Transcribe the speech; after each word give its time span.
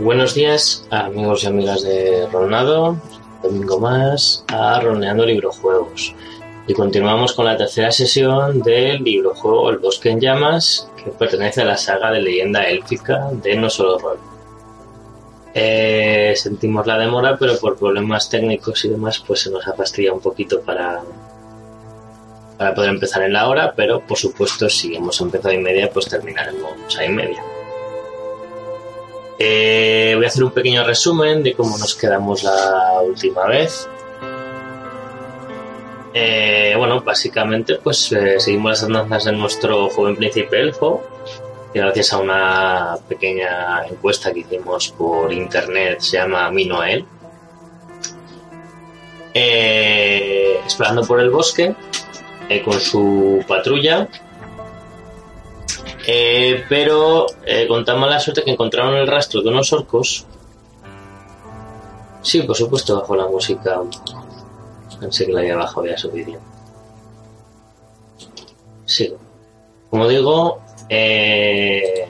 Buenos 0.00 0.32
días, 0.32 0.86
amigos 0.90 1.42
y 1.42 1.48
amigas 1.48 1.82
de 1.82 2.28
Ronado. 2.30 2.96
Domingo 3.42 3.80
más 3.80 4.44
a 4.46 4.78
Roneando 4.80 5.26
Librojuegos. 5.26 6.14
Y 6.68 6.74
continuamos 6.74 7.32
con 7.32 7.46
la 7.46 7.56
tercera 7.56 7.90
sesión 7.90 8.60
del 8.60 9.02
librojuego 9.02 9.70
El 9.70 9.78
Bosque 9.78 10.10
en 10.10 10.20
Llamas, 10.20 10.88
que 10.96 11.10
pertenece 11.10 11.62
a 11.62 11.64
la 11.64 11.76
saga 11.76 12.12
de 12.12 12.20
leyenda 12.20 12.68
élfica 12.68 13.28
de 13.32 13.56
No 13.56 13.68
Solo 13.68 13.98
Rol. 13.98 14.18
Eh, 15.52 16.32
sentimos 16.36 16.86
la 16.86 16.96
demora, 16.96 17.36
pero 17.36 17.58
por 17.58 17.76
problemas 17.76 18.30
técnicos 18.30 18.84
y 18.84 18.90
demás, 18.90 19.18
pues 19.26 19.40
se 19.40 19.50
nos 19.50 19.66
ha 19.66 19.72
fastidiado 19.72 20.14
un 20.14 20.22
poquito 20.22 20.60
para, 20.60 21.02
para 22.56 22.72
poder 22.72 22.90
empezar 22.90 23.22
en 23.22 23.32
la 23.32 23.48
hora, 23.48 23.72
pero 23.74 24.00
por 24.06 24.16
supuesto, 24.16 24.68
si 24.70 24.94
hemos 24.94 25.20
empezado 25.20 25.54
y 25.54 25.58
media, 25.58 25.90
pues 25.90 26.06
terminaremos 26.06 26.96
a 26.96 27.04
y 27.04 27.08
media. 27.08 27.42
Eh, 29.38 30.14
voy 30.16 30.24
a 30.24 30.28
hacer 30.28 30.42
un 30.42 30.50
pequeño 30.50 30.82
resumen 30.84 31.44
de 31.44 31.54
cómo 31.54 31.78
nos 31.78 31.94
quedamos 31.94 32.42
la 32.42 33.00
última 33.04 33.46
vez. 33.46 33.88
Eh, 36.12 36.74
bueno, 36.76 37.00
básicamente, 37.02 37.76
pues 37.76 38.10
eh, 38.10 38.40
seguimos 38.40 38.70
las 38.70 38.82
andanzas 38.82 39.24
de 39.26 39.32
nuestro 39.32 39.88
joven 39.90 40.16
príncipe 40.16 40.60
elfo, 40.60 41.04
gracias 41.72 42.12
a 42.12 42.18
una 42.18 42.96
pequeña 43.08 43.86
encuesta 43.86 44.32
que 44.32 44.40
hicimos 44.40 44.88
por 44.90 45.32
internet 45.32 46.00
se 46.00 46.16
llama 46.16 46.50
Mi 46.50 46.66
Noel. 46.66 47.06
explorando 50.64 51.02
por 51.06 51.20
el 51.20 51.30
bosque 51.30 51.74
con 52.64 52.80
su 52.80 53.44
patrulla 53.46 54.08
eh, 56.06 56.64
pero 56.68 57.26
eh, 57.44 57.66
con 57.68 57.84
tan 57.84 57.98
mala 57.98 58.20
suerte 58.20 58.42
que 58.42 58.50
encontraron 58.50 58.94
el 58.94 59.06
rastro 59.06 59.42
de 59.42 59.48
unos 59.48 59.72
orcos. 59.72 60.26
Sí, 62.22 62.42
por 62.42 62.56
supuesto, 62.56 63.00
bajo 63.00 63.16
la 63.16 63.26
música. 63.26 63.80
Pensé 65.00 65.26
que 65.26 65.32
la 65.32 65.40
había 65.40 65.56
bajado 65.56 65.86
ya 65.86 65.96
suficiente. 65.96 66.44
Sigo. 68.84 69.18
Como 69.90 70.08
digo, 70.08 70.60
eh, 70.88 72.08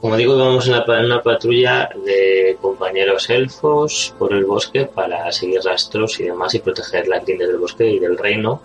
Como 0.00 0.16
digo, 0.16 0.36
vamos 0.38 0.66
en, 0.66 0.74
una 1.04 1.22
patrulla 1.22 1.90
de 2.06 2.56
compañeros 2.62 3.28
elfos 3.28 4.14
por 4.18 4.32
el 4.32 4.46
bosque 4.46 4.86
para 4.86 5.30
seguir 5.30 5.60
rastros 5.62 6.18
y 6.20 6.24
demás 6.24 6.54
y 6.54 6.60
proteger 6.60 7.06
la 7.06 7.20
tienda 7.20 7.46
del 7.46 7.58
bosque 7.58 7.86
y 7.86 7.98
del 7.98 8.16
reino. 8.16 8.62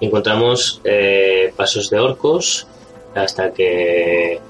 Encontramos 0.00 0.80
eh, 0.84 1.52
pasos 1.54 1.90
de 1.90 1.98
orcos 1.98 2.66
hasta 3.14 3.52
que 3.52 4.40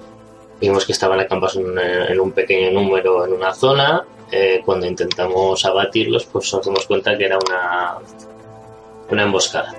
vimos 0.61 0.87
que 0.87 0.93
estaban 0.93 1.19
acampados 1.19 1.57
en, 1.57 2.21
un 2.21 2.31
pequeño 2.31 2.71
número 2.71 3.27
en 3.27 3.33
una 3.33 3.53
zona. 3.53 4.05
Eh, 4.31 4.63
cuando 4.65 4.87
intentamos 4.87 5.65
abatirlos, 5.65 6.27
pues 6.27 6.53
nos 6.55 6.65
dimos 6.65 6.87
cuenta 6.87 7.19
que 7.19 7.25
era 7.25 7.39
una, 7.45 7.99
una 9.11 9.23
emboscada. 9.25 9.75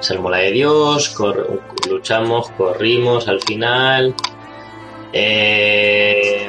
Salmo 0.00 0.28
la 0.28 0.38
de 0.38 0.50
Dios, 0.50 1.16
luchamos, 1.88 2.50
corrimos 2.50 3.26
al 3.26 3.40
final 3.40 4.14
eh, 5.12 6.48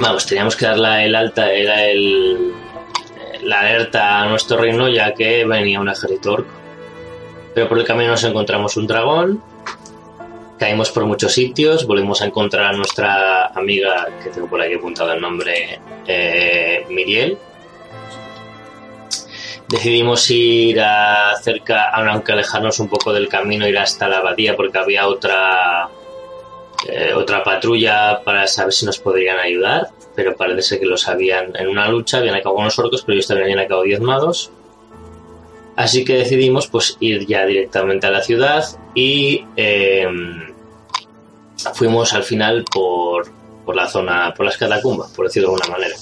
vamos, 0.00 0.26
teníamos 0.26 0.56
que 0.56 0.66
dar 0.66 0.78
la, 0.78 1.04
el 1.04 1.14
alta, 1.14 1.52
era 1.52 1.84
el, 1.86 2.52
la 3.42 3.60
alerta 3.60 4.22
a 4.22 4.28
nuestro 4.28 4.58
reino 4.58 4.88
ya 4.88 5.14
que 5.14 5.44
venía 5.44 5.80
un 5.80 5.88
ejército 5.88 6.32
orco. 6.32 6.52
Pero 7.54 7.68
por 7.68 7.78
el 7.78 7.84
camino 7.84 8.10
nos 8.10 8.24
encontramos 8.24 8.76
un 8.76 8.86
dragón, 8.86 9.42
caímos 10.58 10.90
por 10.90 11.04
muchos 11.06 11.32
sitios, 11.32 11.86
volvimos 11.86 12.20
a 12.22 12.26
encontrar 12.26 12.66
a 12.66 12.72
nuestra 12.72 13.46
amiga, 13.46 14.08
que 14.22 14.30
tengo 14.30 14.48
por 14.48 14.60
aquí 14.60 14.74
apuntado 14.74 15.12
el 15.12 15.20
nombre, 15.20 15.78
eh, 16.06 16.84
Miriel. 16.88 17.38
Decidimos 19.68 20.30
ir 20.30 20.80
a 20.80 21.34
cerca, 21.40 21.90
aunque 21.90 22.32
alejarnos 22.32 22.80
un 22.80 22.88
poco 22.88 23.12
del 23.12 23.28
camino, 23.28 23.66
ir 23.66 23.78
hasta 23.78 24.08
la 24.08 24.18
abadía 24.18 24.56
porque 24.56 24.78
había 24.78 25.06
otra 25.06 25.88
eh, 26.88 27.12
otra 27.14 27.42
patrulla 27.42 28.20
para 28.24 28.46
saber 28.46 28.72
si 28.72 28.86
nos 28.86 28.98
podrían 28.98 29.38
ayudar, 29.38 29.88
pero 30.14 30.36
parece 30.36 30.62
ser 30.62 30.80
que 30.80 30.86
los 30.86 31.08
habían 31.08 31.56
en 31.56 31.68
una 31.68 31.88
lucha, 31.88 32.18
habían 32.18 32.34
acabado 32.34 32.56
con 32.56 32.64
los 32.66 32.78
orcos, 32.78 33.02
pero 33.02 33.14
ellos 33.14 33.26
también 33.26 33.46
habían 33.46 33.64
acabado 33.64 33.84
diezmados. 33.84 34.50
Así 35.76 36.04
que 36.04 36.14
decidimos 36.14 36.68
pues 36.68 36.96
ir 37.00 37.26
ya 37.26 37.44
directamente 37.46 38.06
a 38.06 38.10
la 38.10 38.22
ciudad 38.22 38.64
y 38.94 39.44
eh, 39.56 40.06
fuimos 41.74 42.12
al 42.12 42.22
final 42.22 42.64
por, 42.72 43.26
por 43.64 43.74
la 43.74 43.88
zona, 43.88 44.32
por 44.34 44.46
las 44.46 44.56
catacumbas, 44.56 45.10
por 45.12 45.26
decirlo 45.26 45.48
de 45.48 45.54
alguna 45.54 45.78
manera. 45.78 45.96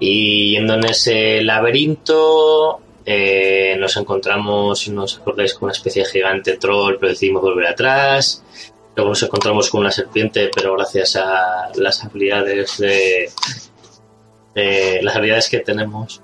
Y 0.00 0.52
yendo 0.52 0.74
en 0.74 0.84
ese 0.86 1.40
laberinto, 1.42 2.80
eh, 3.06 3.76
nos 3.78 3.96
encontramos, 3.96 4.78
si 4.78 4.90
no 4.90 5.04
os 5.04 5.18
acordáis, 5.18 5.54
con 5.54 5.66
una 5.66 5.72
especie 5.72 6.02
de 6.02 6.08
gigante 6.08 6.56
troll, 6.56 6.96
pero 6.98 7.10
decidimos 7.10 7.42
volver 7.42 7.66
atrás. 7.66 8.42
Luego 8.96 9.10
nos 9.10 9.22
encontramos 9.22 9.70
con 9.70 9.80
una 9.80 9.90
serpiente, 9.90 10.50
pero 10.54 10.74
gracias 10.74 11.16
a 11.16 11.70
las 11.74 12.04
habilidades 12.04 12.78
de, 12.78 13.30
las 15.02 15.16
habilidades 15.16 15.48
que 15.48 15.58
tenemos 15.60 16.22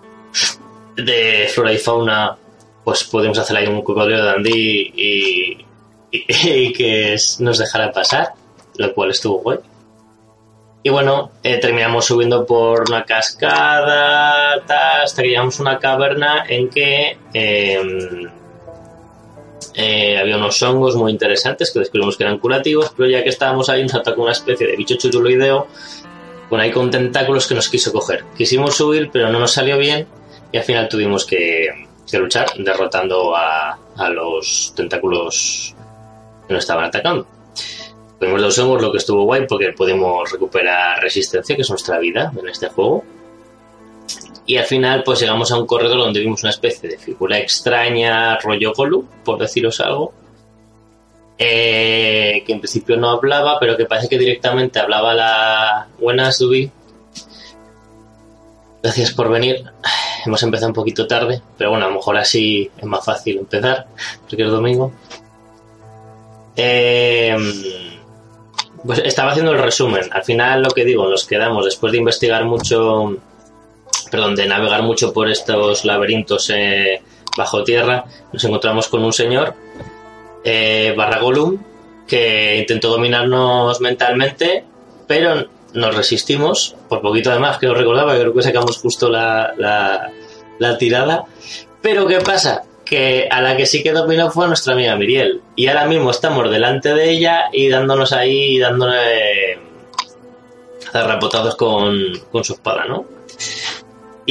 de 0.96 1.48
flora 1.52 1.72
y 1.72 1.78
fauna, 1.78 2.36
pues 2.84 3.04
podemos 3.04 3.38
hacer 3.38 3.56
ahí 3.56 3.66
un 3.66 3.82
cocodrilo 3.82 4.24
de 4.24 4.30
Andy 4.30 4.92
y, 4.94 5.66
y, 6.10 6.72
que 6.72 7.16
nos 7.40 7.58
dejara 7.58 7.92
pasar, 7.92 8.34
lo 8.76 8.94
cual 8.94 9.10
estuvo 9.10 9.38
guay. 9.38 9.58
Y 10.82 10.88
bueno, 10.88 11.30
eh, 11.42 11.58
terminamos 11.58 12.06
subiendo 12.06 12.46
por 12.46 12.88
una 12.88 13.04
cascada 13.04 14.54
hasta 14.54 15.22
que 15.22 15.28
llegamos 15.28 15.58
a 15.58 15.62
una 15.62 15.78
caverna 15.78 16.44
en 16.48 16.70
que 16.70 17.18
em, 17.34 18.30
eh, 19.74 20.18
había 20.18 20.36
unos 20.36 20.60
hongos 20.62 20.96
muy 20.96 21.12
interesantes 21.12 21.70
que 21.70 21.78
descubrimos 21.78 22.16
que 22.16 22.24
eran 22.24 22.38
curativos, 22.38 22.92
pero 22.96 23.08
ya 23.08 23.22
que 23.22 23.28
estábamos 23.28 23.68
ahí 23.68 23.82
nos 23.82 23.94
atacó 23.94 24.22
una 24.22 24.32
especie 24.32 24.66
de 24.66 24.76
bicho 24.76 24.96
chutuloideo 24.96 25.68
con 26.48 26.60
ahí 26.60 26.72
con 26.72 26.90
tentáculos 26.90 27.46
que 27.46 27.54
nos 27.54 27.68
quiso 27.68 27.92
coger. 27.92 28.24
Quisimos 28.36 28.76
subir, 28.76 29.10
pero 29.12 29.30
no 29.30 29.38
nos 29.38 29.52
salió 29.52 29.78
bien 29.78 30.06
y 30.50 30.58
al 30.58 30.64
final 30.64 30.88
tuvimos 30.88 31.24
que, 31.24 31.68
luchar 32.12 32.48
derrotando 32.58 33.36
a, 33.36 33.78
los 34.12 34.72
tentáculos 34.74 35.74
que 36.48 36.54
nos 36.54 36.64
estaban 36.64 36.86
atacando. 36.86 37.26
Fuimos 38.18 38.40
los 38.40 38.58
hongos, 38.58 38.82
lo 38.82 38.90
que 38.90 38.98
estuvo 38.98 39.24
guay 39.24 39.46
porque 39.46 39.72
podemos 39.72 40.30
recuperar 40.32 41.00
resistencia, 41.00 41.54
que 41.54 41.62
es 41.62 41.70
nuestra 41.70 41.98
vida 41.98 42.32
en 42.36 42.48
este 42.48 42.68
juego 42.68 43.04
y 44.50 44.56
al 44.56 44.64
final, 44.64 45.04
pues 45.04 45.20
llegamos 45.20 45.52
a 45.52 45.58
un 45.60 45.64
corredor 45.64 45.98
donde 45.98 46.18
vimos 46.18 46.42
una 46.42 46.50
especie 46.50 46.88
de 46.88 46.98
figura 46.98 47.38
extraña, 47.38 48.36
rollo 48.40 48.72
Golu, 48.72 49.06
por 49.24 49.38
deciros 49.38 49.78
algo. 49.78 50.12
Eh, 51.38 52.42
que 52.44 52.52
en 52.52 52.58
principio 52.58 52.96
no 52.96 53.10
hablaba, 53.10 53.60
pero 53.60 53.76
que 53.76 53.86
parece 53.86 54.08
que 54.08 54.18
directamente 54.18 54.80
hablaba 54.80 55.14
la. 55.14 55.86
Buenas, 56.00 56.40
Dubi. 56.40 56.68
Gracias 58.82 59.12
por 59.12 59.30
venir. 59.30 59.62
Hemos 60.26 60.42
empezado 60.42 60.70
un 60.70 60.74
poquito 60.74 61.06
tarde, 61.06 61.40
pero 61.56 61.70
bueno, 61.70 61.84
a 61.84 61.88
lo 61.88 61.94
mejor 61.94 62.16
así 62.16 62.68
es 62.76 62.84
más 62.84 63.04
fácil 63.04 63.38
empezar, 63.38 63.86
porque 64.28 64.42
es 64.42 64.50
domingo. 64.50 64.90
Eh, 66.56 67.36
pues 68.84 68.98
estaba 69.04 69.30
haciendo 69.30 69.52
el 69.52 69.58
resumen. 69.58 70.08
Al 70.10 70.24
final, 70.24 70.60
lo 70.60 70.70
que 70.70 70.84
digo, 70.84 71.08
nos 71.08 71.24
quedamos 71.24 71.64
después 71.64 71.92
de 71.92 71.98
investigar 71.98 72.44
mucho 72.46 73.16
perdón, 74.10 74.34
de 74.34 74.46
navegar 74.46 74.82
mucho 74.82 75.12
por 75.12 75.28
estos 75.28 75.84
laberintos 75.84 76.50
eh, 76.50 77.02
bajo 77.36 77.64
tierra, 77.64 78.04
nos 78.32 78.42
encontramos 78.44 78.88
con 78.88 79.04
un 79.04 79.12
señor, 79.12 79.54
eh, 80.44 80.94
barra 80.96 81.20
que 82.06 82.58
intentó 82.58 82.88
dominarnos 82.88 83.80
mentalmente, 83.80 84.64
pero 85.06 85.46
nos 85.74 85.94
resistimos, 85.94 86.74
por 86.88 87.00
poquito 87.00 87.30
además, 87.30 87.58
que 87.58 87.68
os 87.68 87.76
recordaba, 87.76 88.18
creo 88.18 88.34
que 88.34 88.42
sacamos 88.42 88.78
justo 88.78 89.08
la, 89.08 89.54
la, 90.58 90.78
tirada. 90.78 91.24
Pero 91.80 92.06
¿qué 92.06 92.18
pasa? 92.18 92.64
Que 92.84 93.28
a 93.30 93.40
la 93.40 93.56
que 93.56 93.66
sí 93.66 93.82
que 93.84 93.92
dominó 93.92 94.30
fue 94.30 94.48
nuestra 94.48 94.74
amiga 94.74 94.96
Miriel. 94.96 95.40
Y 95.54 95.68
ahora 95.68 95.86
mismo 95.86 96.10
estamos 96.10 96.50
delante 96.50 96.92
de 96.92 97.10
ella 97.10 97.44
y 97.52 97.68
dándonos 97.68 98.12
ahí, 98.12 98.58
dándole 98.58 99.60
zarrapotazos 100.90 101.54
con, 101.54 101.94
con 102.32 102.42
su 102.42 102.54
espada, 102.54 102.86
¿no? 102.86 103.06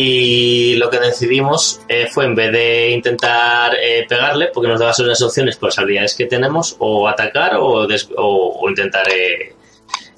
Y 0.01 0.75
lo 0.75 0.89
que 0.89 0.97
decidimos 0.97 1.81
eh, 1.89 2.07
fue, 2.09 2.23
en 2.23 2.33
vez 2.33 2.53
de 2.53 2.91
intentar 2.91 3.75
eh, 3.75 4.05
pegarle, 4.07 4.47
porque 4.53 4.69
nos 4.69 4.79
daba 4.79 4.93
unas 4.97 5.21
opciones 5.21 5.57
por 5.57 5.67
las 5.67 5.77
habilidades 5.77 6.15
que 6.15 6.25
tenemos, 6.25 6.77
o 6.79 7.05
atacar 7.05 7.57
o, 7.57 7.85
o, 8.15 8.69
intentar. 8.69 9.05
Eh, 9.11 9.53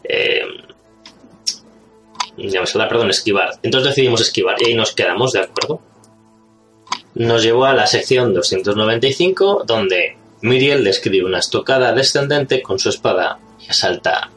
eh, 0.03 0.45
perdón, 2.87 3.09
esquivar. 3.09 3.57
Entonces 3.63 3.89
decidimos 3.89 4.21
esquivar 4.21 4.61
y 4.61 4.67
ahí 4.67 4.75
nos 4.75 4.93
quedamos, 4.93 5.31
¿de 5.31 5.39
acuerdo? 5.39 5.81
Nos 7.15 7.41
llevó 7.41 7.65
a 7.65 7.73
la 7.73 7.87
sección 7.87 8.35
295, 8.35 9.63
donde 9.65 10.15
Miriel 10.41 10.83
describe 10.83 11.25
una 11.25 11.39
estocada 11.39 11.91
descendente 11.91 12.61
con 12.61 12.77
su 12.77 12.89
espada 12.89 13.39
y 13.59 13.73
salta 13.73 14.29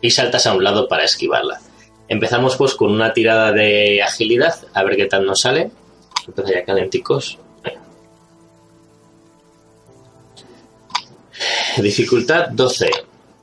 y 0.00 0.10
saltas 0.10 0.46
a 0.46 0.54
un 0.54 0.64
lado 0.64 0.88
para 0.88 1.04
esquivarla. 1.04 1.60
Empezamos 2.08 2.56
pues 2.56 2.74
con 2.74 2.92
una 2.92 3.12
tirada 3.12 3.52
de 3.52 4.02
agilidad, 4.02 4.54
a 4.72 4.82
ver 4.84 4.96
qué 4.96 5.06
tal 5.06 5.26
nos 5.26 5.40
sale. 5.40 5.70
Empieza 6.26 6.52
ya 6.52 6.64
calenticos. 6.64 7.38
Dificultad 11.78 12.48
12. 12.50 12.90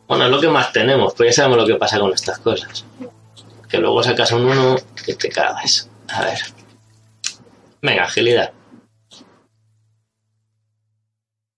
Bueno, 0.07 0.25
es 0.25 0.31
lo 0.31 0.42
que 0.42 0.48
más 0.48 0.71
tenemos, 0.71 1.13
pues 1.13 1.30
ya 1.30 1.44
sabemos 1.44 1.60
lo 1.60 1.68
que 1.68 1.75
pasa 1.75 2.00
con 2.00 2.13
estas 2.13 2.39
cosas. 2.39 2.86
Que 3.69 3.77
luego 3.77 4.04
sacas 4.04 4.31
un 4.31 4.45
1 4.45 4.75
y 5.07 5.13
te 5.15 5.30
cagas. 5.30 5.89
A 6.10 6.25
ver. 6.25 6.39
Venga, 7.81 8.04
agilidad. 8.04 8.51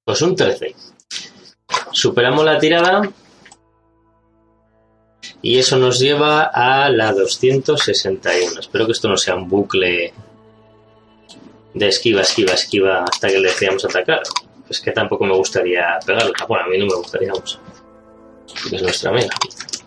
Pues 0.03 0.21
un 0.21 0.35
13. 0.35 0.75
Superamos 1.91 2.45
la 2.45 2.59
tirada 2.59 3.01
y 5.45 5.59
eso 5.59 5.77
nos 5.77 6.00
lleva 6.00 6.45
a 6.45 6.89
la 6.89 7.13
261. 7.13 8.62
Espero 8.62 8.88
que 8.88 8.94
esto 8.94 9.07
no 9.07 9.15
sea 9.15 9.36
un 9.36 9.47
bucle 9.47 10.12
de 11.71 11.88
esquiva, 11.88 12.21
esquiva, 12.21 12.53
esquiva 12.53 13.03
hasta 13.03 13.27
que 13.27 13.38
le 13.38 13.50
decíamos 13.50 13.86
atacar. 13.86 14.24
Es 14.68 14.81
que 14.81 14.92
tampoco 14.92 15.24
me 15.24 15.36
gustaría 15.36 16.00
pegarla. 16.03 16.33
Bueno, 16.47 16.65
a 16.65 16.68
mí 16.68 16.80
no 16.80 16.88
me 16.88 16.95
gustaría. 16.95 17.31
Porque 17.31 18.75
es 18.75 18.81
nuestra 18.81 19.12
amiga. 19.12 19.30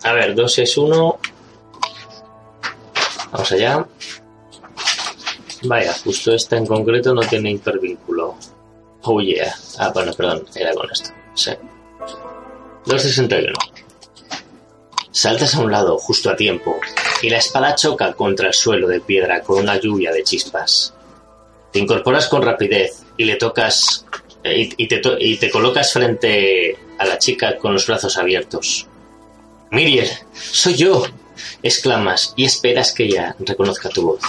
A 0.05 0.13
ver, 0.13 0.37
261. 0.37 1.19
Vamos 3.33 3.51
allá. 3.51 3.85
Vaya, 5.65 5.93
justo 6.05 6.35
esta 6.35 6.57
en 6.57 6.67
concreto 6.67 7.13
no 7.13 7.23
tiene 7.23 7.51
hipervínculo. 7.51 8.37
Oh 9.03 9.21
yeah. 9.21 9.53
Ah, 9.81 9.91
bueno, 9.93 10.13
perdón, 10.13 10.45
era 10.55 10.73
con 10.73 10.89
esto. 10.89 11.11
Sí. 11.35 11.51
261. 12.87 13.78
Saltas 15.21 15.57
a 15.57 15.63
un 15.63 15.73
lado 15.73 15.99
justo 15.99 16.31
a 16.31 16.37
tiempo 16.37 16.79
y 17.23 17.29
la 17.29 17.39
espada 17.39 17.75
choca 17.75 18.13
contra 18.13 18.47
el 18.47 18.55
suelo 18.55 18.87
de 18.87 19.01
piedra 19.01 19.41
con 19.41 19.59
una 19.59 19.77
lluvia 19.77 20.13
de 20.13 20.23
chispas. 20.23 20.95
Te 21.73 21.81
incorporas 21.81 22.29
con 22.29 22.41
rapidez 22.41 23.03
y 23.17 23.25
le 23.25 23.35
tocas 23.35 24.07
eh, 24.45 24.69
y, 24.77 24.87
te, 24.87 25.03
y 25.19 25.37
te 25.37 25.51
colocas 25.51 25.93
frente 25.93 26.79
a 26.99 27.05
la 27.05 27.19
chica 27.19 27.59
con 27.59 27.73
los 27.73 27.85
brazos 27.89 28.17
abiertos. 28.17 28.87
Miriel, 29.73 30.09
soy 30.33 30.77
yo, 30.77 31.03
exclamas 31.65 32.33
y 32.37 32.45
esperas 32.45 32.93
que 32.93 33.07
ella 33.07 33.35
reconozca 33.41 33.89
tu 33.89 34.03
voz. 34.03 34.21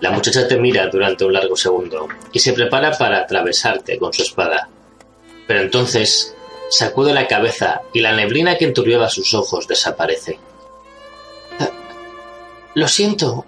La 0.00 0.12
muchacha 0.12 0.48
te 0.48 0.56
mira 0.56 0.86
durante 0.86 1.26
un 1.26 1.34
largo 1.34 1.56
segundo 1.56 2.08
y 2.32 2.38
se 2.38 2.54
prepara 2.54 2.96
para 2.96 3.18
atravesarte 3.18 3.98
con 3.98 4.14
su 4.14 4.22
espada. 4.22 4.66
Pero 5.46 5.60
entonces 5.60 6.34
sacude 6.70 7.12
la 7.12 7.26
cabeza 7.26 7.82
y 7.92 8.00
la 8.00 8.12
neblina 8.12 8.56
que 8.56 8.64
enturbiaba 8.64 9.10
sus 9.10 9.34
ojos 9.34 9.66
desaparece. 9.68 10.38
Ah, 11.58 11.70
lo 12.74 12.88
siento, 12.88 13.44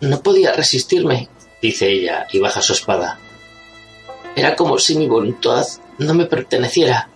no 0.00 0.22
podía 0.22 0.52
resistirme, 0.52 1.28
dice 1.60 1.88
ella 1.88 2.26
y 2.32 2.38
baja 2.38 2.62
su 2.62 2.74
espada. 2.74 3.18
Era 4.36 4.54
como 4.56 4.78
si 4.78 4.96
mi 4.96 5.06
voluntad 5.08 5.66
no 5.98 6.14
me 6.14 6.26
perteneciera. 6.26 7.08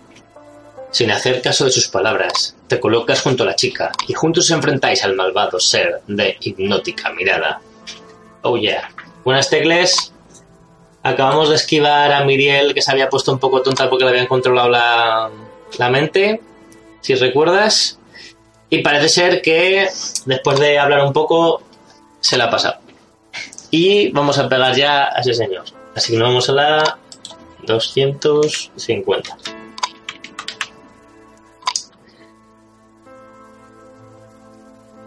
Sin 0.91 1.11
hacer 1.11 1.41
caso 1.41 1.65
de 1.65 1.71
sus 1.71 1.87
palabras, 1.87 2.55
te 2.67 2.79
colocas 2.79 3.21
junto 3.21 3.43
a 3.43 3.47
la 3.47 3.55
chica 3.55 3.91
y 4.07 4.13
juntos 4.13 4.49
enfrentáis 4.51 5.03
al 5.03 5.15
malvado 5.15 5.59
ser 5.59 6.01
de 6.07 6.37
hipnótica 6.39 7.11
mirada. 7.11 7.61
Oh 8.41 8.57
yeah. 8.57 8.89
Buenas 9.23 9.49
tecles. 9.49 10.13
Acabamos 11.07 11.47
de 11.47 11.55
esquivar 11.55 12.11
a 12.11 12.25
Miriel 12.25 12.73
que 12.73 12.81
se 12.81 12.91
había 12.91 13.07
puesto 13.07 13.31
un 13.31 13.39
poco 13.39 13.61
tonta 13.61 13.89
porque 13.89 14.03
le 14.03 14.09
habían 14.09 14.27
controlado 14.27 14.67
la, 14.67 15.29
la 15.77 15.89
mente, 15.89 16.41
si 16.99 17.15
recuerdas. 17.15 17.97
Y 18.69 18.79
parece 18.79 19.07
ser 19.07 19.41
que 19.41 19.87
después 20.25 20.59
de 20.59 20.77
hablar 20.77 21.05
un 21.05 21.13
poco 21.13 21.61
se 22.19 22.35
la 22.35 22.45
ha 22.45 22.49
pasado. 22.49 22.79
Y 23.71 24.11
vamos 24.11 24.37
a 24.37 24.49
pegar 24.49 24.75
ya 24.75 25.05
a 25.05 25.21
ese 25.21 25.33
señor. 25.33 25.63
Así 25.95 26.11
que 26.11 26.19
nos 26.19 26.27
vamos 26.27 26.49
a 26.49 26.51
la 26.51 26.97
250. 27.63 29.37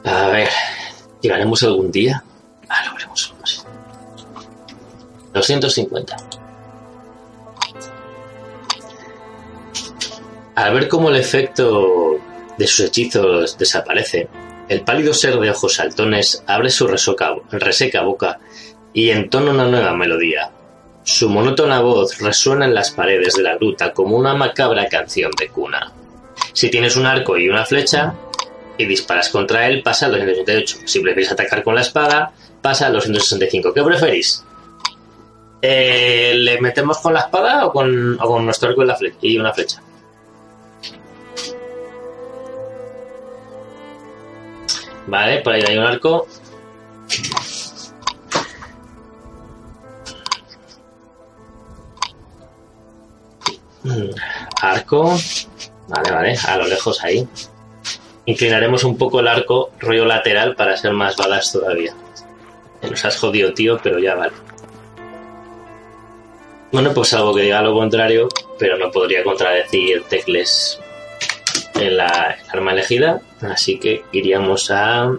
A 0.04 0.28
ver, 0.28 0.48
¿llegaremos 1.20 1.62
algún 1.62 1.92
día? 1.92 2.24
Ah, 2.70 2.86
lo 2.86 2.94
veremos. 2.94 3.34
250. 5.32 6.16
Al 10.54 10.74
ver 10.74 10.88
cómo 10.88 11.08
el 11.08 11.16
efecto 11.16 12.18
de 12.58 12.66
sus 12.66 12.86
hechizos 12.86 13.56
desaparece, 13.56 14.28
el 14.68 14.82
pálido 14.82 15.14
ser 15.14 15.38
de 15.38 15.50
ojos 15.50 15.74
saltones 15.74 16.44
abre 16.46 16.70
su 16.70 16.86
reseca 16.86 18.02
boca 18.02 18.38
y 18.92 19.10
entona 19.10 19.52
una 19.52 19.66
nueva 19.66 19.94
melodía. 19.94 20.50
Su 21.02 21.28
monótona 21.28 21.80
voz 21.80 22.18
resuena 22.20 22.66
en 22.66 22.74
las 22.74 22.90
paredes 22.90 23.34
de 23.34 23.42
la 23.42 23.56
gruta 23.56 23.92
como 23.92 24.16
una 24.16 24.34
macabra 24.34 24.86
canción 24.86 25.32
de 25.38 25.48
cuna. 25.48 25.92
Si 26.52 26.70
tienes 26.70 26.96
un 26.96 27.06
arco 27.06 27.38
y 27.38 27.48
una 27.48 27.64
flecha 27.64 28.14
y 28.76 28.84
disparas 28.84 29.28
contra 29.30 29.66
él, 29.66 29.82
pasa 29.82 30.06
al 30.06 30.12
268. 30.12 30.86
Si 30.86 31.00
prefieres 31.00 31.32
atacar 31.32 31.62
con 31.62 31.74
la 31.74 31.80
espada, 31.80 32.32
pasa 32.60 32.86
al 32.86 32.92
265. 32.92 33.72
¿Qué 33.72 33.82
preferís? 33.82 34.44
Eh, 35.62 36.32
¿Le 36.36 36.60
metemos 36.60 36.98
con 36.98 37.12
la 37.12 37.20
espada 37.20 37.66
o 37.66 37.72
con, 37.72 38.16
nuestro 38.44 38.70
arco 38.70 38.82
y, 39.20 39.38
una 39.38 39.52
flecha? 39.52 39.82
Vale, 45.06 45.40
por 45.40 45.52
ahí 45.52 45.62
hay 45.66 45.76
un 45.76 45.84
arco. 45.84 46.26
Mm, 53.82 54.10
arco. 54.62 55.18
Vale, 55.88 56.10
vale, 56.12 56.38
a 56.46 56.56
lo 56.56 56.66
lejos 56.66 57.02
ahí. 57.02 57.28
Inclinaremos 58.26 58.84
un 58.84 58.96
poco 58.96 59.20
el 59.20 59.28
arco, 59.28 59.72
rollo 59.80 60.04
lateral, 60.04 60.54
para 60.54 60.76
ser 60.76 60.92
más 60.92 61.16
balas 61.16 61.52
todavía. 61.52 61.94
Nos 62.82 63.04
has 63.04 63.18
jodido, 63.18 63.52
tío, 63.52 63.78
pero 63.82 63.98
ya 63.98 64.14
vale. 64.14 64.32
Bueno, 66.72 66.94
pues 66.94 67.12
algo 67.14 67.34
que 67.34 67.42
diga 67.42 67.62
lo 67.62 67.74
contrario, 67.74 68.28
pero 68.58 68.78
no 68.78 68.90
podría 68.90 69.24
contradecir 69.24 70.04
Tecles 70.04 70.78
en 71.74 71.96
la 71.96 72.36
arma 72.52 72.72
elegida, 72.72 73.20
así 73.40 73.78
que 73.78 74.04
iríamos 74.12 74.70
a 74.70 75.16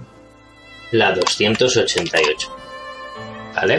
la 0.92 1.12
288. 1.14 2.56
¿Vale? 3.56 3.78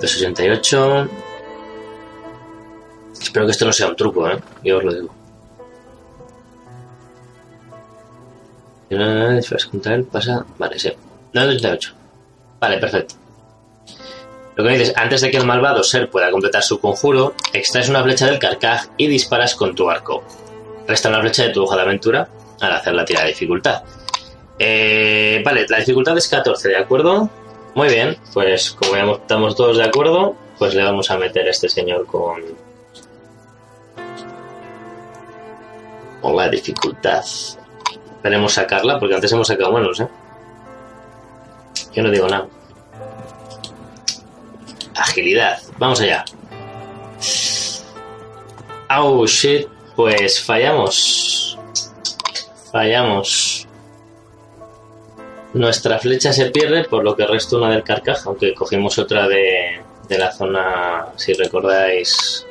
288. 0.00 1.08
Espero 3.20 3.46
que 3.46 3.52
esto 3.52 3.66
no 3.66 3.72
sea 3.72 3.88
un 3.88 3.96
truco, 3.96 4.28
¿eh? 4.28 4.38
Yo 4.62 4.78
os 4.78 4.84
lo 4.84 4.94
digo. 4.94 5.14
Si 8.88 9.68
contra 9.68 9.94
él, 9.94 10.04
pasa. 10.04 10.46
Vale, 10.58 10.78
sí. 10.78 10.90
288. 11.34 11.94
Vale, 12.60 12.78
perfecto. 12.78 13.25
Lo 14.56 14.64
que 14.64 14.70
dices, 14.70 14.94
antes 14.96 15.20
de 15.20 15.30
que 15.30 15.36
el 15.36 15.44
malvado 15.44 15.82
ser 15.82 16.08
pueda 16.08 16.30
completar 16.30 16.62
su 16.62 16.80
conjuro, 16.80 17.34
extraes 17.52 17.90
una 17.90 18.02
flecha 18.02 18.26
del 18.26 18.38
carcaj 18.38 18.86
y 18.96 19.06
disparas 19.06 19.54
con 19.54 19.74
tu 19.74 19.90
arco. 19.90 20.24
Resta 20.88 21.10
una 21.10 21.20
flecha 21.20 21.44
de 21.44 21.50
tu 21.50 21.62
hoja 21.62 21.76
de 21.76 21.82
aventura 21.82 22.28
al 22.60 22.72
hacer 22.72 22.94
la 22.94 23.04
tira 23.04 23.20
de 23.20 23.28
dificultad. 23.28 23.82
Eh, 24.58 25.42
vale, 25.44 25.66
la 25.68 25.78
dificultad 25.78 26.16
es 26.16 26.26
14, 26.28 26.70
¿de 26.70 26.76
acuerdo? 26.76 27.28
Muy 27.74 27.88
bien, 27.88 28.16
pues 28.32 28.70
como 28.70 28.96
ya 28.96 29.04
estamos 29.12 29.54
todos 29.54 29.76
de 29.76 29.84
acuerdo, 29.84 30.34
pues 30.58 30.74
le 30.74 30.82
vamos 30.82 31.10
a 31.10 31.18
meter 31.18 31.46
a 31.46 31.50
este 31.50 31.68
señor 31.68 32.06
con... 32.06 32.42
Con 36.22 36.34
la 36.34 36.48
dificultad. 36.48 37.22
Esperemos 37.22 38.54
sacarla, 38.54 38.98
porque 38.98 39.14
antes 39.16 39.30
hemos 39.32 39.46
sacado 39.46 39.72
buenos, 39.72 40.00
¿eh? 40.00 40.08
Yo 41.92 42.02
no 42.02 42.10
digo 42.10 42.26
nada. 42.26 42.46
Agilidad. 44.96 45.58
Vamos 45.78 46.00
allá. 46.00 46.24
Oh, 48.90 49.26
shit. 49.26 49.68
Pues 49.94 50.42
fallamos. 50.42 51.58
Fallamos. 52.72 53.66
Nuestra 55.54 55.98
flecha 55.98 56.32
se 56.32 56.50
pierde, 56.50 56.84
por 56.84 57.02
lo 57.02 57.16
que 57.16 57.26
resta 57.26 57.56
una 57.56 57.70
del 57.70 57.82
carcaj, 57.82 58.26
aunque 58.26 58.52
cogimos 58.52 58.98
otra 58.98 59.26
de, 59.26 59.80
de 60.06 60.18
la 60.18 60.30
zona, 60.30 61.06
si 61.16 61.32
recordáis. 61.32 62.46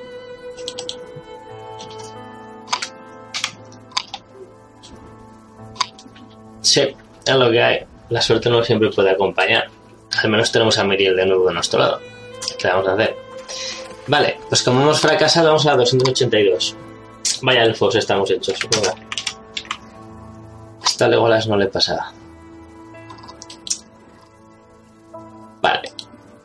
Sí, 6.61 6.95
es 7.25 7.35
lo 7.35 7.51
que 7.51 7.61
hay. 7.61 7.85
La 8.09 8.21
suerte 8.21 8.49
no 8.49 8.63
siempre 8.63 8.89
puede 8.89 9.11
acompañar. 9.11 9.67
Al 10.23 10.29
menos 10.29 10.51
tenemos 10.51 10.77
a 10.79 10.83
Miriel 10.83 11.15
de 11.15 11.25
nuevo 11.27 11.47
de 11.47 11.53
nuestro 11.53 11.79
lado. 11.79 12.14
¿Qué 12.65 12.72
vamos 12.72 12.88
a 12.88 12.93
hacer? 12.93 13.15
Vale, 14.07 14.39
pues 14.50 14.63
como 14.63 14.81
hemos 14.81 15.00
fracasado, 15.00 15.50
vamos 15.50 15.67
a 15.67 15.75
282. 15.75 16.75
Vaya 17.43 17.63
elfos 17.63 17.93
estamos 17.93 18.31
hechos. 18.31 18.57
Esta 20.84 21.07
Legolas 21.07 21.48
no 21.48 21.57
le 21.57 21.67
pasaba. 21.67 22.12
Vale. 25.62 25.91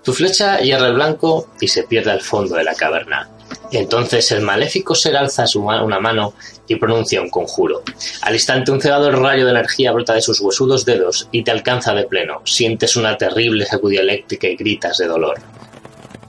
Tu 0.05 0.13
flecha 0.13 0.61
hierra 0.61 0.89
el 0.89 0.95
blanco 0.95 1.49
y 1.59 1.69
se 1.69 1.85
pierde 1.85 2.11
al 2.11 2.21
fondo 2.21 2.57
de 2.57 2.65
la 2.65 2.75
caverna. 2.75 3.31
Entonces 3.73 4.31
el 4.33 4.43
maléfico 4.43 4.95
ser 4.95 5.17
alza 5.17 5.47
su 5.47 5.63
una 5.63 6.01
mano 6.01 6.35
y 6.69 6.77
pronuncia 6.77 7.23
un 7.23 7.31
conjuro. 7.31 7.83
Al 8.23 8.35
instante 8.35 8.73
un 8.73 8.81
cegador 8.83 9.19
rayo 9.19 9.47
de 9.47 9.53
energía 9.53 9.93
brota 9.93 10.13
de 10.13 10.21
sus 10.21 10.41
huesudos 10.41 10.85
dedos 10.85 11.29
y 11.33 11.45
te 11.45 11.51
alcanza 11.51 11.95
de 11.95 12.05
pleno. 12.05 12.43
Sientes 12.45 12.97
una 12.97 13.17
terrible 13.17 13.65
sacudida 13.65 14.03
eléctrica 14.03 14.49
y 14.49 14.57
gritas 14.57 14.99
de 14.99 15.07
dolor. 15.07 15.41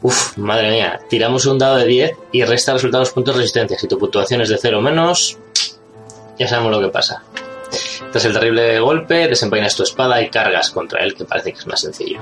Uf, 0.01 0.38
madre 0.38 0.72
mía. 0.72 1.00
Tiramos 1.10 1.46
un 1.46 1.60
dado 1.60 1.77
de 1.77 1.86
10 1.86 2.17
y 2.31 2.43
resta 2.43 2.74
resultados 2.74 3.12
puntos 3.12 3.36
de 3.36 3.41
resistencia. 3.41 3.77
Si 3.77 3.88
tu 3.88 4.00
puntuación 4.00 4.41
es 4.41 4.50
de 4.50 4.58
0 4.58 4.79
o 4.79 4.81
menos, 4.81 5.38
ya 6.39 6.48
sabemos 6.48 6.72
lo 6.72 6.81
que 6.81 6.89
pasa. 6.89 7.24
Tras 8.12 8.25
el 8.25 8.34
terrible 8.34 8.79
golpe, 8.79 9.27
desenvainas 9.27 9.75
tu 9.75 9.84
espada 9.84 10.22
y 10.22 10.29
cargas 10.29 10.72
contra 10.72 11.03
él, 11.03 11.13
que 11.13 11.24
parece 11.24 11.53
que 11.53 11.60
es 11.60 11.67
más 11.67 11.81
sencillo. 11.81 12.20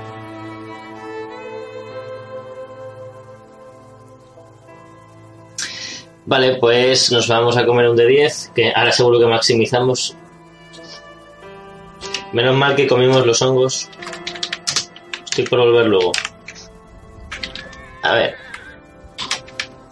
Vale, 6.26 6.58
pues 6.60 7.10
nos 7.10 7.26
vamos 7.26 7.56
a 7.56 7.64
comer 7.64 7.88
un 7.88 7.96
de 7.96 8.06
10, 8.06 8.52
que 8.54 8.72
ahora 8.74 8.92
seguro 8.92 9.18
que 9.18 9.26
maximizamos. 9.26 10.14
Menos 12.32 12.54
mal 12.54 12.76
que 12.76 12.86
comimos 12.86 13.26
los 13.26 13.42
hongos. 13.42 13.88
Estoy 15.24 15.46
por 15.46 15.58
volver 15.60 15.86
luego. 15.86 16.12
A 18.02 18.12
ver. 18.14 18.36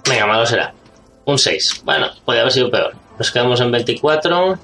Venga, 0.08 0.26
malo 0.26 0.46
será. 0.46 0.72
Un 1.24 1.38
6. 1.38 1.82
Bueno, 1.84 2.08
podría 2.24 2.42
haber 2.42 2.52
sido 2.52 2.70
peor. 2.70 2.94
Nos 3.18 3.30
quedamos 3.30 3.60
en 3.60 3.70
24. 3.70 4.58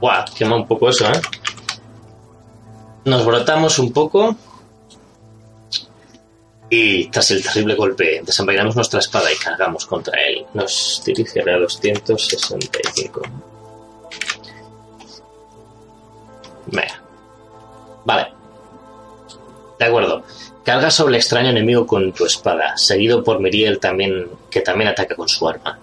Guau, 0.00 0.24
quema 0.36 0.56
un 0.56 0.66
poco 0.66 0.88
eso, 0.88 1.06
¿eh? 1.06 1.20
Nos 3.04 3.24
brotamos 3.24 3.78
un 3.78 3.92
poco. 3.92 4.36
Y 6.70 7.08
tras 7.08 7.30
el 7.30 7.42
terrible 7.42 7.74
golpe, 7.74 8.20
desenvainamos 8.24 8.76
nuestra 8.76 9.00
espada 9.00 9.32
y 9.32 9.36
cargamos 9.36 9.86
contra 9.86 10.20
él. 10.20 10.44
Nos 10.52 11.02
dirigirá 11.04 11.54
a 11.54 11.58
265. 11.60 13.22
Venga. 16.66 17.02
Vale. 18.04 18.32
De 19.78 19.84
acuerdo. 19.84 20.22
Carga 20.68 20.90
sobre 20.90 21.12
el 21.12 21.20
extraño 21.22 21.48
enemigo 21.48 21.86
con 21.86 22.12
tu 22.12 22.26
espada, 22.26 22.76
seguido 22.76 23.24
por 23.24 23.40
Miriel 23.40 23.78
también, 23.78 24.26
que 24.50 24.60
también 24.60 24.90
ataca 24.90 25.14
con 25.14 25.26
su 25.26 25.48
arma. 25.48 25.78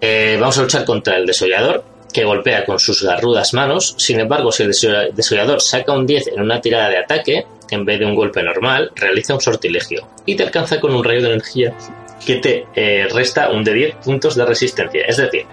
Eh, 0.00 0.36
vamos 0.40 0.58
a 0.58 0.62
luchar 0.62 0.84
contra 0.84 1.16
el 1.16 1.26
desollador, 1.26 1.84
que 2.12 2.24
golpea 2.24 2.64
con 2.64 2.80
sus 2.80 3.04
garrudas 3.04 3.54
manos. 3.54 3.94
Sin 3.98 4.18
embargo, 4.18 4.50
si 4.50 4.64
el 4.64 4.70
desolla- 4.70 5.10
desollador 5.12 5.60
saca 5.60 5.92
un 5.92 6.06
10 6.06 6.26
en 6.26 6.40
una 6.40 6.60
tirada 6.60 6.88
de 6.88 6.96
ataque, 6.98 7.46
en 7.70 7.84
vez 7.84 8.00
de 8.00 8.06
un 8.06 8.16
golpe 8.16 8.42
normal, 8.42 8.90
realiza 8.96 9.34
un 9.34 9.40
sortilegio 9.40 10.08
y 10.26 10.34
te 10.34 10.42
alcanza 10.42 10.80
con 10.80 10.92
un 10.92 11.04
rayo 11.04 11.22
de 11.22 11.28
energía 11.34 11.72
que 12.26 12.34
te 12.36 12.66
eh, 12.74 13.06
resta 13.14 13.50
un 13.50 13.62
de 13.62 13.74
10 13.74 13.94
puntos 14.04 14.34
de 14.34 14.44
resistencia. 14.44 15.04
Es 15.06 15.18
decir, 15.18 15.46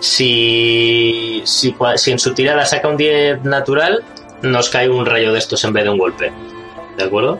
si, 0.00 1.42
si, 1.44 1.74
si 1.96 2.10
en 2.10 2.18
su 2.18 2.34
tirada 2.34 2.64
saca 2.66 2.88
un 2.88 2.96
10 2.96 3.44
natural, 3.44 4.02
nos 4.42 4.70
cae 4.70 4.88
un 4.88 5.06
rayo 5.06 5.32
de 5.32 5.38
estos 5.38 5.62
en 5.64 5.72
vez 5.72 5.84
de 5.84 5.90
un 5.90 5.98
golpe. 5.98 6.32
¿De 6.96 7.04
acuerdo? 7.04 7.38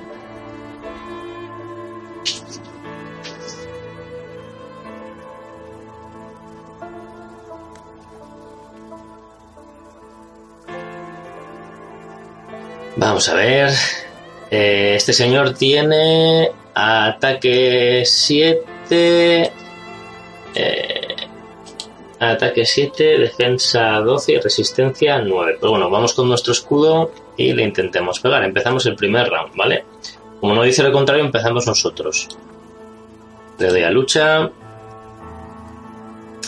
Vamos 12.97 13.29
a 13.29 13.35
ver. 13.35 13.71
Eh, 14.51 14.95
este 14.97 15.13
señor 15.13 15.55
tiene 15.55 16.51
ataque 16.75 18.03
7. 18.05 19.53
Ataque 22.29 22.67
7, 22.67 23.19
defensa 23.19 23.99
12 24.01 24.33
y 24.33 24.39
resistencia 24.39 25.19
9. 25.19 25.57
Pero 25.59 25.71
bueno, 25.71 25.89
vamos 25.89 26.13
con 26.13 26.29
nuestro 26.29 26.53
escudo 26.53 27.11
y 27.37 27.53
le 27.53 27.65
intentemos 27.65 28.21
pegar. 28.21 28.45
Empezamos 28.45 28.85
el 28.87 28.95
primer 28.95 29.29
round, 29.29 29.57
¿vale? 29.57 29.85
Como 30.41 30.55
no 30.55 30.63
dice 30.63 30.83
lo 30.83 30.93
contrario, 30.93 31.25
empezamos 31.25 31.67
nosotros. 31.67 32.29
Le 33.59 33.69
doy 33.69 33.83
a 33.83 33.91
lucha. 33.91 34.51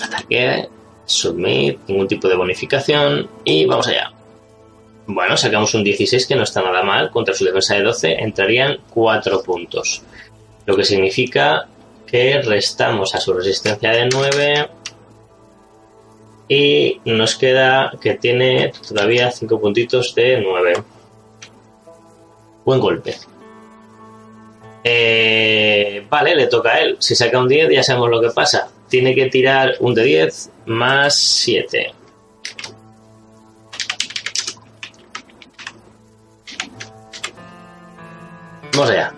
Ataque. 0.02 0.68
Submit. 1.04 1.80
Ningún 1.88 2.08
tipo 2.08 2.28
de 2.28 2.36
bonificación. 2.36 3.28
Y 3.44 3.64
vamos 3.66 3.88
allá. 3.88 4.12
Bueno, 5.06 5.36
sacamos 5.36 5.74
un 5.74 5.84
16 5.84 6.26
que 6.26 6.36
no 6.36 6.42
está 6.42 6.62
nada 6.62 6.82
mal. 6.82 7.10
Contra 7.10 7.34
su 7.34 7.44
defensa 7.44 7.74
de 7.74 7.82
12 7.82 8.12
entrarían 8.22 8.78
4 8.90 9.42
puntos. 9.42 10.02
Lo 10.64 10.76
que 10.76 10.84
significa 10.84 11.66
que 12.06 12.40
restamos 12.40 13.14
a 13.14 13.20
su 13.20 13.32
resistencia 13.32 13.90
de 13.90 14.06
9. 14.06 14.68
Y 16.54 17.00
nos 17.06 17.36
queda 17.36 17.94
que 17.98 18.16
tiene 18.16 18.72
todavía 18.86 19.30
5 19.30 19.58
puntitos 19.58 20.14
de 20.14 20.38
9. 20.38 20.74
Buen 22.66 22.78
golpe. 22.78 23.16
Eh, 24.84 26.04
vale, 26.10 26.34
le 26.34 26.48
toca 26.48 26.72
a 26.72 26.80
él. 26.80 26.96
Si 26.98 27.14
saca 27.14 27.38
un 27.38 27.48
10 27.48 27.70
ya 27.70 27.82
sabemos 27.82 28.10
lo 28.10 28.20
que 28.20 28.28
pasa. 28.28 28.68
Tiene 28.90 29.14
que 29.14 29.30
tirar 29.30 29.76
un 29.80 29.94
de 29.94 30.04
10 30.04 30.50
más 30.66 31.16
7. 31.16 31.94
Vamos 38.74 38.90
allá. 38.90 39.14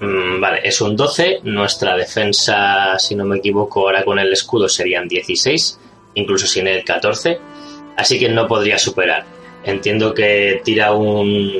Mm, 0.00 0.40
vale, 0.40 0.60
es 0.64 0.80
un 0.80 0.96
12. 0.96 1.42
Nuestra 1.44 1.96
defensa, 1.96 2.98
si 2.98 3.14
no 3.14 3.24
me 3.24 3.36
equivoco, 3.36 3.82
ahora 3.82 4.04
con 4.04 4.18
el 4.18 4.32
escudo 4.32 4.68
serían 4.68 5.06
16, 5.06 5.78
incluso 6.18 6.46
sin 6.46 6.66
el 6.66 6.84
14. 6.84 7.38
Así 7.96 8.18
que 8.18 8.28
no 8.28 8.46
podría 8.46 8.78
superar. 8.78 9.24
Entiendo 9.64 10.12
que 10.14 10.60
tira 10.64 10.92
un, 10.92 11.52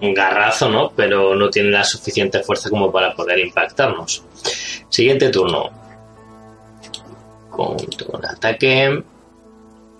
garrazo, 0.00 0.68
¿no? 0.68 0.90
Pero 0.94 1.34
no 1.34 1.50
tiene 1.50 1.70
la 1.70 1.84
suficiente 1.84 2.40
fuerza 2.42 2.70
como 2.70 2.90
para 2.90 3.14
poder 3.14 3.38
impactarnos. 3.38 4.24
Siguiente 4.88 5.30
turno. 5.30 5.70
Con 7.50 7.76
un 7.76 8.26
ataque. 8.26 9.02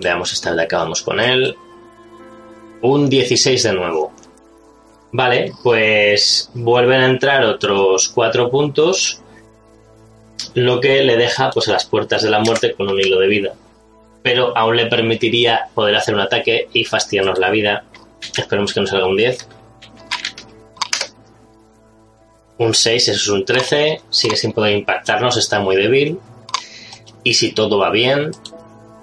Veamos 0.00 0.32
esta 0.32 0.52
vez 0.52 0.64
acabamos 0.64 1.02
con 1.02 1.20
él. 1.20 1.56
Un 2.82 3.08
16 3.08 3.62
de 3.62 3.72
nuevo. 3.72 4.12
Vale, 5.10 5.52
pues 5.62 6.50
vuelven 6.54 7.00
a 7.00 7.06
entrar 7.06 7.42
otros 7.44 8.10
cuatro 8.10 8.50
puntos, 8.50 9.22
lo 10.54 10.80
que 10.80 11.02
le 11.02 11.16
deja 11.16 11.50
pues 11.50 11.68
a 11.68 11.72
las 11.72 11.84
puertas 11.84 12.22
de 12.22 12.30
la 12.30 12.40
muerte 12.40 12.74
con 12.74 12.88
un 12.88 12.98
hilo 12.98 13.18
de 13.18 13.28
vida. 13.28 13.54
Pero 14.22 14.56
aún 14.56 14.76
le 14.76 14.86
permitiría 14.86 15.68
poder 15.74 15.96
hacer 15.96 16.14
un 16.14 16.20
ataque 16.20 16.68
y 16.72 16.84
fastidiarnos 16.84 17.38
la 17.38 17.50
vida. 17.50 17.84
Esperemos 18.36 18.74
que 18.74 18.80
nos 18.80 18.90
salga 18.90 19.06
un 19.06 19.16
10. 19.16 19.48
Un 22.58 22.74
6, 22.74 23.08
eso 23.08 23.12
es 23.12 23.28
un 23.28 23.44
13. 23.44 24.02
Sigue 24.10 24.36
sin 24.36 24.52
poder 24.52 24.76
impactarnos, 24.76 25.36
está 25.36 25.60
muy 25.60 25.76
débil. 25.76 26.18
Y 27.22 27.34
si 27.34 27.52
todo 27.52 27.78
va 27.78 27.90
bien, 27.90 28.32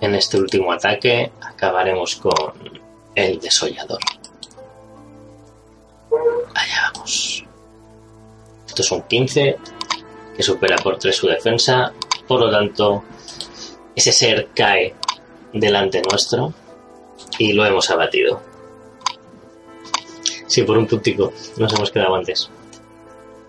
en 0.01 0.15
este 0.15 0.37
último 0.37 0.71
ataque 0.71 1.31
acabaremos 1.41 2.15
con 2.17 2.53
el 3.15 3.39
desollador. 3.39 3.99
Allá 6.53 6.91
vamos. 6.93 7.45
Esto 8.67 8.81
es 8.81 8.91
un 8.91 9.01
15 9.03 9.57
que 10.35 10.43
supera 10.43 10.75
por 10.77 10.97
3 10.97 11.15
su 11.15 11.27
defensa. 11.27 11.93
Por 12.27 12.39
lo 12.39 12.51
tanto, 12.51 13.03
ese 13.95 14.11
ser 14.11 14.49
cae 14.53 14.93
delante 15.53 16.01
nuestro 16.01 16.53
y 17.37 17.53
lo 17.53 17.65
hemos 17.65 17.89
abatido. 17.89 18.41
Sí, 20.47 20.63
por 20.63 20.77
un 20.77 20.87
puntico. 20.87 21.33
Nos 21.57 21.73
hemos 21.73 21.91
quedado 21.91 22.15
antes. 22.15 22.49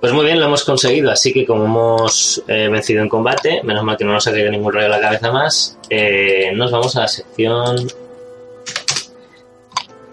Pues 0.01 0.13
muy 0.13 0.25
bien, 0.25 0.39
lo 0.39 0.47
hemos 0.47 0.65
conseguido. 0.65 1.11
Así 1.11 1.33
que 1.33 1.45
como 1.45 1.65
hemos 1.65 2.43
eh, 2.47 2.69
vencido 2.71 3.03
en 3.03 3.09
combate, 3.09 3.63
menos 3.65 3.83
mal 3.83 3.97
que 3.97 4.05
no 4.05 4.13
nos 4.13 4.27
ha 4.27 4.33
caído 4.33 4.51
ningún 4.51 4.73
rayo 4.73 4.87
a 4.87 4.91
la 4.91 5.01
cabeza 5.01 5.33
más, 5.33 5.79
eh, 5.91 6.53
nos 6.55 6.71
vamos 6.71 6.95
a 6.97 7.01
la 7.01 7.09
sección 7.09 7.89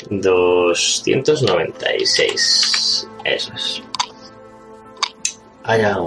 296. 0.10 3.08
Eso 3.24 3.54
es. 3.54 3.83
Allá. 5.64 5.98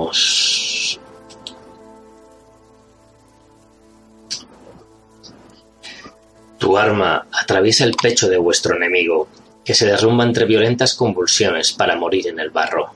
Tu 6.59 6.77
arma 6.77 7.27
atraviesa 7.33 7.85
el 7.85 7.95
pecho 7.95 8.29
de 8.29 8.39
vuestro 8.39 8.77
enemigo, 8.77 9.29
que 9.65 9.75
se 9.75 9.87
derrumba 9.87 10.25
entre 10.25 10.45
violentas 10.45 10.95
convulsiones 10.95 11.73
para 11.73 11.97
morir 11.97 12.29
en 12.29 12.39
el 12.39 12.51
barro. 12.51 12.91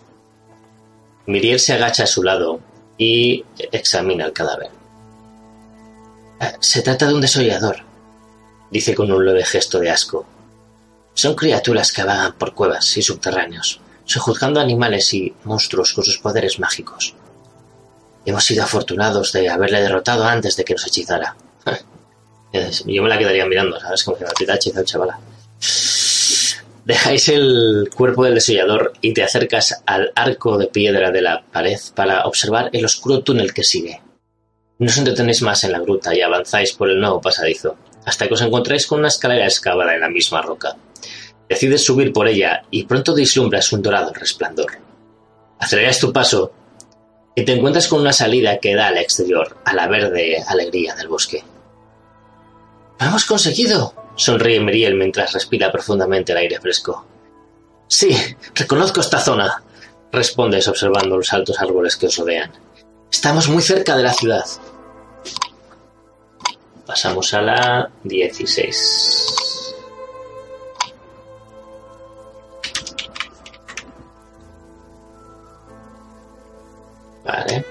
Miriel 1.27 1.61
se 1.61 1.75
agacha 1.75 2.05
a 2.05 2.07
su 2.07 2.23
lado 2.23 2.61
y 2.99 3.45
examina 3.73 4.27
el 4.27 4.33
cadáver. 4.33 4.71
Eh, 6.41 6.53
se 6.61 6.83
trata 6.83 7.07
de 7.07 7.15
un 7.15 7.21
desollador, 7.21 7.77
dice 8.71 8.95
con 8.95 9.11
un 9.11 9.25
leve 9.25 9.45
gesto 9.45 9.79
de 9.79 9.91
asco. 9.91 10.27
Son 11.15 11.35
criaturas 11.35 11.93
que 11.93 12.05
vagan 12.05 12.35
por 12.35 12.55
cuevas 12.55 12.97
y 12.97 13.03
subterráneos, 13.03 13.81
sojuzgando 14.11 14.59
animales 14.59 15.15
y 15.15 15.33
monstruos 15.45 15.93
con 15.93 16.05
sus 16.05 16.19
poderes 16.19 16.59
mágicos. 16.59 17.15
Hemos 18.27 18.45
sido 18.45 18.65
afortunados 18.65 19.33
de 19.33 19.49
haberle 19.49 19.81
derrotado 19.81 20.25
antes 20.25 20.57
de 20.57 20.65
que 20.65 20.75
nos 20.75 20.87
hechizara. 20.87 21.37
Yo 22.87 23.03
me 23.05 23.09
la 23.09 23.19
quedaría 23.19 23.47
mirando, 23.47 23.79
¿sabes? 23.79 24.03
Como 24.03 24.17
que 24.17 24.25
me 24.25 24.53
ha 24.53 24.57
hechizado, 24.57 24.85
chavala. 24.85 25.21
Dejáis 26.85 27.29
el 27.29 27.89
cuerpo 27.95 28.25
del 28.25 28.35
desollador 28.35 28.95
y 29.01 29.15
te 29.15 29.23
acercas 29.23 29.81
al 29.87 30.11
arco 30.17 30.59
de 30.59 30.67
piedra 30.67 31.13
de 31.13 31.23
la 31.23 31.45
pared 31.45 31.79
para 31.95 32.25
observar 32.25 32.71
el 32.73 32.85
oscuro 32.85 33.23
túnel 33.23 33.55
que 33.55 33.63
sigue. 33.63 34.01
No 34.81 34.89
os 34.89 34.99
entretenéis 34.99 35.43
más 35.43 35.63
en 35.63 35.71
la 35.71 35.79
gruta 35.79 36.13
y 36.17 36.21
avanzáis 36.21 36.73
por 36.73 36.91
el 36.91 36.99
nuevo 36.99 37.21
pasadizo, 37.21 37.77
hasta 38.05 38.27
que 38.27 38.35
os 38.35 38.43
encontráis 38.43 38.89
con 38.89 38.99
una 38.99 39.09
escalera 39.09 39.45
excavada 39.45 39.95
en 39.95 40.01
la 40.01 40.09
misma 40.09 40.43
roca. 40.43 40.77
Decides 41.51 41.85
subir 41.85 42.13
por 42.13 42.29
ella 42.29 42.63
y 42.71 42.85
pronto 42.85 43.13
vislumbras 43.13 43.73
un 43.73 43.83
dorado 43.83 44.13
resplandor. 44.13 44.71
Aceleras 45.59 45.99
tu 45.99 46.13
paso 46.13 46.53
y 47.35 47.45
te 47.45 47.55
encuentras 47.55 47.89
con 47.89 48.01
una 48.01 48.13
salida 48.13 48.59
que 48.59 48.77
da 48.77 48.87
al 48.87 48.99
exterior, 48.99 49.57
a 49.65 49.75
la 49.75 49.89
verde 49.89 50.45
alegría 50.47 50.95
del 50.95 51.09
bosque. 51.09 51.43
¡Lo 53.01 53.07
hemos 53.07 53.25
conseguido! 53.25 53.95
Sonríe 54.15 54.61
Miriel 54.61 54.95
mientras 54.95 55.33
respira 55.33 55.73
profundamente 55.73 56.31
el 56.31 56.39
aire 56.39 56.61
fresco. 56.61 57.05
Sí, 57.89 58.17
reconozco 58.55 59.01
esta 59.01 59.19
zona, 59.19 59.65
respondes 60.13 60.69
observando 60.69 61.17
los 61.17 61.33
altos 61.33 61.61
árboles 61.61 61.97
que 61.97 62.07
os 62.07 62.17
rodean. 62.17 62.53
Estamos 63.11 63.49
muy 63.49 63.63
cerca 63.63 63.97
de 63.97 64.05
la 64.05 64.13
ciudad. 64.13 64.45
Pasamos 66.87 67.35
a 67.35 67.43
la 67.43 67.91
16. 68.05 69.40
Vale. 77.31 77.65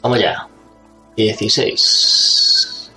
Vamos 0.00 0.20
ya. 0.20 0.46
16. 1.16 2.90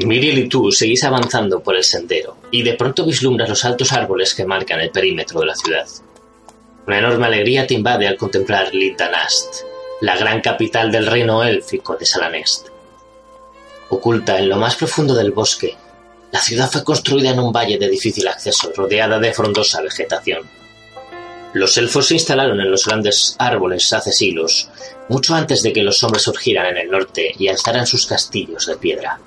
Miriel 0.00 0.38
y 0.38 0.48
tú 0.48 0.70
seguís 0.70 1.02
avanzando 1.04 1.60
por 1.60 1.76
el 1.76 1.82
sendero 1.82 2.36
y 2.50 2.62
de 2.62 2.74
pronto 2.74 3.04
vislumbras 3.04 3.48
los 3.48 3.64
altos 3.64 3.92
árboles 3.92 4.34
que 4.34 4.44
marcan 4.44 4.80
el 4.80 4.90
perímetro 4.90 5.40
de 5.40 5.46
la 5.46 5.56
ciudad. 5.56 5.88
Una 6.86 6.98
enorme 6.98 7.26
alegría 7.26 7.66
te 7.66 7.74
invade 7.74 8.06
al 8.06 8.16
contemplar 8.16 8.72
Lindanast, 8.74 9.62
la 10.02 10.16
gran 10.16 10.40
capital 10.40 10.92
del 10.92 11.06
reino 11.06 11.42
élfico 11.42 11.96
de 11.96 12.06
Salanest. 12.06 12.68
Oculta 13.88 14.38
en 14.38 14.48
lo 14.48 14.56
más 14.56 14.76
profundo 14.76 15.14
del 15.14 15.32
bosque, 15.32 15.76
la 16.30 16.40
ciudad 16.40 16.70
fue 16.70 16.84
construida 16.84 17.30
en 17.30 17.40
un 17.40 17.52
valle 17.52 17.78
de 17.78 17.88
difícil 17.88 18.28
acceso, 18.28 18.70
rodeada 18.76 19.18
de 19.18 19.32
frondosa 19.32 19.80
vegetación. 19.82 20.48
Los 21.54 21.78
elfos 21.78 22.08
se 22.08 22.14
instalaron 22.14 22.60
en 22.60 22.70
los 22.70 22.84
grandes 22.84 23.34
árboles 23.38 23.90
hace 23.92 24.12
siglos, 24.12 24.68
mucho 25.08 25.34
antes 25.34 25.62
de 25.62 25.72
que 25.72 25.82
los 25.82 26.02
hombres 26.04 26.22
surgieran 26.22 26.66
en 26.66 26.76
el 26.76 26.90
norte 26.90 27.32
y 27.38 27.48
alzaran 27.48 27.86
sus 27.86 28.06
castillos 28.06 28.66
de 28.66 28.76
piedra. 28.76 29.18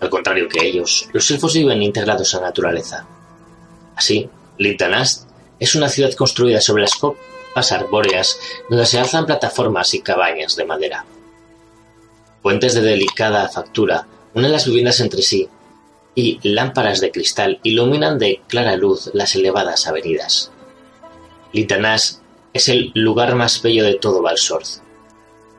Al 0.00 0.10
contrario 0.10 0.48
que 0.48 0.64
ellos, 0.64 1.08
los 1.12 1.28
elfos 1.32 1.54
viven 1.54 1.82
integrados 1.82 2.34
a 2.34 2.40
la 2.40 2.46
naturaleza. 2.46 3.04
Así, 3.96 4.30
Lintanast 4.58 5.28
es 5.58 5.74
una 5.74 5.88
ciudad 5.88 6.12
construida 6.12 6.60
sobre 6.60 6.82
las 6.82 6.94
copas 6.94 7.72
arbóreas 7.72 8.38
donde 8.70 8.86
se 8.86 9.00
alzan 9.00 9.26
plataformas 9.26 9.92
y 9.94 10.02
cabañas 10.02 10.54
de 10.54 10.64
madera. 10.64 11.04
Puentes 12.42 12.74
de 12.74 12.82
delicada 12.82 13.48
factura 13.48 14.06
unen 14.34 14.52
las 14.52 14.66
viviendas 14.66 15.00
entre 15.00 15.22
sí 15.22 15.48
y 16.14 16.38
lámparas 16.44 17.00
de 17.00 17.10
cristal 17.10 17.58
iluminan 17.64 18.20
de 18.20 18.40
clara 18.46 18.76
luz 18.76 19.10
las 19.14 19.34
elevadas 19.34 19.88
avenidas. 19.88 20.52
Lintanás 21.52 22.22
es 22.52 22.68
el 22.68 22.92
lugar 22.94 23.34
más 23.34 23.62
bello 23.62 23.84
de 23.84 23.94
todo 23.94 24.22
Valsorth. 24.22 24.82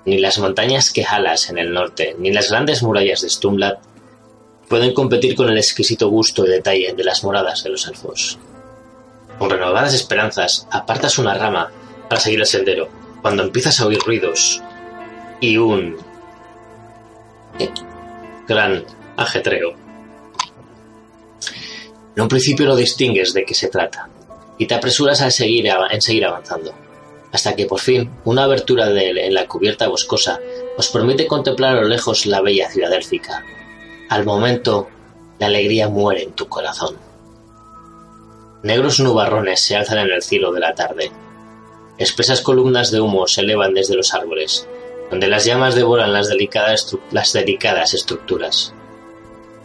Ni 0.06 0.18
las 0.18 0.40
montañas 0.40 0.92
Quejalas 0.92 1.50
en 1.50 1.58
el 1.58 1.74
norte, 1.74 2.16
ni 2.18 2.32
las 2.32 2.50
grandes 2.50 2.84
murallas 2.84 3.22
de 3.22 3.30
Stumblad 3.30 3.78
pueden 4.68 4.94
competir 4.94 5.36
con 5.36 5.50
el 5.50 5.58
exquisito 5.58 6.10
gusto 6.10 6.46
y 6.46 6.50
detalle 6.50 6.94
de 6.94 7.04
las 7.04 7.24
moradas 7.24 7.64
de 7.64 7.72
los 7.72 7.88
elfos. 7.88 8.38
Con 9.40 9.50
renovadas 9.50 9.94
esperanzas, 9.94 10.68
apartas 10.72 11.18
una 11.18 11.34
rama 11.34 11.72
para 12.08 12.22
seguir 12.22 12.40
el 12.40 12.46
sendero, 12.46 12.88
cuando 13.22 13.44
empiezas 13.44 13.80
a 13.80 13.88
oír 13.88 14.00
ruidos 14.00 14.62
y 15.42 15.58
un 15.58 15.98
gran 18.48 18.84
ajetreo. 19.18 19.74
En 22.16 22.24
un 22.24 22.28
principio 22.28 22.66
no 22.66 22.76
distingues 22.76 23.34
de 23.34 23.46
qué 23.46 23.54
se 23.54 23.70
trata, 23.70 24.10
y 24.60 24.68
te 24.68 24.76
apresuras 24.76 25.22
a 25.22 25.32
seguir, 25.32 25.68
en 25.90 26.02
seguir 26.02 26.26
avanzando, 26.26 26.74
hasta 27.32 27.56
que 27.56 27.66
por 27.66 27.80
fin 27.80 28.12
una 28.26 28.44
abertura 28.44 28.90
en 28.90 29.34
la 29.34 29.48
cubierta 29.48 29.88
boscosa 29.88 30.40
os 30.78 30.90
permite 30.90 31.26
contemplar 31.26 31.78
a 31.78 31.82
lo 31.82 31.88
lejos 31.88 32.28
la 32.28 32.42
bella 32.42 32.70
ciudad 32.70 32.94
élfica. 32.94 33.44
Al 34.10 34.26
momento, 34.26 34.90
la 35.40 35.48
alegría 35.48 35.88
muere 35.88 36.24
en 36.24 36.34
tu 36.34 36.48
corazón. 36.48 36.98
Negros 38.62 39.00
nubarrones 39.00 39.62
se 39.62 39.78
alzan 39.78 40.00
en 40.00 40.12
el 40.12 40.22
cielo 40.22 40.52
de 40.52 40.60
la 40.60 40.76
tarde. 40.76 41.10
Espesas 41.98 42.42
columnas 42.42 42.92
de 42.92 43.00
humo 43.00 43.28
se 43.28 43.42
elevan 43.42 43.74
desde 43.74 43.96
los 43.96 44.14
árboles, 44.14 44.68
donde 45.10 45.28
las 45.28 45.46
llamas 45.46 45.76
devoran 45.76 46.12
las 46.12 46.28
delicadas, 46.28 46.98
las 47.12 47.32
delicadas 47.32 47.94
estructuras. 47.94 48.74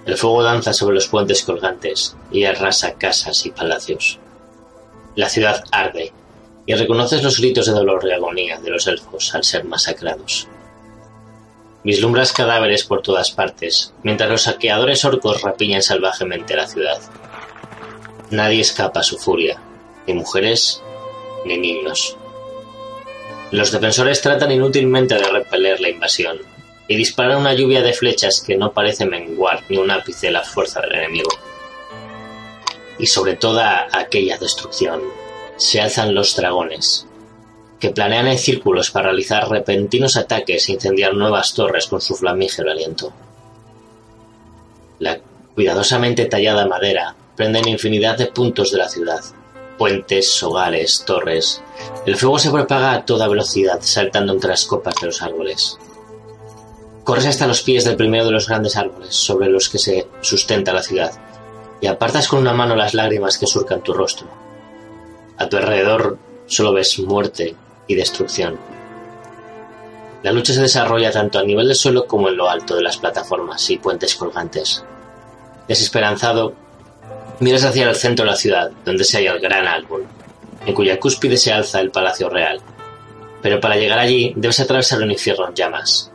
El 0.06 0.16
fuego 0.16 0.44
danza 0.44 0.72
sobre 0.72 0.94
los 0.94 1.08
puentes 1.08 1.42
colgantes 1.42 2.16
y 2.30 2.44
arrasa 2.44 2.94
casas 2.94 3.44
y 3.46 3.50
palacios. 3.50 4.20
La 5.16 5.28
ciudad 5.28 5.62
arde, 5.70 6.12
y 6.66 6.74
reconoces 6.74 7.22
los 7.22 7.38
gritos 7.38 7.66
de 7.66 7.72
dolor 7.72 8.04
y 8.06 8.12
agonía 8.12 8.58
de 8.58 8.70
los 8.70 8.86
elfos 8.86 9.34
al 9.34 9.44
ser 9.44 9.64
masacrados. 9.64 10.48
Vislumbras 11.84 12.32
cadáveres 12.32 12.84
por 12.84 13.02
todas 13.02 13.30
partes, 13.30 13.92
mientras 14.02 14.30
los 14.30 14.42
saqueadores 14.42 15.04
orcos 15.04 15.42
rapiñan 15.42 15.82
salvajemente 15.82 16.56
la 16.56 16.66
ciudad. 16.66 16.98
Nadie 18.30 18.60
escapa 18.60 19.00
a 19.00 19.04
su 19.04 19.18
furia, 19.18 19.60
ni 20.06 20.14
mujeres 20.14 20.82
ni 21.44 21.58
niños. 21.58 22.16
Los 23.50 23.70
defensores 23.70 24.20
tratan 24.20 24.50
inútilmente 24.50 25.14
de 25.14 25.28
repeler 25.28 25.80
la 25.80 25.90
invasión, 25.90 26.38
y 26.88 26.96
disparan 26.96 27.38
una 27.38 27.54
lluvia 27.54 27.82
de 27.82 27.92
flechas 27.92 28.42
que 28.44 28.56
no 28.56 28.72
parece 28.72 29.06
menguar 29.06 29.62
ni 29.68 29.76
un 29.76 29.90
ápice 29.90 30.30
la 30.30 30.42
fuerza 30.42 30.80
del 30.80 30.94
enemigo 30.94 31.30
y 32.98 33.06
sobre 33.06 33.36
toda 33.36 33.88
aquella 33.92 34.38
destrucción 34.38 35.02
se 35.56 35.80
alzan 35.80 36.14
los 36.14 36.36
dragones, 36.36 37.06
que 37.78 37.90
planean 37.90 38.26
en 38.26 38.38
círculos 38.38 38.90
para 38.90 39.06
realizar 39.06 39.48
repentinos 39.48 40.16
ataques 40.16 40.68
e 40.68 40.72
incendiar 40.72 41.14
nuevas 41.14 41.54
torres 41.54 41.86
con 41.86 42.00
su 42.00 42.14
flamígero 42.14 42.70
aliento. 42.70 43.12
La 44.98 45.20
cuidadosamente 45.54 46.26
tallada 46.26 46.66
madera 46.66 47.14
prende 47.36 47.60
en 47.60 47.68
infinidad 47.68 48.16
de 48.16 48.26
puntos 48.26 48.70
de 48.70 48.78
la 48.78 48.88
ciudad, 48.88 49.20
puentes, 49.76 50.42
hogares, 50.42 51.04
torres. 51.04 51.62
El 52.06 52.16
fuego 52.16 52.38
se 52.38 52.50
propaga 52.50 52.92
a 52.92 53.04
toda 53.04 53.28
velocidad, 53.28 53.78
saltando 53.80 54.32
entre 54.32 54.50
las 54.50 54.64
copas 54.64 54.94
de 55.00 55.08
los 55.08 55.22
árboles. 55.22 55.78
Corres 57.02 57.26
hasta 57.26 57.46
los 57.46 57.62
pies 57.62 57.84
del 57.84 57.96
primero 57.96 58.24
de 58.24 58.30
los 58.30 58.48
grandes 58.48 58.76
árboles 58.76 59.14
sobre 59.14 59.48
los 59.48 59.68
que 59.68 59.78
se 59.78 60.06
sustenta 60.22 60.72
la 60.72 60.82
ciudad, 60.82 61.12
y 61.84 61.86
apartas 61.86 62.28
con 62.28 62.38
una 62.38 62.54
mano 62.54 62.74
las 62.74 62.94
lágrimas 62.94 63.36
que 63.36 63.46
surcan 63.46 63.82
tu 63.82 63.92
rostro. 63.92 64.26
A 65.36 65.50
tu 65.50 65.58
alrededor 65.58 66.16
solo 66.46 66.72
ves 66.72 66.98
muerte 67.00 67.54
y 67.86 67.94
destrucción. 67.94 68.58
La 70.22 70.32
lucha 70.32 70.54
se 70.54 70.62
desarrolla 70.62 71.12
tanto 71.12 71.38
a 71.38 71.44
nivel 71.44 71.66
del 71.66 71.76
suelo 71.76 72.06
como 72.06 72.30
en 72.30 72.38
lo 72.38 72.48
alto 72.48 72.74
de 72.74 72.82
las 72.82 72.96
plataformas 72.96 73.68
y 73.68 73.76
puentes 73.76 74.14
colgantes. 74.14 74.82
Desesperanzado, 75.68 76.54
miras 77.40 77.64
hacia 77.64 77.90
el 77.90 77.96
centro 77.96 78.24
de 78.24 78.30
la 78.30 78.38
ciudad, 78.38 78.70
donde 78.82 79.04
se 79.04 79.18
halla 79.18 79.32
el 79.32 79.40
gran 79.40 79.66
árbol, 79.66 80.06
en 80.64 80.72
cuya 80.72 80.98
cúspide 80.98 81.36
se 81.36 81.52
alza 81.52 81.80
el 81.80 81.90
Palacio 81.90 82.30
Real. 82.30 82.62
Pero 83.42 83.60
para 83.60 83.76
llegar 83.76 83.98
allí 83.98 84.32
debes 84.36 84.58
atravesar 84.58 85.02
un 85.02 85.10
infierno 85.10 85.48
en 85.48 85.54
llamas. 85.54 86.10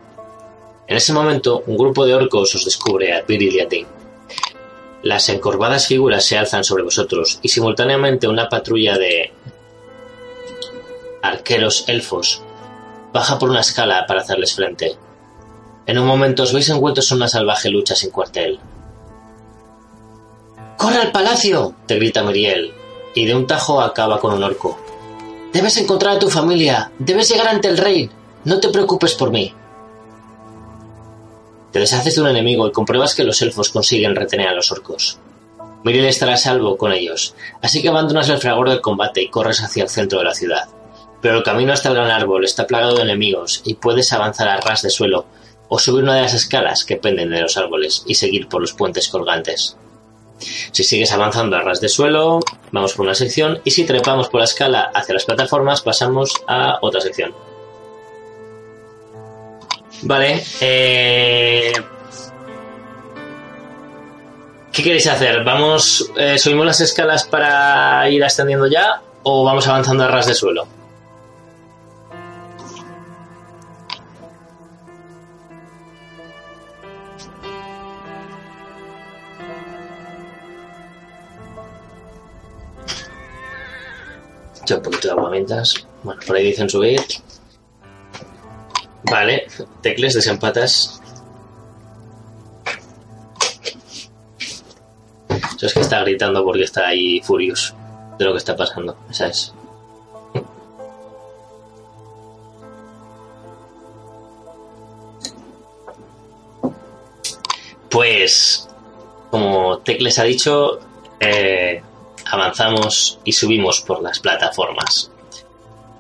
En 0.88 0.98
ese 0.98 1.14
momento, 1.14 1.62
un 1.68 1.78
grupo 1.78 2.08
de 2.08 2.16
orcos 2.16 2.56
os 2.56 2.66
descubre 2.66 3.14
a 3.14 3.22
Viril 3.22 3.54
y 3.54 3.60
a. 3.60 3.99
Las 5.04 5.30
encorvadas 5.30 5.88
figuras 5.88 6.26
se 6.26 6.38
alzan 6.38 6.64
sobre 6.64 6.84
vosotros 6.84 7.40
y 7.42 7.50
simultáneamente 7.50 8.28
una 8.28 8.50
patrulla 8.50 8.98
de 8.98 9.32
arqueros 11.22 11.86
elfos 11.88 12.42
baja 13.14 13.40
por 13.40 13.50
una 13.50 13.62
escala 13.62 14.06
para 14.08 14.22
hacerles 14.22 14.54
frente. 14.54 14.98
En 15.86 15.98
un 15.98 16.06
momento 16.06 16.44
os 16.44 16.54
veis 16.54 16.70
envueltos 16.70 17.12
en 17.12 17.18
una 17.18 17.28
salvaje 17.28 17.70
lucha 17.70 17.96
sin 17.96 18.12
cuartel. 18.12 18.60
¡Corre 20.78 20.98
al 20.98 21.12
palacio! 21.12 21.76
te 21.88 21.96
grita 21.96 22.24
Miriel, 22.24 22.74
y 23.16 23.26
de 23.26 23.36
un 23.36 23.48
tajo 23.48 23.82
acaba 23.82 24.20
con 24.20 24.34
un 24.34 24.44
orco. 24.44 24.80
Debes 25.52 25.78
encontrar 25.78 26.18
a 26.18 26.20
tu 26.20 26.30
familia. 26.30 26.92
Debes 27.00 27.30
llegar 27.30 27.48
ante 27.48 27.68
el 27.68 27.78
rey. 27.78 28.10
No 28.46 28.60
te 28.60 28.70
preocupes 28.70 29.16
por 29.16 29.32
mí. 29.32 29.54
Te 31.72 31.80
deshaces 31.80 32.16
de 32.16 32.22
un 32.22 32.28
enemigo 32.28 32.68
y 32.68 32.72
compruebas 32.72 33.14
que 33.14 33.24
los 33.24 33.42
elfos 33.42 33.70
consiguen 33.70 34.16
retener 34.16 34.48
a 34.48 34.54
los 34.54 34.72
orcos. 34.72 35.20
Miriel 35.84 36.06
estará 36.06 36.34
a 36.34 36.38
salvo 36.38 36.78
con 36.78 36.92
ellos, 36.92 37.36
así 37.62 37.82
que 37.82 37.90
abandonas 37.90 38.28
el 38.30 38.40
fragor 38.40 38.70
del 38.70 38.82
combate 38.82 39.22
y 39.22 39.30
corres 39.30 39.62
hacia 39.62 39.84
el 39.84 39.90
centro 39.90 40.20
de 40.20 40.26
la 40.26 40.34
ciudad. 40.34 40.68
Pero 41.22 41.38
el 41.38 41.44
camino 41.44 41.72
hasta 41.72 41.90
el 41.90 41.96
gran 41.96 42.10
árbol 42.10 42.44
está 42.44 42.68
plagado 42.68 42.96
de 42.96 43.04
enemigos 43.04 43.62
y 43.66 43.76
puedes 43.76 44.12
avanzar 44.12 44.48
a 44.50 44.58
ras 44.58 44.82
de 44.82 44.90
suelo 44.90 45.26
o 45.68 45.80
subir 45.80 46.04
una 46.04 46.16
de 46.16 46.24
las 46.24 46.34
escalas 46.34 46.84
que 46.84 46.98
penden 46.98 47.30
de 47.30 47.42
los 47.42 47.56
árboles 47.56 48.04
y 48.08 48.16
seguir 48.16 48.48
por 48.48 48.62
los 48.62 48.74
puentes 48.74 49.08
colgantes. 49.08 49.78
Si 50.72 50.84
sigues 50.84 51.12
avanzando 51.12 51.56
a 51.58 51.62
ras 51.62 51.82
de 51.82 51.90
suelo, 51.90 52.40
vamos 52.72 52.94
por 52.94 53.06
una 53.06 53.16
sección 53.16 53.62
y 53.64 53.72
si 53.72 53.86
trepamos 53.86 54.30
por 54.30 54.40
la 54.40 54.46
escala 54.46 54.90
hacia 54.94 55.14
las 55.14 55.26
plataformas 55.26 55.82
pasamos 55.82 56.34
a 56.48 56.80
otra 56.82 57.02
sección. 57.02 57.34
Vale. 60.04 60.44
Eh... 60.62 61.74
¿Qué 64.72 64.84
queréis 64.84 65.08
hacer? 65.08 65.44
¿Vamos, 65.44 66.10
eh, 66.16 66.38
subimos 66.38 66.66
las 66.66 66.80
escalas 66.80 67.26
para 67.26 68.10
ir 68.10 68.24
ascendiendo 68.24 68.68
ya 68.68 69.02
o 69.24 69.44
vamos 69.44 69.68
avanzando 69.68 70.06
a 70.06 70.08
ras 70.08 70.28
de 70.28 70.36
suelo? 70.36 70.68
un 84.76 84.84
poquito 84.84 85.08
de 85.08 85.12
agua 85.14 85.30
mientras. 85.30 85.88
Bueno, 86.04 86.22
por 86.26 86.36
ahí 86.36 86.46
dicen 86.46 86.70
subir. 86.70 87.02
Vale, 89.10 89.48
tecles, 89.82 90.14
desempatas. 90.14 91.02
Eso 95.28 95.66
es 95.66 95.74
que 95.74 95.82
está 95.82 96.02
gritando 96.02 96.44
porque 96.44 96.64
está 96.64 96.88
ahí 96.88 97.20
furioso 97.22 97.76
de 98.18 98.26
lo 98.26 98.32
que 98.32 98.38
está 98.38 98.56
pasando. 98.56 98.96
Esa 99.10 99.28
es. 99.28 99.54
Pues, 107.90 108.70
como 109.32 109.80
Tecles 109.80 110.20
ha 110.20 110.24
dicho, 110.24 110.80
eh, 111.20 111.82
avanzamos 112.32 113.20
y 113.24 113.34
subimos 113.34 113.82
por 113.82 114.02
las 114.02 114.20
plataformas. 114.20 115.12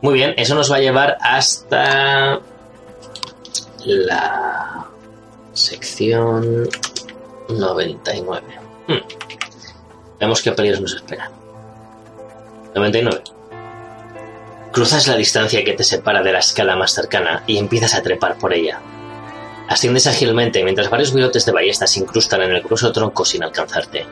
Muy 0.02 0.14
bien, 0.14 0.34
eso 0.38 0.56
nos 0.56 0.72
va 0.72 0.78
a 0.78 0.80
llevar 0.80 1.18
hasta 1.20 2.40
la 3.86 4.88
sección 5.54 6.68
99. 7.50 8.42
Hmm. 8.88 8.94
Veamos 10.20 10.42
qué 10.42 10.52
peligros 10.52 10.82
nos 10.82 10.96
esperan. 10.96 11.32
99. 12.76 13.24
Cruzas 14.72 15.08
la 15.08 15.16
distancia 15.16 15.64
que 15.64 15.74
te 15.74 15.84
separa 15.84 16.22
de 16.22 16.32
la 16.32 16.40
escala 16.40 16.76
más 16.76 16.92
cercana 16.92 17.44
y 17.48 17.58
empiezas 17.58 17.96
a 17.96 18.04
trepar 18.04 18.38
por 18.38 18.54
ella. 18.54 18.80
Asciendes 19.68 20.08
ágilmente 20.08 20.64
mientras 20.64 20.90
varios 20.90 21.14
virotes 21.14 21.46
de 21.46 21.52
ballesta 21.52 21.88
se 21.88 22.00
incrustan 22.00 22.42
en 22.44 22.52
el 22.52 22.62
grueso 22.62 22.92
tronco 22.92 23.26
sin 23.26 23.44
alcanzarte. 23.44 24.06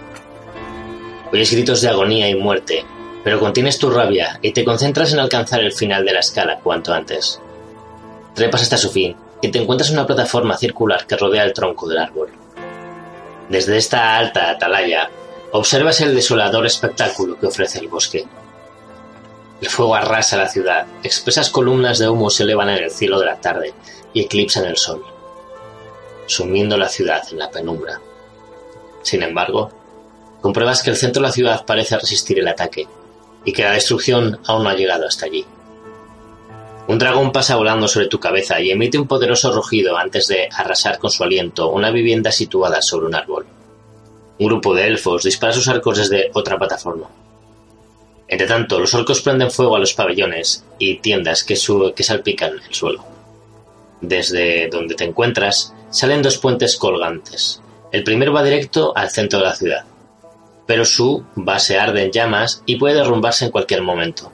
Oyes 1.31 1.51
gritos 1.51 1.81
de 1.81 1.89
agonía 1.89 2.29
y 2.29 2.35
muerte, 2.35 2.85
pero 3.23 3.39
contienes 3.39 3.77
tu 3.77 3.89
rabia 3.89 4.39
y 4.41 4.51
te 4.51 4.63
concentras 4.63 5.13
en 5.13 5.19
alcanzar 5.19 5.59
el 5.61 5.73
final 5.73 6.05
de 6.05 6.13
la 6.13 6.19
escala 6.19 6.59
cuanto 6.59 6.93
antes. 6.93 7.41
Trepas 8.33 8.63
hasta 8.63 8.77
su 8.77 8.89
fin 8.89 9.15
y 9.41 9.49
te 9.49 9.59
encuentras 9.59 9.89
en 9.89 9.97
una 9.97 10.07
plataforma 10.07 10.57
circular 10.57 11.05
que 11.05 11.17
rodea 11.17 11.43
el 11.43 11.53
tronco 11.53 11.87
del 11.87 11.99
árbol. 11.99 12.29
Desde 13.49 13.77
esta 13.77 14.17
alta 14.17 14.49
atalaya, 14.49 15.09
observas 15.51 16.01
el 16.01 16.15
desolador 16.15 16.65
espectáculo 16.65 17.39
que 17.39 17.47
ofrece 17.47 17.79
el 17.79 17.87
bosque. 17.87 18.25
El 19.61 19.69
fuego 19.69 19.95
arrasa 19.95 20.37
la 20.37 20.49
ciudad, 20.49 20.85
espesas 21.03 21.49
columnas 21.49 21.97
de 21.97 22.09
humo 22.09 22.29
se 22.29 22.43
elevan 22.43 22.69
en 22.69 22.83
el 22.83 22.91
cielo 22.91 23.19
de 23.19 23.25
la 23.25 23.39
tarde 23.39 23.73
y 24.13 24.21
eclipsan 24.21 24.65
el 24.65 24.77
sol, 24.77 25.03
sumiendo 26.25 26.77
la 26.77 26.89
ciudad 26.89 27.23
en 27.31 27.39
la 27.39 27.49
penumbra. 27.49 27.99
Sin 29.01 29.23
embargo, 29.23 29.71
compruebas 30.41 30.83
que 30.83 30.89
el 30.89 30.97
centro 30.97 31.21
de 31.21 31.29
la 31.29 31.33
ciudad 31.33 31.65
parece 31.65 31.97
resistir 31.97 32.39
el 32.39 32.47
ataque 32.47 32.87
y 33.45 33.53
que 33.53 33.63
la 33.63 33.71
destrucción 33.71 34.39
aún 34.45 34.63
no 34.63 34.69
ha 34.69 34.75
llegado 34.75 35.07
hasta 35.07 35.25
allí. 35.25 35.45
Un 36.87 36.99
dragón 36.99 37.33
pasa 37.33 37.57
volando 37.57 37.89
sobre 37.89 38.07
tu 38.07 38.17
cabeza 38.17 38.61
y 38.61 38.71
emite 38.71 38.97
un 38.97 39.07
poderoso 39.07 39.51
rugido 39.51 39.97
antes 39.97 40.27
de 40.29 40.47
arrasar 40.49 40.99
con 40.99 41.11
su 41.11 41.21
aliento 41.21 41.69
una 41.69 41.91
vivienda 41.91 42.31
situada 42.31 42.81
sobre 42.81 43.07
un 43.07 43.15
árbol. 43.15 43.45
Un 44.39 44.47
grupo 44.47 44.73
de 44.73 44.87
elfos 44.87 45.23
dispara 45.23 45.51
sus 45.51 45.67
arcos 45.67 45.97
desde 45.97 46.31
otra 46.33 46.57
plataforma. 46.57 47.09
Entre 48.29 48.47
tanto, 48.47 48.79
los 48.79 48.93
orcos 48.93 49.21
prenden 49.21 49.51
fuego 49.51 49.75
a 49.75 49.79
los 49.79 49.93
pabellones 49.93 50.63
y 50.79 50.99
tiendas 50.99 51.43
que, 51.43 51.57
salpican 51.57 52.53
el 52.53 52.73
suelo. 52.73 53.03
Desde 53.99 54.69
donde 54.69 54.95
te 54.95 55.03
encuentras 55.03 55.73
salen 55.89 56.21
dos 56.21 56.37
puentes 56.37 56.77
colgantes. 56.77 57.61
El 57.91 58.05
primero 58.05 58.31
va 58.31 58.43
directo 58.43 58.93
al 58.95 59.09
centro 59.09 59.39
de 59.39 59.45
la 59.45 59.55
ciudad, 59.55 59.85
pero 60.65 60.85
su 60.85 61.25
base 61.35 61.77
arde 61.77 62.03
en 62.03 62.11
llamas 62.11 62.63
y 62.65 62.77
puede 62.77 62.95
derrumbarse 62.95 63.43
en 63.43 63.51
cualquier 63.51 63.81
momento. 63.81 64.31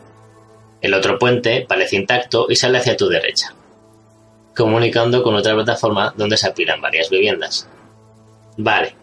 El 0.83 0.93
otro 0.93 1.17
puente 1.17 1.65
parece 1.67 1.95
intacto 1.95 2.45
y 2.49 2.57
sale 2.57 2.77
hacia 2.77 2.97
tu 2.97 3.07
derecha, 3.07 3.55
comunicando 4.53 5.23
con 5.23 5.33
otra 5.33 5.55
plataforma 5.55 6.13
donde 6.17 6.35
se 6.35 6.47
apilan 6.47 6.81
varias 6.81 7.09
viviendas. 7.09 7.69
Vale. 8.57 8.93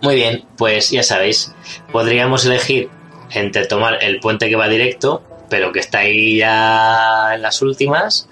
Muy 0.00 0.14
bien, 0.14 0.44
pues 0.56 0.90
ya 0.90 1.02
sabéis, 1.02 1.52
podríamos 1.90 2.46
elegir 2.46 2.88
entre 3.32 3.66
tomar 3.66 3.98
el 4.00 4.20
puente 4.20 4.48
que 4.48 4.54
va 4.54 4.68
directo, 4.68 5.24
pero 5.50 5.72
que 5.72 5.80
está 5.80 5.98
ahí 5.98 6.36
ya 6.36 7.34
en 7.34 7.42
las 7.42 7.60
últimas, 7.60 8.28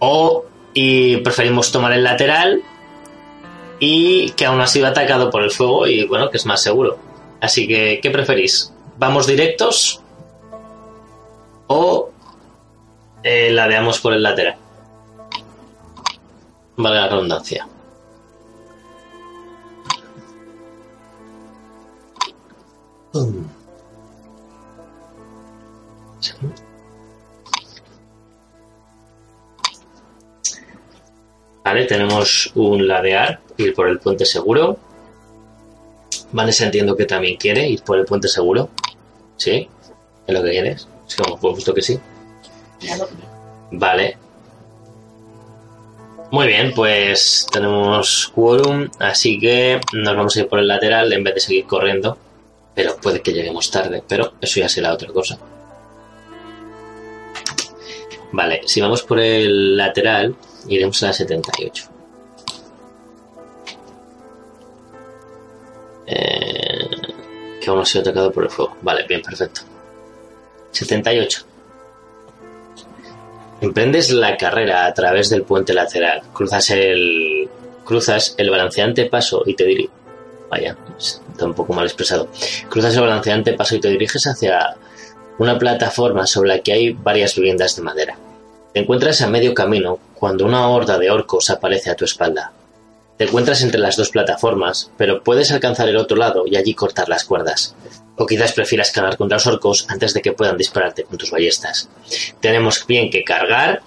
o 0.00 0.46
y 0.74 1.18
preferimos 1.18 1.70
tomar 1.70 1.92
el 1.92 2.02
lateral 2.02 2.60
y 3.78 4.30
que 4.30 4.46
aún 4.46 4.60
ha 4.60 4.66
sido 4.66 4.88
atacado 4.88 5.30
por 5.30 5.44
el 5.44 5.52
fuego 5.52 5.86
y 5.86 6.06
bueno, 6.06 6.28
que 6.28 6.38
es 6.38 6.46
más 6.46 6.60
seguro. 6.60 6.98
Así 7.40 7.68
que, 7.68 8.00
¿qué 8.02 8.10
preferís? 8.10 8.72
¿Vamos 8.98 9.28
directos 9.28 10.01
o 11.72 12.10
eh, 13.22 13.50
ladeamos 13.50 14.00
por 14.00 14.12
el 14.12 14.22
lateral? 14.22 14.56
Vale 16.76 16.96
la 16.96 17.08
redundancia. 17.08 17.66
Vale, 31.64 31.84
tenemos 31.86 32.50
un 32.54 32.86
ladear, 32.86 33.40
ir 33.56 33.74
por 33.74 33.88
el 33.88 33.98
puente 33.98 34.24
seguro. 34.24 34.78
Vanessa 36.32 36.64
entiendo 36.64 36.96
que 36.96 37.04
también 37.04 37.36
quiere 37.36 37.68
ir 37.68 37.82
por 37.82 37.98
el 37.98 38.04
puente 38.04 38.28
seguro. 38.28 38.70
¿Sí? 39.36 39.68
¿Es 40.26 40.34
lo 40.34 40.42
que 40.42 40.50
quieres? 40.50 40.88
Como 41.16 41.38
por 41.38 41.54
justo 41.54 41.74
que 41.74 41.82
sí. 41.82 41.98
Vale. 43.70 44.16
Muy 46.30 46.46
bien, 46.46 46.72
pues 46.74 47.46
tenemos 47.52 48.32
quórum, 48.34 48.88
así 48.98 49.38
que 49.38 49.80
nos 49.92 50.16
vamos 50.16 50.34
a 50.34 50.40
ir 50.40 50.48
por 50.48 50.60
el 50.60 50.68
lateral 50.68 51.12
en 51.12 51.22
vez 51.22 51.34
de 51.34 51.40
seguir 51.40 51.66
corriendo. 51.66 52.16
Pero 52.74 52.96
puede 52.96 53.20
que 53.20 53.32
lleguemos 53.32 53.70
tarde, 53.70 54.02
pero 54.06 54.32
eso 54.40 54.60
ya 54.60 54.68
será 54.68 54.94
otra 54.94 55.12
cosa. 55.12 55.38
Vale, 58.32 58.62
si 58.64 58.80
vamos 58.80 59.02
por 59.02 59.20
el 59.20 59.76
lateral, 59.76 60.34
iremos 60.68 61.02
a 61.02 61.08
la 61.08 61.12
78. 61.12 61.84
Eh, 66.06 66.88
que 67.60 67.70
aún 67.70 67.76
no 67.76 67.82
ha 67.82 67.86
sido 67.86 68.00
atacado 68.00 68.32
por 68.32 68.44
el 68.44 68.50
fuego. 68.50 68.76
Vale, 68.80 69.06
bien, 69.06 69.20
perfecto. 69.20 69.71
78. 70.72 71.46
Emprendes 73.60 74.10
la 74.10 74.36
carrera 74.36 74.86
a 74.86 74.92
través 74.92 75.30
del 75.30 75.44
puente 75.44 75.72
lateral. 75.72 76.22
Cruzas 76.32 76.70
el, 76.70 77.48
cruzas 77.84 78.34
el 78.36 78.50
balanceante 78.50 79.06
paso 79.06 79.42
y 79.46 79.54
te 79.54 79.64
diriges. 79.64 79.92
Vaya, 80.50 80.76
está 80.98 81.46
un 81.46 81.54
poco 81.54 81.72
mal 81.72 81.86
expresado. 81.86 82.28
Cruzas 82.68 82.94
el 82.94 83.02
balanceante 83.02 83.52
paso 83.52 83.76
y 83.76 83.80
te 83.80 83.88
diriges 83.88 84.26
hacia 84.26 84.76
una 85.38 85.58
plataforma 85.58 86.26
sobre 86.26 86.48
la 86.48 86.58
que 86.58 86.72
hay 86.72 86.90
varias 86.90 87.36
viviendas 87.36 87.76
de 87.76 87.82
madera. 87.82 88.18
Te 88.72 88.80
encuentras 88.80 89.22
a 89.22 89.28
medio 89.28 89.54
camino 89.54 89.98
cuando 90.14 90.44
una 90.44 90.68
horda 90.68 90.98
de 90.98 91.10
orcos 91.10 91.48
aparece 91.50 91.90
a 91.90 91.96
tu 91.96 92.04
espalda. 92.04 92.52
Te 93.16 93.24
encuentras 93.24 93.62
entre 93.62 93.80
las 93.80 93.96
dos 93.96 94.10
plataformas, 94.10 94.90
pero 94.96 95.22
puedes 95.22 95.50
alcanzar 95.52 95.88
el 95.88 95.96
otro 95.96 96.16
lado 96.16 96.44
y 96.46 96.56
allí 96.56 96.74
cortar 96.74 97.08
las 97.08 97.24
cuerdas. 97.24 97.74
O 98.16 98.26
quizás 98.26 98.52
prefieras 98.52 98.90
cargar 98.90 99.16
contra 99.16 99.36
los 99.36 99.46
orcos 99.46 99.86
antes 99.88 100.14
de 100.14 100.22
que 100.22 100.32
puedan 100.32 100.56
dispararte 100.56 101.04
con 101.04 101.18
tus 101.18 101.30
ballestas. 101.30 101.88
Tenemos 102.40 102.86
bien 102.86 103.10
que 103.10 103.24
cargar 103.24 103.82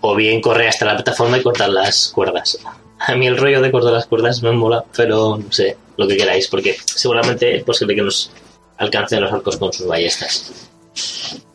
o 0.00 0.14
bien 0.14 0.40
correr 0.40 0.68
hasta 0.68 0.86
la 0.86 0.94
plataforma 0.94 1.38
y 1.38 1.42
cortar 1.42 1.68
las 1.68 2.08
cuerdas. 2.08 2.58
A 2.98 3.14
mí 3.14 3.26
el 3.26 3.36
rollo 3.36 3.60
de 3.60 3.70
cortar 3.70 3.92
las 3.92 4.06
cuerdas 4.06 4.42
me 4.42 4.52
mola, 4.52 4.84
pero 4.96 5.38
no 5.38 5.52
sé, 5.52 5.76
lo 5.96 6.06
que 6.06 6.16
queráis, 6.16 6.48
porque 6.48 6.76
seguramente 6.84 7.56
es 7.56 7.62
posible 7.64 7.94
que 7.94 8.02
nos 8.02 8.30
alcancen 8.78 9.20
los 9.20 9.32
orcos 9.32 9.56
con 9.56 9.72
sus 9.72 9.86
ballestas. 9.86 10.70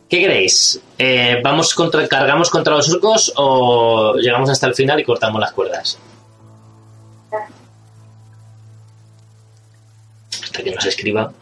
¿Qué 0.08 0.20
queréis? 0.20 0.80
Eh, 0.98 1.40
¿Vamos 1.42 1.74
contra, 1.74 2.06
cargamos 2.06 2.48
contra 2.48 2.76
los 2.76 2.88
orcos 2.92 3.32
o 3.36 4.14
llegamos 4.14 4.48
hasta 4.50 4.68
el 4.68 4.74
final 4.74 5.00
y 5.00 5.04
cortamos 5.04 5.40
las 5.40 5.52
cuerdas? 5.52 5.98
Que 10.62 10.70
nos 10.74 10.86
escriba. 10.86 11.32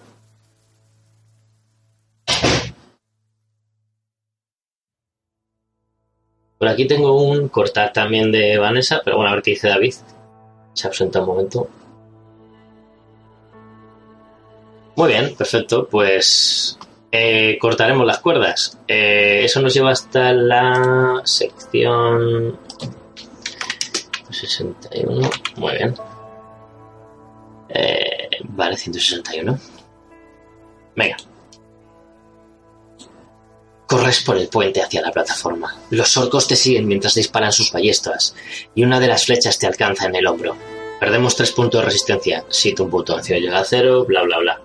Por 6.59 6.69
aquí 6.69 6.87
tengo 6.87 7.21
un 7.21 7.49
cortar 7.49 7.93
también 7.93 8.33
de 8.33 8.59
Vanessa, 8.59 9.03
pero 9.05 9.17
bueno, 9.17 9.31
a 9.31 9.35
ver 9.35 9.43
qué 9.43 9.51
dice 9.53 9.69
David. 9.69 9.95
Se 10.73 10.89
ausenta 10.89 11.21
un 11.21 11.27
momento. 11.27 11.69
Muy 14.97 15.09
bien, 15.09 15.35
perfecto. 15.37 15.87
Pues 15.89 16.79
eh, 17.13 17.59
cortaremos 17.61 18.07
las 18.07 18.19
cuerdas. 18.21 18.79
Eh, 18.89 19.43
eso 19.45 19.61
nos 19.61 19.75
lleva 19.75 19.91
hasta 19.91 20.33
la 20.33 21.21
sección 21.25 22.59
61. 24.31 25.31
Muy 25.57 25.73
bien. 25.73 25.95
Vale, 28.57 28.77
161. 28.77 29.59
Venga. 30.95 31.17
Corres 33.87 34.23
por 34.23 34.37
el 34.37 34.49
puente 34.49 34.81
hacia 34.81 35.03
la 35.03 35.11
plataforma. 35.11 35.77
Los 35.91 36.17
orcos 36.17 36.47
te 36.47 36.57
siguen 36.57 36.87
mientras 36.87 37.15
disparan 37.15 37.53
sus 37.53 37.73
ballestas 37.73 38.35
y 38.75 38.85
una 38.85 39.01
de 39.01 39.09
las 39.09 39.27
flechas 39.27 39.59
te 39.59 39.67
alcanza 39.67 40.07
en 40.07 40.15
el 40.15 40.27
hombro. 40.27 40.57
Perdemos 41.01 41.37
tres 41.37 41.51
puntos 41.51 41.81
de 41.81 41.87
resistencia 41.87 42.45
si 42.49 42.75
tu 42.75 42.89
puntuación 42.89 43.41
llega 43.41 43.59
a 43.59 43.65
cero, 43.65 44.05
bla 44.07 44.23
bla 44.23 44.39
bla. 44.39 44.61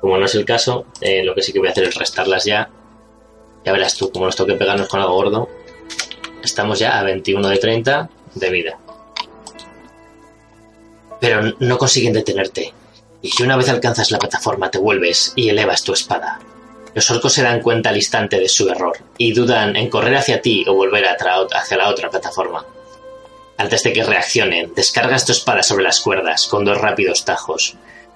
Como 0.00 0.16
no 0.16 0.24
es 0.24 0.34
el 0.34 0.44
caso, 0.44 0.86
eh, 1.00 1.22
lo 1.22 1.34
que 1.34 1.42
sí 1.42 1.52
que 1.52 1.58
voy 1.58 1.68
a 1.68 1.72
hacer 1.72 1.84
es 1.84 1.94
restarlas 1.94 2.44
ya. 2.44 2.70
Ya 3.64 3.72
verás 3.72 3.96
tú, 3.96 4.10
como 4.10 4.24
nos 4.24 4.36
toque 4.36 4.54
pegarnos 4.54 4.88
con 4.88 5.00
algo 5.00 5.14
gordo. 5.14 5.48
Estamos 6.42 6.78
ya 6.78 6.98
a 6.98 7.02
21 7.02 7.48
de 7.48 7.58
30 7.58 8.10
de 8.34 8.50
vida. 8.50 8.78
Pero 11.20 11.54
no 11.60 11.78
consiguen 11.78 12.14
detenerte. 12.14 12.72
Y 13.38 13.42
una 13.42 13.56
vez 13.56 13.68
alcanzas 13.68 14.12
la 14.12 14.18
plataforma 14.18 14.70
te 14.70 14.78
vuelves 14.78 15.32
y 15.34 15.48
elevas 15.48 15.82
tu 15.82 15.92
espada. 15.92 16.38
Los 16.94 17.10
orcos 17.10 17.32
se 17.32 17.42
dan 17.42 17.60
cuenta 17.60 17.90
al 17.90 17.96
instante 17.96 18.38
de 18.38 18.48
su 18.48 18.68
error 18.68 18.98
y 19.18 19.32
dudan 19.32 19.74
en 19.74 19.90
correr 19.90 20.16
hacia 20.16 20.40
ti 20.40 20.64
o 20.68 20.74
volver 20.74 21.04
hacia 21.06 21.76
la 21.76 21.88
otra 21.88 22.08
plataforma. 22.08 22.64
Antes 23.58 23.82
de 23.82 23.92
que 23.92 24.04
reaccionen, 24.04 24.72
descargas 24.74 25.26
tu 25.26 25.32
espada 25.32 25.62
sobre 25.62 25.84
las 25.84 26.00
cuerdas 26.00 26.46
con 26.46 26.64
dos 26.64 26.78
rápidos 26.78 27.24
tajos. 27.24 27.74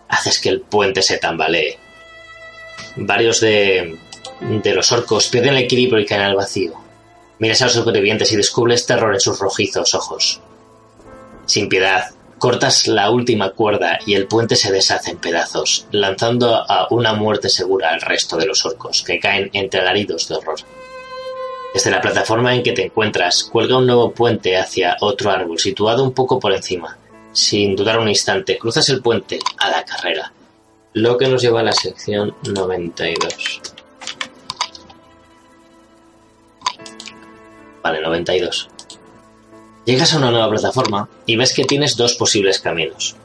Haces 0.09 0.38
que 0.38 0.49
el 0.49 0.61
puente 0.61 1.03
se 1.03 1.18
tambalee. 1.18 1.79
Varios 2.96 3.40
de, 3.40 3.99
de 4.40 4.75
los 4.75 4.92
orcos 4.92 5.29
pierden 5.29 5.55
el 5.55 5.64
equilibrio 5.64 6.01
y 6.01 6.07
caen 6.07 6.23
al 6.23 6.37
vacío. 6.37 6.75
Miras 7.38 7.62
a 7.62 7.64
los 7.64 7.75
sobrevivientes 7.75 8.33
y 8.33 8.37
descubres 8.37 8.87
terror 8.87 9.12
en 9.12 9.20
sus 9.20 9.40
rojizos 9.40 9.94
ojos. 9.94 10.40
Sin 11.46 11.68
piedad, 11.68 12.11
Cortas 12.40 12.87
la 12.87 13.11
última 13.11 13.50
cuerda 13.50 13.98
y 14.07 14.14
el 14.14 14.26
puente 14.26 14.57
se 14.57 14.72
deshace 14.72 15.11
en 15.11 15.18
pedazos, 15.18 15.87
lanzando 15.90 16.55
a 16.55 16.87
una 16.88 17.12
muerte 17.12 17.50
segura 17.50 17.90
al 17.90 18.00
resto 18.00 18.38
de 18.38 18.46
los 18.46 18.64
orcos, 18.64 19.03
que 19.03 19.20
caen 19.20 19.50
entre 19.53 19.81
alaridos 19.81 20.26
de 20.26 20.37
horror. 20.37 20.59
Desde 21.74 21.90
la 21.90 22.00
plataforma 22.00 22.55
en 22.55 22.62
que 22.62 22.72
te 22.72 22.87
encuentras, 22.87 23.44
cuelga 23.44 23.76
un 23.76 23.87
nuevo 23.87 24.12
puente 24.12 24.57
hacia 24.57 24.96
otro 25.03 25.31
árbol 25.31 25.59
situado 25.59 26.03
un 26.03 26.14
poco 26.14 26.40
por 26.40 26.55
encima. 26.55 26.96
Sin 27.31 27.76
dudar 27.76 27.98
un 27.98 28.09
instante, 28.09 28.57
cruzas 28.57 28.88
el 28.88 29.03
puente 29.03 29.38
a 29.59 29.68
la 29.68 29.85
carrera, 29.85 30.33
lo 30.94 31.18
que 31.18 31.29
nos 31.29 31.42
lleva 31.42 31.61
a 31.61 31.64
la 31.64 31.72
sección 31.72 32.35
92. 32.42 33.61
Vale, 37.83 38.00
92. 38.00 38.80
Llegas 39.90 40.14
a 40.14 40.18
una 40.18 40.31
nueva 40.31 40.48
plataforma 40.50 41.09
y 41.26 41.35
ves 41.35 41.53
que 41.53 41.64
tienes 41.64 41.96
dos 41.96 42.14
posibles 42.14 42.61
caminos. 42.61 43.16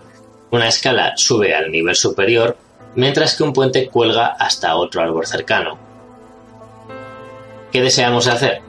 Una 0.49 0.67
escala 0.67 1.13
sube 1.15 1.54
al 1.54 1.71
nivel 1.71 1.95
superior, 1.95 2.58
mientras 2.95 3.36
que 3.36 3.43
un 3.43 3.54
puente 3.54 3.88
cuelga 3.88 4.30
hasta 4.30 4.75
otro 4.75 5.04
árbol 5.04 5.28
cercano. 5.28 5.78
¿Qué 7.71 7.84
deseamos 7.84 8.25
hacer? 8.25 8.63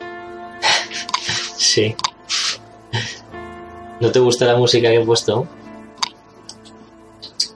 sí. 1.56 1.94
¿No 4.00 4.10
te 4.10 4.18
gusta 4.18 4.44
la 4.44 4.56
música 4.56 4.88
que 4.88 4.96
he 4.96 5.06
puesto? 5.06 5.46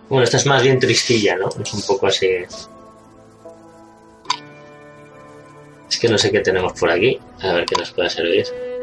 Bueno, 0.09 0.23
esta 0.23 0.37
es 0.37 0.47
más 0.47 0.63
bien 0.63 0.79
tristilla, 0.79 1.35
¿no? 1.35 1.49
Es 1.61 1.75
un 1.75 1.83
poco 1.83 2.07
así. 2.07 2.29
Es 5.91 5.99
que 5.99 6.09
no 6.09 6.17
sé 6.17 6.31
qué 6.31 6.39
tenemos 6.39 6.79
por 6.79 6.93
aquí. 6.93 7.19
A 7.43 7.55
ver 7.55 7.67
qué 7.67 7.75
nos 7.75 7.91
puede 7.91 8.09
servir. 8.09 8.74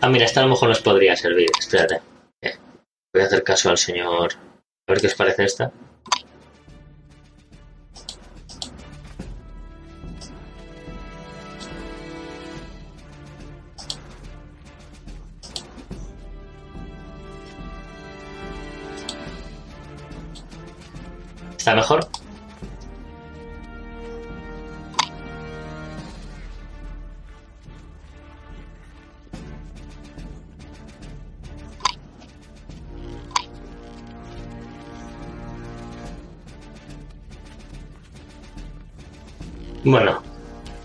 Ah, 0.00 0.08
mira, 0.08 0.24
esta 0.26 0.40
a 0.40 0.44
lo 0.44 0.50
mejor 0.50 0.68
nos 0.68 0.80
podría 0.80 1.16
servir. 1.16 1.48
Espérate. 1.58 2.00
Eh, 2.42 2.54
voy 3.12 3.22
a 3.22 3.26
hacer 3.26 3.42
caso 3.42 3.70
al 3.70 3.78
señor. 3.78 4.34
A 4.86 4.92
ver 4.92 5.00
qué 5.00 5.06
os 5.08 5.14
parece 5.14 5.44
esta. 5.44 5.72
¿Está 21.58 21.74
mejor? 21.74 22.08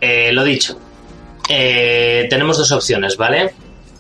Eh, 0.02 0.32
lo 0.34 0.44
dicho. 0.44 0.78
Eh, 1.48 2.28
tenemos 2.30 2.58
dos 2.58 2.72
opciones, 2.72 3.16
¿vale? 3.18 3.54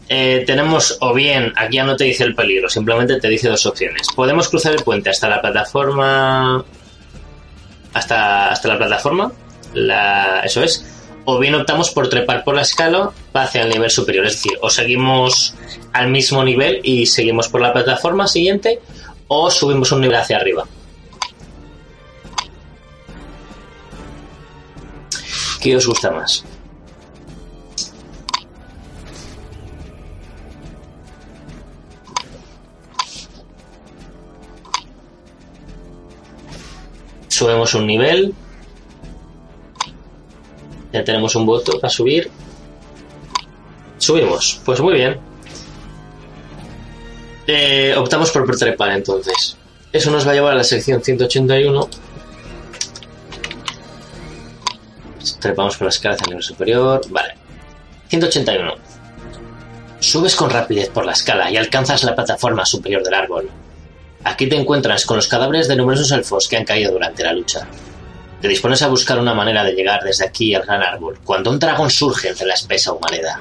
Eh, 0.09 0.43
tenemos 0.45 0.97
o 0.99 1.13
bien, 1.13 1.53
aquí 1.55 1.77
ya 1.77 1.85
no 1.85 1.95
te 1.95 2.03
dice 2.03 2.25
el 2.25 2.35
peligro, 2.35 2.69
simplemente 2.69 3.19
te 3.19 3.29
dice 3.29 3.47
dos 3.47 3.65
opciones. 3.65 4.07
Podemos 4.13 4.49
cruzar 4.49 4.73
el 4.73 4.83
puente 4.83 5.09
hasta 5.09 5.29
la 5.29 5.41
plataforma. 5.41 6.65
Hasta, 7.93 8.49
hasta 8.49 8.67
la 8.67 8.77
plataforma. 8.77 9.31
La, 9.73 10.41
eso 10.43 10.63
es. 10.63 10.85
O 11.23 11.39
bien 11.39 11.55
optamos 11.55 11.91
por 11.91 12.09
trepar 12.09 12.43
por 12.43 12.55
la 12.55 12.63
escala 12.63 13.11
hacia 13.33 13.61
el 13.61 13.69
nivel 13.69 13.89
superior. 13.89 14.25
Es 14.25 14.33
decir, 14.33 14.57
o 14.61 14.69
seguimos 14.69 15.53
al 15.93 16.09
mismo 16.09 16.43
nivel 16.43 16.81
y 16.83 17.05
seguimos 17.05 17.47
por 17.47 17.61
la 17.61 17.71
plataforma 17.71 18.27
siguiente, 18.27 18.79
o 19.27 19.51
subimos 19.51 19.91
un 19.91 20.01
nivel 20.01 20.17
hacia 20.17 20.37
arriba. 20.37 20.65
¿Qué 25.61 25.75
os 25.75 25.85
gusta 25.85 26.09
más? 26.09 26.43
Subimos 37.27 37.75
un 37.75 37.85
nivel. 37.85 38.33
Ya 40.91 41.03
tenemos 41.03 41.35
un 41.35 41.45
voto 41.45 41.79
para 41.79 41.91
subir. 41.91 42.31
Subimos. 43.99 44.61
Pues 44.65 44.81
muy 44.81 44.95
bien. 44.95 45.19
Eh, 47.45 47.93
optamos 47.95 48.31
por 48.31 48.49
trepar 48.57 48.93
entonces. 48.93 49.57
Eso 49.93 50.09
nos 50.09 50.25
va 50.25 50.31
a 50.31 50.33
llevar 50.33 50.53
a 50.53 50.57
la 50.57 50.63
sección 50.63 51.03
181 51.03 51.87
Trepamos 55.41 55.75
por 55.75 55.85
la 55.85 55.89
escala 55.89 56.15
hacia 56.15 56.25
el 56.25 56.29
nivel 56.29 56.43
superior. 56.43 57.01
Vale. 57.09 57.33
181. 58.07 58.75
Subes 59.99 60.35
con 60.35 60.49
rapidez 60.49 60.89
por 60.89 61.05
la 61.05 61.13
escala 61.13 61.51
y 61.51 61.57
alcanzas 61.57 62.03
la 62.03 62.15
plataforma 62.15 62.65
superior 62.65 63.03
del 63.03 63.13
árbol. 63.13 63.49
Aquí 64.23 64.47
te 64.47 64.55
encuentras 64.55 65.05
con 65.05 65.17
los 65.17 65.27
cadáveres 65.27 65.67
de 65.67 65.75
numerosos 65.75 66.11
elfos 66.11 66.47
que 66.47 66.57
han 66.57 66.65
caído 66.65 66.91
durante 66.91 67.23
la 67.23 67.33
lucha. 67.33 67.67
Te 68.39 68.47
dispones 68.47 68.81
a 68.81 68.87
buscar 68.87 69.19
una 69.19 69.33
manera 69.33 69.63
de 69.63 69.73
llegar 69.73 70.03
desde 70.03 70.25
aquí 70.25 70.53
al 70.53 70.63
gran 70.63 70.81
árbol, 70.81 71.19
cuando 71.23 71.49
un 71.49 71.59
dragón 71.59 71.89
surge 71.89 72.29
entre 72.29 72.47
la 72.47 72.53
espesa 72.53 72.93
humanidad. 72.93 73.35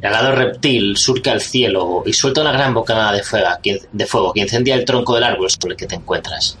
El 0.00 0.14
alado 0.14 0.34
reptil 0.34 0.96
surca 0.96 1.32
el 1.32 1.40
cielo 1.40 2.02
y 2.06 2.12
suelta 2.12 2.42
una 2.42 2.52
gran 2.52 2.72
bocanada 2.72 3.12
de 3.12 3.22
fuego, 3.22 3.48
de 3.92 4.06
fuego 4.06 4.32
que 4.32 4.40
incendia 4.40 4.74
el 4.74 4.84
tronco 4.84 5.14
del 5.14 5.24
árbol 5.24 5.50
sobre 5.50 5.72
el 5.72 5.76
que 5.76 5.86
te 5.86 5.96
encuentras. 5.96 6.56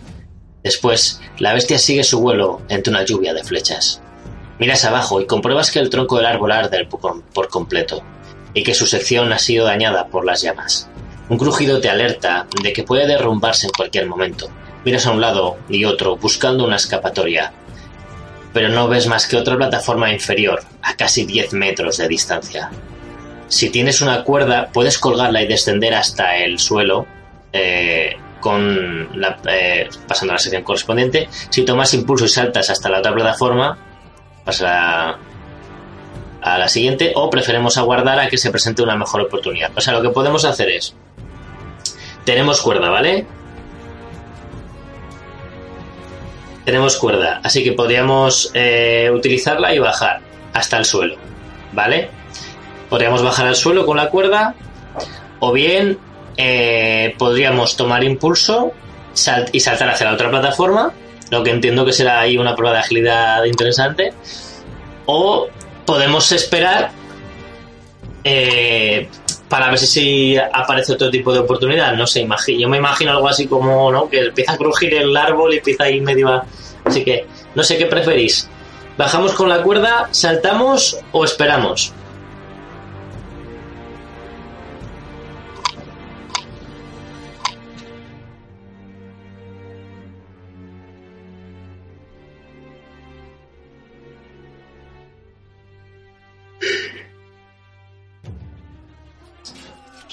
Después, 0.62 1.20
la 1.38 1.54
bestia 1.54 1.78
sigue 1.78 2.04
su 2.04 2.20
vuelo 2.20 2.62
entre 2.68 2.90
una 2.90 3.04
lluvia 3.04 3.32
de 3.32 3.44
flechas. 3.44 4.02
Miras 4.58 4.84
abajo 4.84 5.20
y 5.20 5.26
compruebas 5.26 5.70
que 5.70 5.78
el 5.78 5.90
tronco 5.90 6.16
del 6.16 6.26
árbol 6.26 6.50
arde 6.50 6.86
por, 6.86 7.48
completo 7.48 8.02
y 8.54 8.64
que 8.64 8.74
su 8.74 8.86
sección 8.86 9.32
ha 9.32 9.38
sido 9.38 9.64
dañada 9.64 10.08
por 10.08 10.24
las 10.24 10.42
llamas. 10.42 10.88
Un 11.28 11.38
crujido 11.38 11.80
te 11.80 11.88
alerta 11.88 12.46
de 12.62 12.72
que 12.72 12.82
puede 12.82 13.06
derrumbarse 13.06 13.66
en 13.66 13.72
cualquier 13.72 14.06
momento. 14.06 14.48
Miras 14.84 15.06
a 15.06 15.12
un 15.12 15.20
lado 15.20 15.58
y 15.68 15.84
otro 15.84 16.16
buscando 16.16 16.64
una 16.64 16.76
escapatoria, 16.76 17.52
pero 18.52 18.68
no 18.68 18.88
ves 18.88 19.06
más 19.06 19.26
que 19.26 19.36
otra 19.36 19.56
plataforma 19.56 20.12
inferior, 20.12 20.62
a 20.82 20.96
casi 20.96 21.24
10 21.24 21.52
metros 21.52 21.98
de 21.98 22.08
distancia. 22.08 22.70
Si 23.46 23.70
tienes 23.70 24.00
una 24.00 24.24
cuerda, 24.24 24.70
puedes 24.72 24.98
colgarla 24.98 25.42
y 25.42 25.46
descender 25.46 25.94
hasta 25.94 26.36
el 26.36 26.58
suelo, 26.58 27.06
eh, 27.52 28.16
con 28.40 29.20
la, 29.20 29.38
eh, 29.48 29.88
pasando 30.06 30.32
a 30.32 30.36
la 30.36 30.40
sección 30.40 30.62
correspondiente. 30.62 31.28
Si 31.50 31.64
tomas 31.64 31.94
impulso 31.94 32.24
y 32.24 32.28
saltas 32.28 32.70
hasta 32.70 32.88
la 32.88 32.98
otra 32.98 33.14
plataforma, 33.14 33.78
pasas 34.48 35.18
a 36.40 36.58
la 36.58 36.68
siguiente, 36.68 37.12
o 37.14 37.28
preferimos 37.28 37.76
aguardar 37.76 38.18
a 38.18 38.28
que 38.28 38.38
se 38.38 38.50
presente 38.50 38.82
una 38.82 38.96
mejor 38.96 39.20
oportunidad. 39.20 39.70
O 39.76 39.80
sea, 39.82 39.92
lo 39.92 40.00
que 40.00 40.08
podemos 40.08 40.46
hacer 40.46 40.70
es, 40.70 40.94
tenemos 42.24 42.62
cuerda, 42.62 42.88
¿vale? 42.88 43.26
Tenemos 46.64 46.96
cuerda, 46.96 47.40
así 47.44 47.62
que 47.62 47.72
podríamos 47.72 48.50
eh, 48.54 49.10
utilizarla 49.12 49.74
y 49.74 49.78
bajar 49.78 50.20
hasta 50.54 50.78
el 50.78 50.86
suelo, 50.86 51.16
¿vale? 51.72 52.08
Podríamos 52.88 53.22
bajar 53.22 53.46
al 53.46 53.56
suelo 53.56 53.84
con 53.84 53.98
la 53.98 54.08
cuerda 54.08 54.54
o 55.40 55.52
bien 55.52 55.98
eh, 56.38 57.14
podríamos 57.18 57.76
tomar 57.76 58.02
impulso 58.02 58.72
y 59.52 59.60
saltar 59.60 59.90
hacia 59.90 60.06
la 60.06 60.14
otra 60.14 60.30
plataforma, 60.30 60.92
lo 61.30 61.42
que 61.42 61.50
entiendo 61.50 61.84
que 61.84 61.92
será 61.92 62.20
ahí 62.20 62.36
una 62.36 62.54
prueba 62.54 62.74
de 62.74 62.80
agilidad 62.80 63.44
interesante, 63.44 64.12
o 65.06 65.48
podemos 65.84 66.32
esperar 66.32 66.90
eh, 68.24 69.08
para 69.48 69.70
ver 69.70 69.78
si, 69.78 70.36
aparece 70.36 70.92
otro 70.92 71.10
tipo 71.10 71.32
de 71.32 71.40
oportunidad. 71.40 71.94
No 71.94 72.06
sé, 72.06 72.26
yo 72.58 72.68
me 72.68 72.76
imagino 72.76 73.12
algo 73.12 73.28
así 73.28 73.46
como 73.46 73.90
¿no? 73.90 74.08
que 74.08 74.26
empieza 74.26 74.52
a 74.52 74.56
crujir 74.56 74.94
el 74.94 75.16
árbol 75.16 75.54
y 75.54 75.58
empieza 75.58 75.84
a 75.84 75.90
ir 75.90 76.02
medio 76.02 76.28
a... 76.28 76.44
Así 76.84 77.04
que 77.04 77.26
no 77.54 77.62
sé 77.62 77.78
qué 77.78 77.86
preferís. 77.86 78.48
¿Bajamos 78.96 79.32
con 79.32 79.48
la 79.48 79.62
cuerda, 79.62 80.08
saltamos 80.10 80.98
o 81.12 81.24
esperamos? 81.24 81.92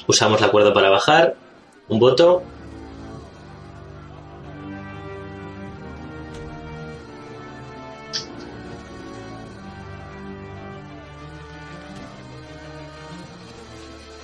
Usamos 0.08 0.42
la 0.42 0.50
cuerda 0.50 0.74
para 0.74 0.90
bajar. 0.90 1.36
Un 1.88 2.00
voto. 2.00 2.44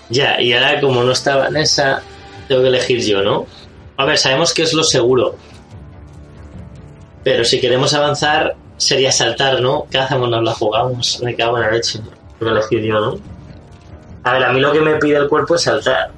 Ya, 0.10 0.42
y 0.42 0.52
ahora 0.52 0.82
como 0.82 1.04
no 1.04 1.14
estaba 1.14 1.48
en 1.48 1.56
esa, 1.56 2.02
tengo 2.50 2.62
que 2.62 2.68
elegir 2.68 3.00
yo, 3.00 3.24
¿no? 3.24 3.46
A 3.96 4.04
ver, 4.04 4.18
sabemos 4.18 4.54
que 4.54 4.64
es 4.64 4.74
lo 4.74 4.84
seguro. 4.84 5.36
Pero 7.24 7.46
si 7.46 7.62
queremos 7.62 7.94
avanzar, 7.94 8.56
sería 8.76 9.12
saltar, 9.12 9.62
¿no? 9.62 9.86
¿Qué 9.90 10.00
hacemos? 10.00 10.30
Nos 10.30 10.44
la 10.44 10.54
jugamos. 10.54 11.22
Me 11.24 11.36
cago 11.36 11.58
en 11.58 11.64
la 11.64 11.72
leche. 11.72 12.00
Voy 12.40 12.50
a 12.50 12.52
elegir 12.52 12.82
yo, 12.82 13.00
¿no? 13.00 13.31
A 14.24 14.34
ver, 14.34 14.44
a 14.44 14.54
mí 14.54 14.60
lo 14.60 14.72
que 14.72 14.82
me 14.82 14.96
pide 14.96 15.18
el 15.18 15.28
cuerpo 15.28 15.56
es 15.56 15.64
saltar. 15.64 16.12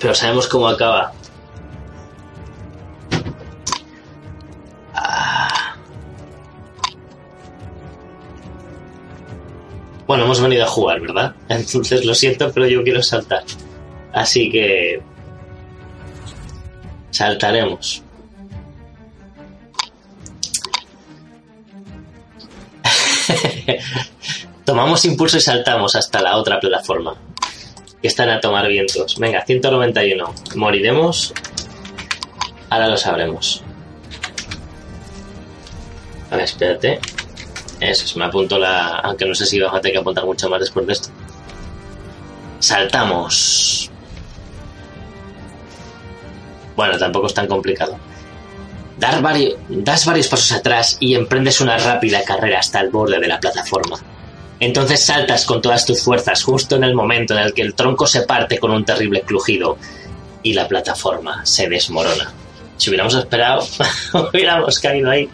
Pero 0.00 0.14
sabemos 0.14 0.48
cómo 0.48 0.68
acaba. 0.68 1.12
Ah. 4.94 5.76
Bueno, 10.06 10.24
hemos 10.24 10.40
venido 10.40 10.64
a 10.64 10.68
jugar, 10.68 11.00
¿verdad? 11.00 11.34
Entonces 11.48 12.04
lo 12.04 12.14
siento, 12.14 12.50
pero 12.52 12.66
yo 12.66 12.82
quiero 12.82 13.02
saltar. 13.02 13.44
Así 14.12 14.50
que... 14.50 15.02
Saltaremos. 17.10 18.03
Tomamos 24.64 25.04
impulso 25.04 25.36
y 25.36 25.40
saltamos 25.40 25.94
hasta 25.94 26.22
la 26.22 26.36
otra 26.36 26.58
plataforma. 26.58 27.14
Que 28.00 28.08
están 28.08 28.30
a 28.30 28.40
tomar 28.40 28.66
vientos. 28.68 29.18
Venga, 29.18 29.44
191. 29.44 30.34
Moriremos. 30.56 31.34
Ahora 32.70 32.88
lo 32.88 32.96
sabremos. 32.96 33.62
A 36.30 36.36
ver, 36.36 36.44
espérate. 36.44 37.00
Eso 37.80 38.04
es, 38.04 38.16
me 38.16 38.24
apunto 38.24 38.58
la. 38.58 38.98
Aunque 39.00 39.26
no 39.26 39.34
sé 39.34 39.44
si 39.44 39.60
vamos 39.60 39.78
a 39.78 39.80
tener 39.80 39.94
que 39.94 40.00
apuntar 40.00 40.24
mucho 40.24 40.48
más 40.48 40.60
después 40.60 40.86
de 40.86 40.94
esto. 40.94 41.08
Saltamos. 42.58 43.90
Bueno, 46.74 46.98
tampoco 46.98 47.26
es 47.26 47.34
tan 47.34 47.46
complicado. 47.46 47.98
Dar 48.98 49.22
das 49.68 50.06
varios 50.06 50.28
pasos 50.28 50.52
atrás 50.52 50.96
y 51.00 51.14
emprendes 51.14 51.60
una 51.60 51.76
rápida 51.76 52.22
carrera 52.22 52.60
hasta 52.60 52.80
el 52.80 52.90
borde 52.90 53.18
de 53.18 53.28
la 53.28 53.38
plataforma. 53.38 53.98
Entonces 54.60 55.04
saltas 55.04 55.44
con 55.44 55.60
todas 55.60 55.84
tus 55.84 56.02
fuerzas 56.02 56.42
justo 56.42 56.76
en 56.76 56.84
el 56.84 56.94
momento 56.94 57.34
en 57.34 57.40
el 57.40 57.52
que 57.52 57.62
el 57.62 57.74
tronco 57.74 58.06
se 58.06 58.22
parte 58.22 58.58
con 58.58 58.70
un 58.70 58.84
terrible 58.84 59.22
crujido 59.22 59.76
y 60.42 60.52
la 60.52 60.68
plataforma 60.68 61.44
se 61.44 61.68
desmorona. 61.68 62.32
Si 62.76 62.90
hubiéramos 62.90 63.14
esperado, 63.14 63.66
hubiéramos 64.32 64.78
caído 64.78 65.10
ahí. 65.10 65.28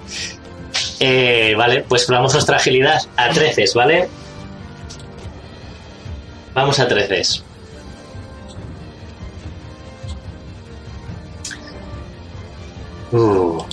Eh, 1.00 1.54
vale, 1.56 1.84
pues 1.88 2.04
probamos 2.04 2.32
nuestra 2.32 2.56
agilidad 2.56 3.02
a 3.16 3.30
13, 3.30 3.64
¿vale? 3.74 4.08
Vamos 6.54 6.78
a 6.78 6.88
13. 6.88 7.42
Uh. 13.12 13.64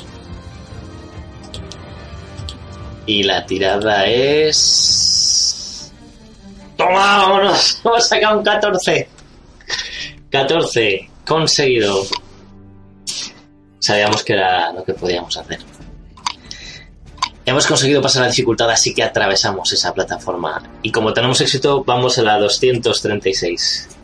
Y 3.07 3.23
la 3.23 3.45
tirada 3.45 4.05
es. 4.05 5.91
¡Toma! 6.75 7.17
¡Vámonos! 7.17 7.81
Hemos 7.85 8.07
sacado 8.07 8.37
un 8.37 8.43
14. 8.43 9.09
14. 10.29 11.09
Conseguido. 11.25 12.05
Sabíamos 13.79 14.23
que 14.23 14.33
era 14.33 14.71
lo 14.73 14.83
que 14.83 14.93
podíamos 14.93 15.35
hacer. 15.37 15.59
Hemos 17.45 17.65
conseguido 17.65 18.01
pasar 18.01 18.23
la 18.23 18.27
dificultad, 18.27 18.69
así 18.69 18.93
que 18.93 19.01
atravesamos 19.01 19.71
esa 19.71 19.93
plataforma. 19.93 20.61
Y 20.81 20.91
como 20.91 21.13
tenemos 21.13 21.39
éxito, 21.39 21.81
vamos 21.85 22.17
a 22.17 22.23
la 22.23 22.37
236. 22.37 23.96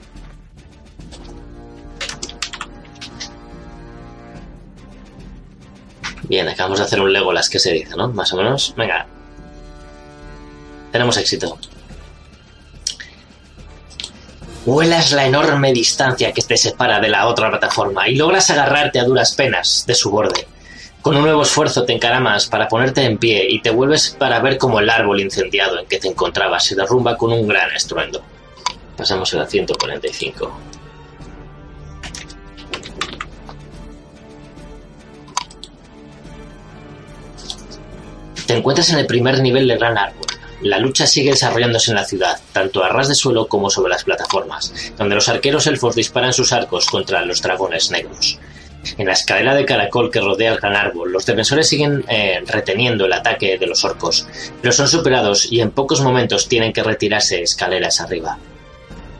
Bien, 6.33 6.49
acabamos 6.49 6.79
de 6.79 6.85
hacer 6.85 6.99
un 6.99 7.13
Legolas 7.13 7.47
que 7.47 7.59
se 7.59 7.71
dice, 7.71 7.95
¿no? 7.95 8.07
Más 8.07 8.33
o 8.33 8.37
menos. 8.37 8.73
Venga. 8.75 9.05
Tenemos 10.91 11.15
éxito. 11.17 11.59
Vuelas 14.65 15.11
la 15.11 15.27
enorme 15.27 15.71
distancia 15.71 16.31
que 16.31 16.41
te 16.41 16.57
separa 16.57 16.99
de 16.99 17.09
la 17.09 17.27
otra 17.27 17.51
plataforma 17.51 18.09
y 18.09 18.15
logras 18.15 18.49
agarrarte 18.49 18.99
a 18.99 19.03
duras 19.03 19.35
penas 19.35 19.83
de 19.85 19.93
su 19.93 20.09
borde. 20.09 20.47
Con 21.03 21.17
un 21.17 21.21
nuevo 21.21 21.43
esfuerzo 21.43 21.85
te 21.85 21.93
encaramas 21.93 22.47
para 22.47 22.67
ponerte 22.67 23.03
en 23.03 23.19
pie 23.19 23.45
y 23.47 23.61
te 23.61 23.69
vuelves 23.69 24.15
para 24.17 24.39
ver 24.39 24.57
cómo 24.57 24.79
el 24.79 24.89
árbol 24.89 25.21
incendiado 25.21 25.77
en 25.77 25.85
que 25.85 25.99
te 25.99 26.07
encontrabas 26.07 26.65
se 26.65 26.73
derrumba 26.73 27.15
con 27.15 27.31
un 27.31 27.47
gran 27.47 27.69
estruendo. 27.75 28.23
Pasamos 28.97 29.31
a 29.35 29.37
la 29.37 29.45
145. 29.45 30.51
Te 38.53 38.59
encuentras 38.59 38.91
en 38.91 38.99
el 38.99 39.07
primer 39.07 39.41
nivel 39.41 39.67
del 39.67 39.79
gran 39.79 39.97
árbol. 39.97 40.27
La 40.61 40.77
lucha 40.77 41.07
sigue 41.07 41.31
desarrollándose 41.31 41.89
en 41.89 41.95
la 41.95 42.05
ciudad, 42.05 42.39
tanto 42.51 42.83
a 42.83 42.89
ras 42.89 43.07
de 43.07 43.15
suelo 43.15 43.47
como 43.47 43.71
sobre 43.71 43.89
las 43.89 44.03
plataformas, 44.03 44.71
donde 44.95 45.15
los 45.15 45.27
arqueros 45.27 45.65
elfos 45.65 45.95
disparan 45.95 46.33
sus 46.33 46.53
arcos 46.53 46.85
contra 46.85 47.25
los 47.25 47.41
dragones 47.41 47.89
negros. 47.89 48.37
En 48.99 49.07
la 49.07 49.13
escalera 49.13 49.55
de 49.55 49.65
caracol 49.65 50.11
que 50.11 50.21
rodea 50.21 50.51
el 50.51 50.59
gran 50.59 50.75
árbol, 50.75 51.11
los 51.11 51.25
defensores 51.25 51.67
siguen 51.67 52.05
eh, 52.07 52.43
reteniendo 52.45 53.07
el 53.07 53.13
ataque 53.13 53.57
de 53.57 53.65
los 53.65 53.83
orcos, 53.85 54.27
pero 54.61 54.71
son 54.71 54.87
superados 54.87 55.51
y 55.51 55.59
en 55.59 55.71
pocos 55.71 56.01
momentos 56.01 56.47
tienen 56.47 56.73
que 56.73 56.83
retirarse 56.83 57.41
escaleras 57.41 58.01
arriba. 58.01 58.37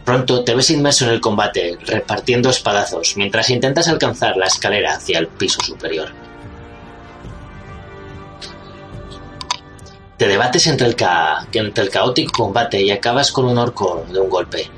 Pronto 0.06 0.44
te 0.44 0.54
ves 0.54 0.70
inmerso 0.70 1.06
en 1.06 1.12
el 1.12 1.22
combate, 1.22 1.76
repartiendo 1.88 2.52
espadazos, 2.52 3.18
mientras 3.18 3.50
intentas 3.50 3.88
alcanzar 3.88 4.38
la 4.38 4.46
escalera 4.46 4.94
hacia 4.94 5.18
el 5.18 5.26
piso 5.26 5.60
superior. 5.60 6.23
Te 10.24 10.30
debates 10.30 10.68
entre 10.68 10.88
el, 10.88 10.96
caótico 11.92 12.32
combate 12.32 12.82
y 12.82 12.92
acabas 12.92 13.30
con 13.34 13.44
un 13.44 13.58
orco 13.58 14.06
de 14.10 14.22
un 14.22 14.30
golpe. 14.30 14.70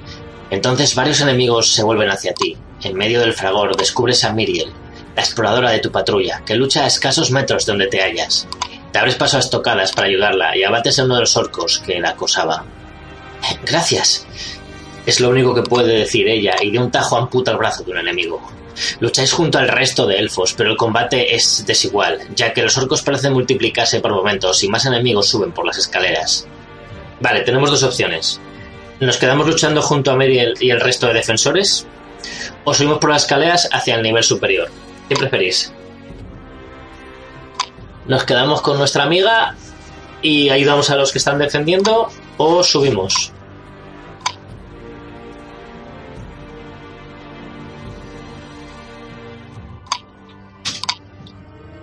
Entonces 0.50 0.96
varios 0.96 1.22
enemigos 1.22 1.72
se 1.72 1.84
vuelven 1.84 2.10
hacia 2.10 2.34
ti. 2.34 2.58
En 2.82 2.98
medio 2.98 3.20
del 3.20 3.36
fragor 3.36 3.78
descubres 3.78 4.24
a 4.24 4.34
Miriel, 4.34 4.72
la 5.16 5.22
exploradora 5.22 5.70
de 5.70 5.78
tu 5.78 5.92
patrulla, 5.92 6.42
que 6.44 6.56
lucha 6.56 6.84
a 6.84 6.88
escasos 6.88 7.30
metros 7.30 7.64
de 7.64 7.74
donde 7.74 7.86
te 7.86 8.02
hallas. 8.02 8.48
Te 8.92 8.98
abres 8.98 9.18
paso 9.18 9.38
a 9.38 9.42
estocadas 9.42 9.92
para 9.92 10.08
ayudarla 10.08 10.58
y 10.58 10.64
abates 10.64 10.98
a 10.98 11.04
uno 11.04 11.14
de 11.14 11.22
los 11.22 11.38
orcos 11.38 11.78
que 11.86 12.00
la 12.00 12.10
acosaba. 12.10 12.66
Gracias. 13.64 14.26
Es 15.06 15.20
lo 15.20 15.30
único 15.30 15.54
que 15.54 15.62
puede 15.62 15.96
decir 15.96 16.28
ella 16.28 16.56
y 16.60 16.72
de 16.72 16.80
un 16.80 16.90
tajo 16.90 17.18
amputa 17.18 17.52
el 17.52 17.58
brazo 17.58 17.84
de 17.84 17.92
un 17.92 18.00
enemigo. 18.00 18.42
Lucháis 19.00 19.32
junto 19.32 19.58
al 19.58 19.68
resto 19.68 20.06
de 20.06 20.18
elfos, 20.18 20.54
pero 20.54 20.72
el 20.72 20.78
combate 20.78 21.36
es 21.36 21.66
desigual, 21.66 22.20
ya 22.36 22.54
que 22.54 22.62
los 22.62 22.78
orcos 22.78 23.02
parecen 23.02 23.34
multiplicarse 23.34 24.00
por 24.00 24.14
momentos 24.14 24.64
y 24.64 24.70
más 24.70 24.86
enemigos 24.86 25.28
suben 25.28 25.52
por 25.52 25.66
las 25.66 25.78
escaleras. 25.78 26.48
Vale, 27.20 27.42
tenemos 27.42 27.72
dos 27.72 27.84
opciones. 27.84 28.40
¿Nos 29.00 29.18
quedamos 29.18 29.48
luchando 29.48 29.82
junto 29.82 30.12
a 30.12 30.16
Meriel 30.16 30.54
y 30.60 30.70
el 30.70 30.82
resto 30.82 31.08
de 31.08 31.14
defensores? 31.14 31.86
¿O 32.64 32.74
subimos 32.74 33.00
por 33.00 33.10
las 33.12 33.24
escaleras 33.24 33.70
hacia 33.72 33.96
el 33.96 34.04
nivel 34.04 34.24
superior? 34.24 34.70
¿Qué 35.10 35.16
preferís? 35.16 35.72
¿Nos 38.08 38.24
quedamos 38.24 38.62
con 38.62 38.78
nuestra 38.78 39.04
amiga 39.04 39.56
y 40.22 40.50
ayudamos 40.50 40.90
a 40.90 40.96
los 40.96 41.12
que 41.12 41.18
están 41.18 41.40
defendiendo? 41.40 42.10
¿O 42.38 42.64
subimos? 42.64 43.32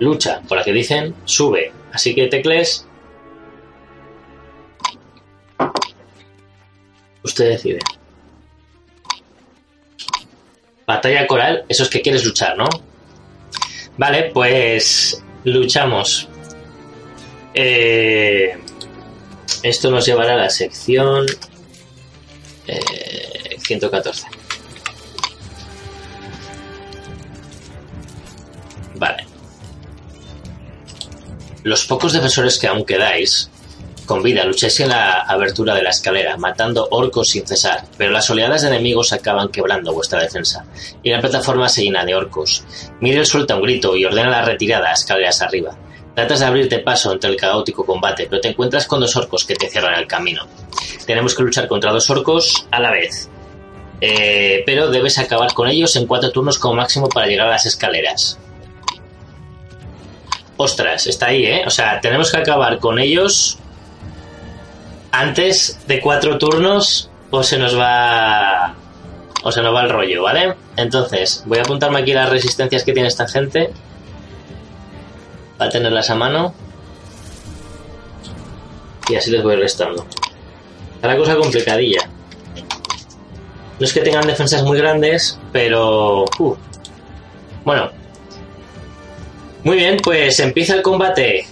Lucha, 0.03 0.41
por 0.49 0.59
la 0.59 0.65
que 0.65 0.73
dicen 0.73 1.15
sube. 1.25 1.73
Así 1.93 2.15
que 2.15 2.27
tecles. 2.27 2.87
Usted 7.23 7.51
decide. 7.51 7.79
Batalla 10.87 11.27
coral, 11.27 11.65
eso 11.69 11.85
es 11.85 11.89
que 11.89 12.03
quieres 12.03 12.25
luchar, 12.25 12.57
¿no? 12.57 12.69
Vale, 13.97 14.31
pues 14.35 15.23
luchamos. 15.45 16.29
Eh, 17.55 18.57
esto 19.63 19.91
nos 19.91 20.07
llevará 20.07 20.35
a 20.35 20.37
la 20.37 20.51
sección 20.51 21.27
114. 23.59 24.27
Eh. 24.27 24.42
Los 31.65 31.85
pocos 31.85 32.13
defensores 32.13 32.59
que 32.59 32.67
aún 32.67 32.85
quedáis 32.85 33.51
con 34.07 34.23
vida 34.23 34.45
lucháis 34.45 34.81
en 34.81 34.89
la 34.89 35.21
abertura 35.21 35.75
de 35.75 35.83
la 35.83 35.91
escalera, 35.91 36.37
matando 36.37 36.89
orcos 36.91 37.29
sin 37.29 37.47
cesar, 37.47 37.85
pero 37.97 38.11
las 38.11 38.29
oleadas 38.31 38.63
de 38.63 38.69
enemigos 38.69 39.13
acaban 39.13 39.49
quebrando 39.49 39.93
vuestra 39.93 40.21
defensa, 40.21 40.65
y 41.03 41.11
la 41.11 41.21
plataforma 41.21 41.69
se 41.69 41.83
llena 41.83 42.05
de 42.05 42.15
orcos. 42.15 42.65
Miriel 43.01 43.27
suelta 43.27 43.57
un 43.57 43.63
grito 43.63 43.97
y 43.97 44.05
ordena 44.05 44.29
la 44.29 44.45
retirada 44.45 44.91
a 44.91 44.95
escaleras 44.95 45.41
arriba. 45.41 45.77
Tratas 46.15 46.41
de 46.41 46.47
abrirte 46.47 46.81
paso 46.81 47.13
entre 47.13 47.31
el 47.31 47.37
caótico 47.37 47.87
combate, 47.87 48.27
pero 48.29 48.41
te 48.41 48.49
encuentras 48.49 48.87
con 48.87 49.01
dos 49.01 49.17
orcos 49.17 49.45
que 49.45 49.55
te 49.55 49.71
cierran 49.71 49.99
el 49.99 50.07
camino. 50.07 50.47
Tenemos 51.07 51.35
que 51.35 51.45
luchar 51.45 51.69
contra 51.69 51.93
dos 51.93 52.11
orcos 52.11 52.67
a 52.71 52.81
la 52.81 52.91
vez. 52.91 53.31
Eh, 54.01 54.63
pero 54.67 54.91
debes 54.91 55.19
acabar 55.19 55.55
con 55.55 55.69
ellos 55.69 55.95
en 55.97 56.07
cuatro 56.07 56.33
turnos 56.33 56.59
como 56.59 56.75
máximo 56.75 57.09
para 57.09 57.29
llegar 57.29 57.47
a 57.47 57.53
las 57.53 57.67
escaleras. 57.67 58.39
Ostras, 60.63 61.09
está 61.09 61.27
ahí, 61.27 61.45
¿eh? 61.45 61.65
O 61.67 61.71
sea, 61.71 62.01
tenemos 62.01 62.31
que 62.31 62.37
acabar 62.37 62.79
con 62.79 63.01
ellos 63.01 63.59
antes 65.11 65.81
de 65.89 66.01
cuatro 66.01 66.39
turnos 66.39 67.11
o 67.33 67.43
se 67.43 67.59
nos 67.59 67.77
va 67.77 68.73
o 69.43 69.51
se 69.51 69.61
nos 69.61 69.75
va 69.75 69.83
el 69.83 69.91
rollo, 69.91 70.23
¿vale? 70.23 70.55
Entonces, 70.77 71.43
voy 71.47 71.59
a 71.59 71.63
apuntarme 71.63 71.99
aquí 71.99 72.13
las 72.13 72.31
resistencias 72.31 72.85
que 72.85 72.93
tiene 72.93 73.09
esta 73.09 73.27
gente 73.27 73.73
para 75.59 75.69
tenerlas 75.69 76.11
a 76.11 76.15
mano 76.15 76.55
y 79.09 79.17
así 79.17 79.33
les 79.33 79.43
voy 79.43 79.57
restando. 79.57 80.07
Está 80.95 81.09
la 81.09 81.17
cosa 81.17 81.35
complicadilla. 81.35 82.09
No 83.81 83.85
es 83.85 83.93
que 83.93 84.03
tengan 84.03 84.29
defensas 84.29 84.63
muy 84.63 84.79
grandes, 84.79 85.41
pero... 85.51 86.25
Uh, 86.39 86.55
bueno, 87.65 87.91
muy 89.65 89.77
bien, 89.77 89.99
pues 90.03 90.39
empieza 90.41 90.75
el 90.75 90.83
combate. 90.83 91.47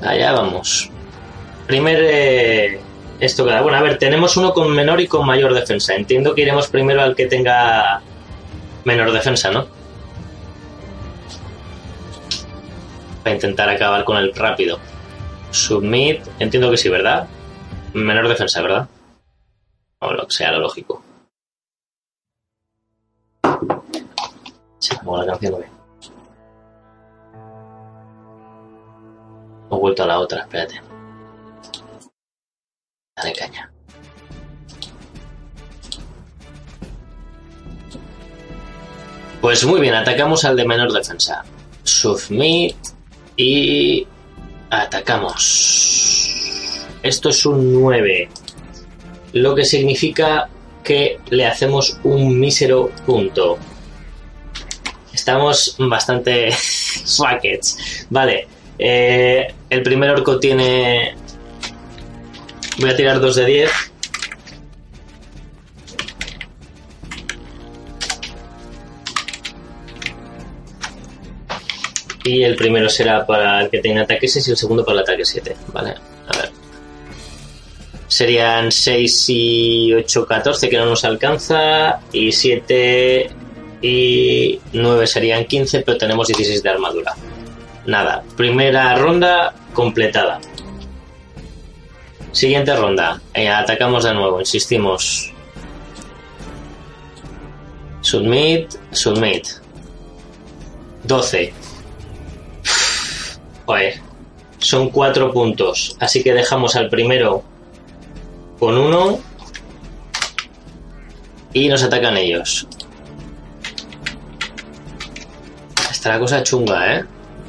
Allá 0.00 0.32
vamos. 0.32 0.90
Primer 1.66 1.98
eh, 2.02 2.80
esto 3.20 3.44
queda. 3.44 3.62
Bueno, 3.62 3.78
a 3.78 3.82
ver, 3.82 3.98
tenemos 3.98 4.36
uno 4.36 4.52
con 4.52 4.72
menor 4.72 5.00
y 5.00 5.06
con 5.06 5.26
mayor 5.26 5.54
defensa. 5.54 5.94
Entiendo 5.94 6.34
que 6.34 6.42
iremos 6.42 6.68
primero 6.68 7.02
al 7.02 7.14
que 7.14 7.26
tenga 7.26 8.02
menor 8.84 9.12
defensa, 9.12 9.50
¿no? 9.50 9.66
Para 13.22 13.34
intentar 13.34 13.68
acabar 13.68 14.04
con 14.04 14.16
el 14.16 14.34
rápido. 14.34 14.78
Submit, 15.50 16.20
entiendo 16.40 16.70
que 16.70 16.76
sí, 16.76 16.88
¿verdad? 16.88 17.28
Menor 17.94 18.28
defensa, 18.28 18.60
¿verdad? 18.62 18.88
O 20.00 20.30
sea, 20.30 20.50
lo 20.52 20.60
lógico. 20.60 21.01
Se 24.82 24.94
acabó 24.96 25.16
la 25.16 25.26
canción, 25.26 25.52
¿no? 25.52 25.58
He 29.70 29.78
vuelto 29.78 30.02
a 30.02 30.06
la 30.06 30.18
otra, 30.18 30.40
espérate. 30.40 30.80
Dale 33.16 33.32
caña. 33.32 33.72
Pues 39.40 39.64
muy 39.64 39.80
bien, 39.80 39.94
atacamos 39.94 40.44
al 40.44 40.56
de 40.56 40.66
menor 40.66 40.92
defensa. 40.92 41.44
Submit 41.84 42.76
y 43.36 44.04
atacamos. 44.68 45.38
Esto 47.04 47.28
es 47.28 47.46
un 47.46 47.72
9, 47.72 48.28
lo 49.34 49.54
que 49.54 49.64
significa 49.64 50.48
que 50.82 51.20
le 51.30 51.46
hacemos 51.46 52.00
un 52.02 52.40
mísero 52.40 52.90
punto. 53.06 53.58
Estamos 55.22 55.76
bastante 55.78 56.50
swackets. 57.04 58.06
Vale. 58.10 58.48
Eh, 58.76 59.54
el 59.70 59.82
primer 59.84 60.10
orco 60.10 60.40
tiene... 60.40 61.14
Voy 62.80 62.90
a 62.90 62.96
tirar 62.96 63.20
2 63.20 63.36
de 63.36 63.46
10. 63.46 63.70
Y 72.24 72.42
el 72.42 72.56
primero 72.56 72.88
será 72.88 73.24
para 73.24 73.62
el 73.62 73.70
que 73.70 73.78
tenga 73.78 74.02
ataque 74.02 74.26
6 74.26 74.48
y 74.48 74.50
el 74.50 74.56
segundo 74.56 74.84
para 74.84 74.98
el 74.98 75.02
ataque 75.04 75.24
7. 75.24 75.56
Vale, 75.68 75.90
a 75.90 76.36
ver. 76.36 76.50
Serían 78.08 78.72
6 78.72 79.24
y 79.28 79.94
8, 79.94 80.26
14 80.26 80.68
que 80.68 80.78
no 80.78 80.86
nos 80.86 81.04
alcanza. 81.04 82.00
Y 82.12 82.32
7 82.32 83.41
y 83.82 84.60
9 84.72 85.06
serían 85.06 85.44
15, 85.44 85.80
pero 85.80 85.98
tenemos 85.98 86.28
16 86.28 86.62
de 86.62 86.70
armadura. 86.70 87.14
Nada, 87.84 88.22
primera 88.36 88.94
ronda 88.94 89.52
completada. 89.74 90.40
Siguiente 92.30 92.74
ronda, 92.74 93.20
eh, 93.34 93.48
atacamos 93.48 94.04
de 94.04 94.14
nuevo, 94.14 94.40
insistimos. 94.40 95.30
Submit, 98.00 98.72
submit. 98.92 99.48
12. 101.04 101.52
Joder, 103.66 103.94
son 104.58 104.90
4 104.90 105.32
puntos, 105.32 105.96
así 106.00 106.22
que 106.22 106.32
dejamos 106.32 106.76
al 106.76 106.88
primero 106.88 107.42
con 108.58 108.78
1 108.78 109.18
y 111.52 111.68
nos 111.68 111.82
atacan 111.82 112.16
ellos. 112.16 112.66
Está 116.02 116.14
la 116.14 116.18
cosa 116.18 116.42
chunga, 116.42 116.96
¿eh? 116.96 117.04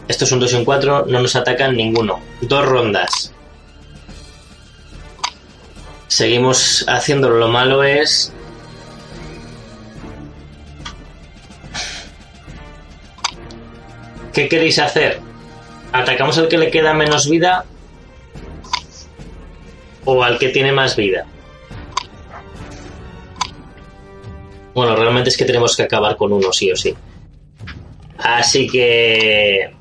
Esto 0.08 0.26
es 0.26 0.32
un 0.32 0.40
2 0.40 0.54
y 0.54 0.56
un 0.58 0.64
4, 0.64 1.08
no 1.08 1.20
nos 1.22 1.36
atacan 1.36 1.76
ninguno. 1.76 2.20
Dos 2.40 2.64
rondas. 2.64 3.34
Seguimos 6.08 6.86
haciéndolo, 6.88 7.38
lo 7.38 7.48
malo 7.48 7.84
es... 7.84 8.32
¿Qué 14.32 14.48
queréis 14.48 14.78
hacer? 14.78 15.20
¿Atacamos 15.92 16.38
al 16.38 16.48
que 16.48 16.60
le 16.60 16.70
queda 16.70 16.94
menos 16.94 17.28
vida 17.28 17.66
o 20.06 20.24
al 20.24 20.38
que 20.38 20.50
tiene 20.50 20.72
más 20.72 20.96
vida? 20.96 21.26
Bueno, 24.76 24.96
realmente 24.96 25.32
es 25.32 25.38
que 25.38 25.46
tenemos 25.46 25.76
que 25.76 25.82
acabar 25.82 26.16
con 26.16 26.32
uno, 26.32 26.54
sí 26.54 26.72
o 26.72 26.76
sí. 26.76 26.96
Así 28.18 28.68
que... 28.68 29.74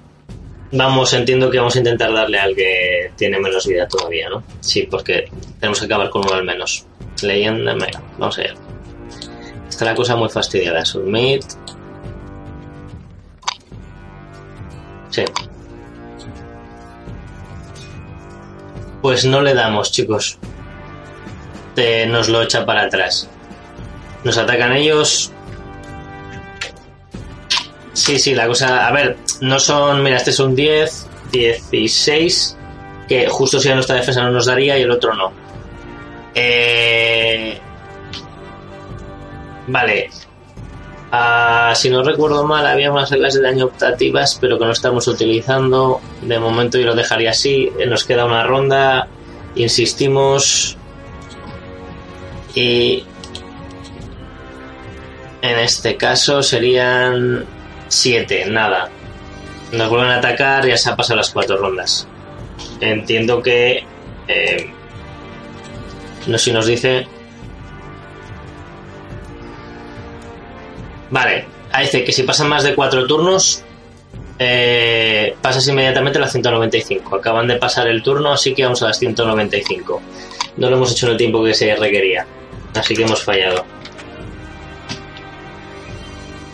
Vamos, 0.75 1.13
entiendo 1.13 1.51
que 1.51 1.59
vamos 1.59 1.77
a 1.77 1.79
intentar 1.79 2.13
darle 2.15 2.39
al 2.39 2.55
que 2.55 3.13
tiene 3.17 3.39
menos 3.39 3.67
vida 3.67 3.87
todavía, 3.87 4.31
¿no? 4.31 4.43
Sí, 4.61 4.89
porque 4.91 5.29
tenemos 5.61 5.79
que 5.79 5.85
acabar 5.85 6.09
con 6.09 6.25
uno 6.25 6.35
al 6.35 6.45
menos. 6.45 6.87
Leyenda, 7.23 7.77
vamos 8.19 8.39
a 8.39 8.43
ver. 8.43 8.55
Está 9.69 9.85
la 9.85 9.95
cosa 9.95 10.17
muy 10.17 10.31
fastidiada. 10.31 10.85
Submit. 10.85 11.45
Sí. 15.11 15.25
Pues 19.03 19.27
no 19.27 19.43
le 19.43 19.53
damos, 19.53 19.93
chicos. 19.93 20.39
Te, 21.75 22.07
nos 22.07 22.29
lo 22.29 22.43
echa 22.43 22.65
para 22.65 22.83
atrás. 22.83 23.29
Nos 24.25 24.39
atacan 24.39 24.73
ellos. 24.73 25.33
Sí, 27.93 28.19
sí, 28.19 28.35
la 28.35 28.47
cosa. 28.47 28.87
A 28.87 28.93
ver, 28.93 29.19
no 29.41 29.59
son. 29.59 30.03
Mira, 30.03 30.17
este 30.17 30.31
es 30.31 30.41
un 30.41 30.55
10, 30.55 31.07
16. 31.71 32.57
Que 33.09 33.29
justo 33.29 33.61
si 33.61 33.69
a 33.69 33.75
nuestra 33.75 33.97
defensa 33.97 34.23
no 34.23 34.31
nos 34.31 34.47
daría 34.47 34.79
y 34.79 34.83
el 34.83 34.91
otro 34.91 35.15
no. 35.15 35.33
Eh, 36.35 37.59
vale. 39.67 40.11
Ah, 41.15 41.75
si 41.77 41.91
no 41.91 42.03
recuerdo 42.03 42.45
mal, 42.47 42.67
había 42.67 42.91
unas 42.91 43.11
reglas 43.11 43.35
de 43.35 43.43
daño 43.43 43.67
optativas, 43.67 44.39
pero 44.41 44.59
que 44.59 44.65
no 44.65 44.73
estamos 44.73 45.07
utilizando. 45.09 46.01
De 46.23 46.39
momento 46.39 46.79
yo 46.79 46.87
lo 46.87 46.95
dejaría 46.95 47.31
así. 47.31 47.71
Nos 47.87 48.05
queda 48.05 48.25
una 48.25 48.45
ronda. 48.45 49.09
Insistimos. 49.55 50.79
Y 52.55 53.05
en 55.43 55.59
este 55.59 55.97
caso 55.97 56.43
serían 56.43 57.45
7, 57.93 58.47
nada. 58.47 58.89
Nos 59.73 59.91
vuelven 59.91 60.11
a 60.11 60.17
atacar, 60.17 60.67
ya 60.67 60.77
se 60.79 60.89
ha 60.89 60.97
pasado 60.97 61.19
las 61.19 61.31
cuatro 61.31 61.59
rondas. 61.59 62.09
Entiendo 62.81 63.43
que. 63.43 63.85
Eh, 64.29 64.71
no 66.27 66.39
sé 66.39 66.45
si 66.45 66.53
nos 66.53 66.67
dice. 66.67 67.07
Vale, 71.11 71.45
ahí 71.71 71.85
dice 71.85 72.05
que 72.05 72.13
si 72.13 72.23
pasan 72.23 72.49
más 72.49 72.65
de 72.65 72.75
cuatro 72.75 73.07
turnos, 73.07 73.63
eh, 74.39 75.37
pasas 75.43 75.69
inmediatamente 75.69 76.19
a 76.19 76.23
la 76.23 76.29
195. 76.29 77.17
Acaban 77.17 77.47
de 77.47 77.57
pasar 77.57 77.89
el 77.89 78.03
turno, 78.03 78.33
así 78.33 78.55
que 78.55 78.65
vamos 78.65 78.83
a 78.83 78.87
las 78.87 78.99
195. 78.99 80.01
No 80.57 80.71
lo 80.71 80.77
hemos 80.77 80.93
hecho 80.93 81.07
en 81.07 81.13
el 81.13 81.19
tiempo 81.19 81.45
que 81.45 81.53
se 81.53 81.75
requería, 81.77 82.27
así 82.75 82.95
que 82.97 83.03
hemos 83.03 83.23
fallado. 83.23 83.67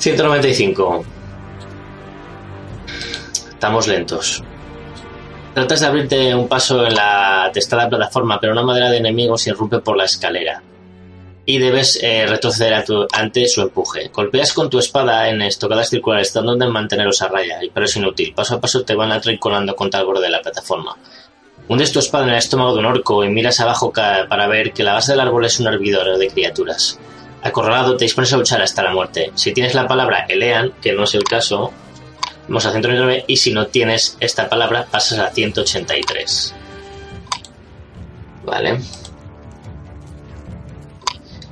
195. 0.01 1.18
Estamos 3.59 3.89
lentos. 3.89 4.45
Tratas 5.53 5.81
de 5.81 5.87
abrirte 5.89 6.33
un 6.33 6.47
paso 6.47 6.87
en 6.87 6.95
la 6.95 7.51
testada 7.53 7.89
plataforma, 7.89 8.39
pero 8.39 8.53
una 8.53 8.63
madera 8.63 8.89
de 8.89 8.99
enemigos 8.99 9.49
irrumpe 9.49 9.81
por 9.81 9.97
la 9.97 10.05
escalera. 10.05 10.63
Y 11.45 11.59
debes 11.59 11.99
eh, 12.01 12.25
retroceder 12.29 12.85
ante 13.13 13.49
su 13.49 13.63
empuje. 13.63 14.11
Golpeas 14.15 14.53
con 14.53 14.71
tu 14.71 14.79
espada 14.79 15.29
en 15.29 15.43
estocadas 15.43 15.91
circulares, 15.91 16.33
tratando 16.33 16.55
de 16.55 16.71
mantenerlos 16.71 17.21
a 17.21 17.27
raya, 17.27 17.59
pero 17.75 17.87
es 17.87 17.97
inútil. 17.97 18.33
Paso 18.33 18.55
a 18.55 18.61
paso 18.61 18.85
te 18.85 18.95
van 18.95 19.11
a 19.11 19.21
traer 19.21 19.41
colando 19.41 19.75
contra 19.75 19.99
el 19.99 20.07
borde 20.07 20.27
de 20.27 20.31
la 20.31 20.41
plataforma. 20.41 20.97
Hundes 21.67 21.91
tu 21.91 21.99
espada 21.99 22.27
en 22.27 22.31
el 22.31 22.37
estómago 22.37 22.75
de 22.75 22.79
un 22.79 22.87
orco 22.87 23.25
y 23.25 23.29
miras 23.29 23.59
abajo 23.59 23.93
para 23.93 24.47
ver 24.47 24.73
que 24.73 24.85
la 24.85 24.93
base 24.93 25.11
del 25.11 25.21
árbol 25.21 25.47
es 25.47 25.59
un 25.59 25.67
hervidor 25.67 26.17
de 26.17 26.29
criaturas. 26.29 27.01
Acorralado, 27.43 27.97
te 27.97 28.05
dispones 28.05 28.33
a 28.33 28.37
luchar 28.37 28.63
hasta 28.63 28.85
la 28.85 28.95
muerte. 28.95 29.33
Si 29.35 29.53
tienes 29.53 29.75
la 29.75 29.89
palabra 29.89 30.27
Elean, 30.29 30.75
que 30.81 30.93
no 30.93 31.03
es 31.03 31.15
el 31.17 31.25
caso, 31.25 31.73
vamos 32.49 32.67
a 32.67 32.73
199, 32.73 33.25
y 33.27 33.37
si 33.37 33.53
no 33.53 33.67
tienes 33.67 34.17
esta 34.21 34.49
palabra, 34.49 34.87
pasas 34.91 35.19
a 35.19 35.31
183. 35.31 36.55
Vale. 38.45 38.81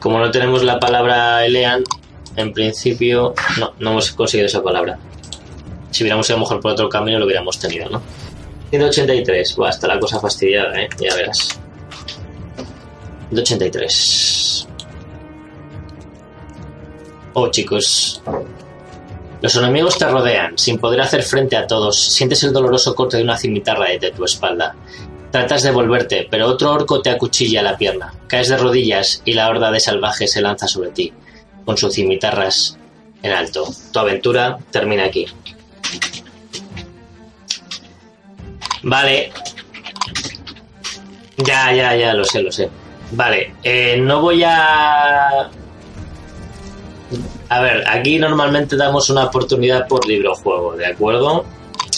Como 0.01 0.19
no 0.19 0.31
tenemos 0.31 0.63
la 0.63 0.81
palabra 0.81 1.45
Elean, 1.45 1.85
en 2.37 2.53
principio 2.53 3.35
no, 3.59 3.75
no 3.79 3.91
hemos 3.91 4.13
conseguido 4.13 4.47
esa 4.47 4.63
palabra. 4.63 4.99
Si 5.91 6.03
hubiéramos 6.03 6.29
ido 6.29 6.39
mejor 6.39 6.61
por 6.61 6.73
otro 6.73 6.89
camino, 6.89 7.19
lo 7.19 7.27
hubiéramos 7.27 7.59
tenido, 7.59 7.89
¿no? 7.89 8.03
183, 8.71 9.57
Buah, 9.57 9.71
está 9.71 9.87
la 9.87 9.99
cosa 9.99 10.21
fastidiada, 10.21 10.81
¿eh? 10.81 10.89
Ya 10.99 11.15
verás. 11.15 11.59
183. 13.31 14.69
Oh, 17.35 17.49
chicos. 17.51 18.23
Los 19.43 19.55
enemigos 19.57 19.99
te 19.99 20.07
rodean, 20.07 20.57
sin 20.57 20.79
poder 20.79 21.01
hacer 21.03 21.23
frente 21.23 21.57
a 21.57 21.67
todos. 21.67 22.01
Sientes 22.13 22.43
el 22.45 22.53
doloroso 22.53 22.95
corte 22.95 23.19
de 23.19 23.23
una 23.23 23.37
cimitarra 23.37 23.87
de 23.91 24.11
tu 24.11 24.25
espalda. 24.25 24.75
Tratas 25.31 25.63
de 25.63 25.71
volverte, 25.71 26.27
pero 26.31 26.47
otro 26.47 26.73
orco 26.73 27.03
te 27.03 27.11
acuchilla 27.11 27.63
la 27.63 27.77
pierna. 27.77 28.15
Caes 28.27 28.49
de 28.49 28.57
rodillas 28.57 29.23
y 29.25 29.35
la 29.35 29.49
horda 29.49 29.71
de 29.71 29.81
salvajes 29.81 30.33
se 30.33 30.41
lanza 30.41 30.67
sobre 30.67 30.91
ti, 30.91 31.13
con 31.65 31.77
sus 31.77 31.95
cimitarras 31.95 32.79
en 33.23 33.33
alto. 33.33 33.69
Tu 33.93 33.99
aventura 33.99 34.57
termina 34.71 35.05
aquí. 35.05 35.27
Vale. 38.83 39.33
Ya, 41.39 41.73
ya, 41.75 41.95
ya, 41.95 42.15
lo 42.15 42.25
sé, 42.25 42.43
lo 42.43 42.51
sé. 42.51 42.71
Vale, 43.11 43.55
eh, 43.63 43.99
no 44.01 44.21
voy 44.21 44.43
a 44.45 45.51
a 47.49 47.61
ver, 47.61 47.85
aquí 47.89 48.19
normalmente 48.19 48.77
damos 48.77 49.09
una 49.11 49.25
oportunidad 49.25 49.87
por 49.87 50.07
libro 50.07 50.35
juego, 50.35 50.77
¿de 50.77 50.87
acuerdo? 50.87 51.45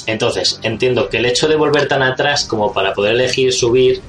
Entonces, 0.06 0.60
entiendo 0.62 1.08
que 1.08 1.18
el 1.18 1.26
hecho 1.26 1.48
de 1.48 1.56
volver 1.56 1.88
tan 1.88 2.02
atrás 2.02 2.44
como 2.44 2.72
para 2.72 2.92
poder 2.92 3.14
elegir 3.14 3.52
subir, 3.52 4.00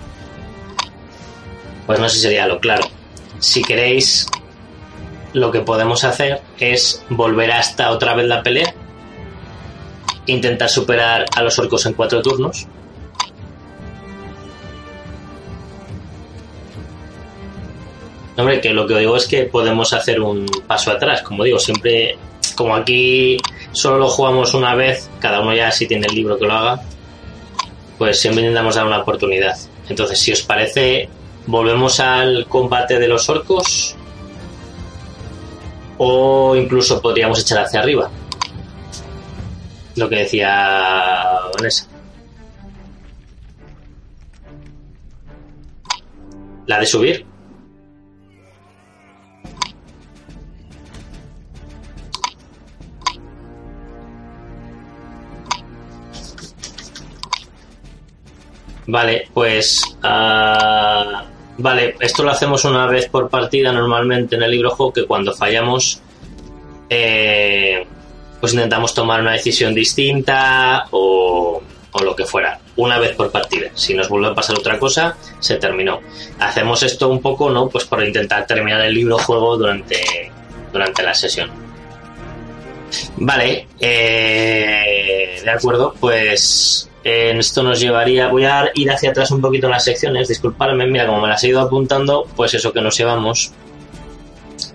pues 1.85 1.99
no 1.99 2.09
sé 2.09 2.15
si 2.15 2.21
sería 2.21 2.47
lo 2.47 2.59
claro. 2.59 2.85
Si 3.39 3.61
queréis, 3.61 4.27
lo 5.33 5.51
que 5.51 5.61
podemos 5.61 6.03
hacer 6.03 6.41
es 6.59 7.03
volver 7.09 7.51
hasta 7.51 7.91
otra 7.91 8.15
vez 8.15 8.27
la 8.27 8.43
pelea, 8.43 8.73
intentar 10.25 10.69
superar 10.69 11.25
a 11.35 11.41
los 11.41 11.57
orcos 11.59 11.85
en 11.85 11.93
cuatro 11.93 12.21
turnos 12.21 12.67
Hombre, 18.39 18.61
que 18.61 18.73
lo 18.73 18.87
que 18.87 18.97
digo 18.97 19.17
es 19.17 19.27
que 19.27 19.43
podemos 19.43 19.91
hacer 19.91 20.21
un 20.21 20.45
paso 20.65 20.91
atrás, 20.91 21.21
como 21.23 21.43
digo, 21.43 21.59
siempre, 21.59 22.17
como 22.55 22.73
aquí 22.73 23.35
solo 23.73 23.97
lo 23.97 24.07
jugamos 24.07 24.53
una 24.53 24.75
vez, 24.75 25.09
cada 25.19 25.41
uno 25.41 25.53
ya 25.53 25.69
si 25.71 25.87
tiene 25.87 26.07
el 26.07 26.15
libro 26.15 26.39
que 26.39 26.45
lo 26.45 26.53
haga, 26.53 26.81
pues 27.97 28.17
siempre 28.17 28.43
intentamos 28.43 28.75
dar 28.75 28.85
una 28.85 28.99
oportunidad. 28.99 29.57
Entonces, 29.89 30.21
si 30.21 30.31
os 30.31 30.41
parece, 30.41 31.09
volvemos 31.47 31.99
al 31.99 32.45
combate 32.47 32.97
de 32.97 33.09
los 33.09 33.27
orcos 33.27 33.97
o 35.97 36.55
incluso 36.55 37.01
podríamos 37.01 37.41
echar 37.41 37.65
hacia 37.65 37.81
arriba. 37.81 38.09
Lo 39.97 40.07
que 40.07 40.15
decía 40.15 41.41
Vanessa. 41.57 41.87
La 46.67 46.79
de 46.79 46.85
subir. 46.85 47.28
Vale, 58.89 59.27
pues. 59.33 59.83
Ah, 60.01 61.23
vale, 61.59 61.95
esto 61.99 62.23
lo 62.23 62.31
hacemos 62.31 62.65
una 62.65 62.87
vez 62.87 63.07
por 63.07 63.29
partida 63.29 63.71
normalmente 63.71 64.35
en 64.35 64.41
el 64.41 64.49
libro 64.49 64.71
juego, 64.71 64.93
que 64.93 65.05
cuando 65.05 65.33
fallamos. 65.33 66.01
Eh, 66.89 67.85
pues 68.39 68.53
intentamos 68.53 68.93
tomar 68.95 69.21
una 69.21 69.33
decisión 69.33 69.75
distinta 69.75 70.87
o, 70.89 71.61
o, 71.91 72.03
lo 72.03 72.15
que 72.15 72.25
fuera, 72.25 72.59
una 72.77 72.97
vez 72.97 73.15
por 73.15 73.31
partida. 73.31 73.69
Si 73.75 73.93
nos 73.93 74.09
vuelve 74.09 74.29
a 74.29 74.33
pasar 74.33 74.57
otra 74.57 74.79
cosa, 74.79 75.15
se 75.39 75.57
terminó. 75.57 75.99
Hacemos 76.39 76.81
esto 76.81 77.09
un 77.09 77.21
poco, 77.21 77.51
¿no? 77.51 77.69
Pues 77.69 77.85
por 77.85 78.03
intentar 78.03 78.47
terminar 78.47 78.81
el 78.81 78.95
libro 78.95 79.19
juego 79.19 79.55
durante, 79.55 80.31
durante 80.73 81.03
la 81.03 81.13
sesión. 81.13 81.51
Vale, 83.17 83.67
eh, 83.79 85.41
de 85.43 85.51
acuerdo, 85.51 85.93
pues 85.99 86.89
esto 87.03 87.63
nos 87.63 87.79
llevaría, 87.79 88.27
voy 88.27 88.45
a 88.45 88.71
ir 88.73 88.91
hacia 88.91 89.11
atrás 89.11 89.31
un 89.31 89.41
poquito 89.41 89.67
en 89.67 89.71
las 89.71 89.85
secciones, 89.85 90.27
disculpadme, 90.27 90.85
mira, 90.85 91.07
como 91.07 91.21
me 91.21 91.27
las 91.27 91.43
he 91.43 91.49
ido 91.49 91.61
apuntando, 91.61 92.27
pues 92.35 92.53
eso 92.53 92.73
que 92.73 92.81
nos 92.81 92.97
llevamos. 92.97 93.51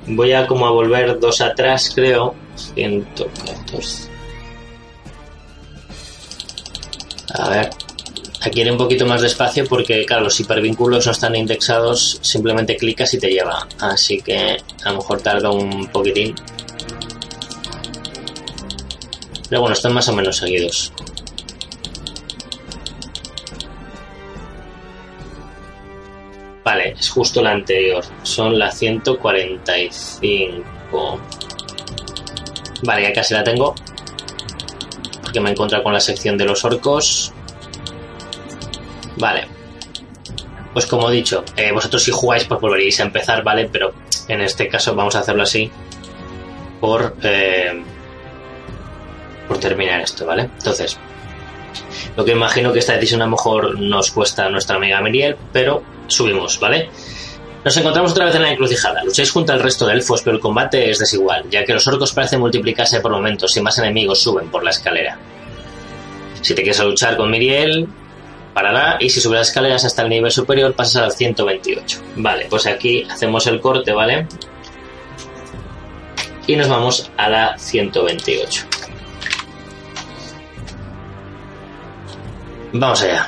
Voy 0.06 0.32
a 0.32 0.46
como 0.46 0.66
a 0.66 0.70
volver 0.70 1.18
dos 1.18 1.40
atrás, 1.40 1.92
creo. 1.94 2.34
114. 2.74 4.08
A 7.34 7.48
ver. 7.48 7.70
Aquí 8.42 8.60
iré 8.60 8.70
un 8.70 8.76
poquito 8.76 9.06
más 9.06 9.22
despacio 9.22 9.64
porque, 9.66 10.04
claro, 10.04 10.24
los 10.24 10.38
hipervínculos 10.38 11.06
no 11.06 11.12
están 11.12 11.34
indexados, 11.34 12.18
simplemente 12.20 12.76
clicas 12.76 13.14
y 13.14 13.18
te 13.18 13.30
lleva. 13.30 13.66
Así 13.80 14.20
que 14.20 14.58
a 14.84 14.90
lo 14.90 14.98
mejor 14.98 15.22
tarda 15.22 15.50
un 15.50 15.86
poquitín. 15.86 16.34
Pero 19.48 19.62
bueno, 19.62 19.72
están 19.72 19.94
más 19.94 20.08
o 20.08 20.14
menos 20.14 20.36
seguidos. 20.36 20.92
Vale, 26.64 26.94
es 26.98 27.10
justo 27.10 27.42
la 27.42 27.50
anterior. 27.50 28.02
Son 28.22 28.58
la 28.58 28.72
145. 28.72 31.20
Vale, 32.82 33.02
ya 33.02 33.12
casi 33.12 33.34
la 33.34 33.44
tengo. 33.44 33.74
Porque 35.22 35.40
me 35.40 35.50
he 35.50 35.52
encontrado 35.52 35.84
con 35.84 35.92
la 35.92 36.00
sección 36.00 36.38
de 36.38 36.46
los 36.46 36.64
orcos. 36.64 37.34
Vale. 39.18 39.46
Pues 40.72 40.86
como 40.86 41.10
he 41.10 41.14
dicho, 41.14 41.44
eh, 41.56 41.70
vosotros 41.70 42.02
si 42.02 42.10
jugáis 42.10 42.44
pues 42.44 42.60
volveréis 42.60 42.98
a 43.00 43.04
empezar, 43.04 43.44
¿vale? 43.44 43.68
Pero 43.70 43.92
en 44.28 44.40
este 44.40 44.68
caso 44.68 44.94
vamos 44.94 45.14
a 45.14 45.20
hacerlo 45.20 45.44
así 45.44 45.70
por, 46.80 47.14
eh, 47.22 47.84
por 49.46 49.58
terminar 49.58 50.00
esto, 50.00 50.26
¿vale? 50.26 50.50
Entonces, 50.58 50.98
lo 52.16 52.24
que 52.24 52.32
imagino 52.32 52.72
que 52.72 52.80
esta 52.80 52.94
decisión 52.94 53.22
a 53.22 53.26
lo 53.26 53.32
mejor 53.32 53.78
nos 53.78 54.10
cuesta 54.10 54.46
a 54.46 54.50
nuestra 54.50 54.76
amiga 54.76 55.00
Miriel, 55.00 55.36
pero 55.52 55.84
subimos, 56.06 56.58
¿vale? 56.60 56.90
Nos 57.64 57.76
encontramos 57.78 58.12
otra 58.12 58.26
vez 58.26 58.34
en 58.34 58.42
la 58.42 58.50
encrucijada. 58.50 59.02
Lucháis 59.02 59.30
junto 59.30 59.52
al 59.52 59.60
resto 59.60 59.86
de 59.86 59.94
elfos, 59.94 60.20
pero 60.22 60.36
el 60.36 60.42
combate 60.42 60.90
es 60.90 60.98
desigual, 60.98 61.48
ya 61.48 61.64
que 61.64 61.72
los 61.72 61.86
orcos 61.86 62.12
parecen 62.12 62.40
multiplicarse 62.40 63.00
por 63.00 63.12
momentos 63.12 63.56
y 63.56 63.60
más 63.62 63.78
enemigos 63.78 64.20
suben 64.20 64.50
por 64.50 64.62
la 64.62 64.70
escalera. 64.70 65.18
Si 66.42 66.54
te 66.54 66.62
quieres 66.62 66.82
luchar 66.84 67.16
con 67.16 67.30
Miriel, 67.30 67.88
parará 68.52 68.98
y 69.00 69.08
si 69.08 69.20
subes 69.20 69.38
las 69.38 69.48
escaleras 69.48 69.84
hasta 69.86 70.02
el 70.02 70.10
nivel 70.10 70.30
superior 70.30 70.74
pasas 70.74 71.02
al 71.02 71.12
128. 71.12 72.02
Vale, 72.16 72.46
pues 72.50 72.66
aquí 72.66 73.06
hacemos 73.10 73.46
el 73.46 73.60
corte, 73.60 73.92
¿vale? 73.92 74.26
Y 76.46 76.56
nos 76.56 76.68
vamos 76.68 77.10
a 77.16 77.30
la 77.30 77.56
128. 77.56 78.66
Vamos 82.74 83.02
allá. 83.02 83.26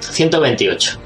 128. 0.00 1.05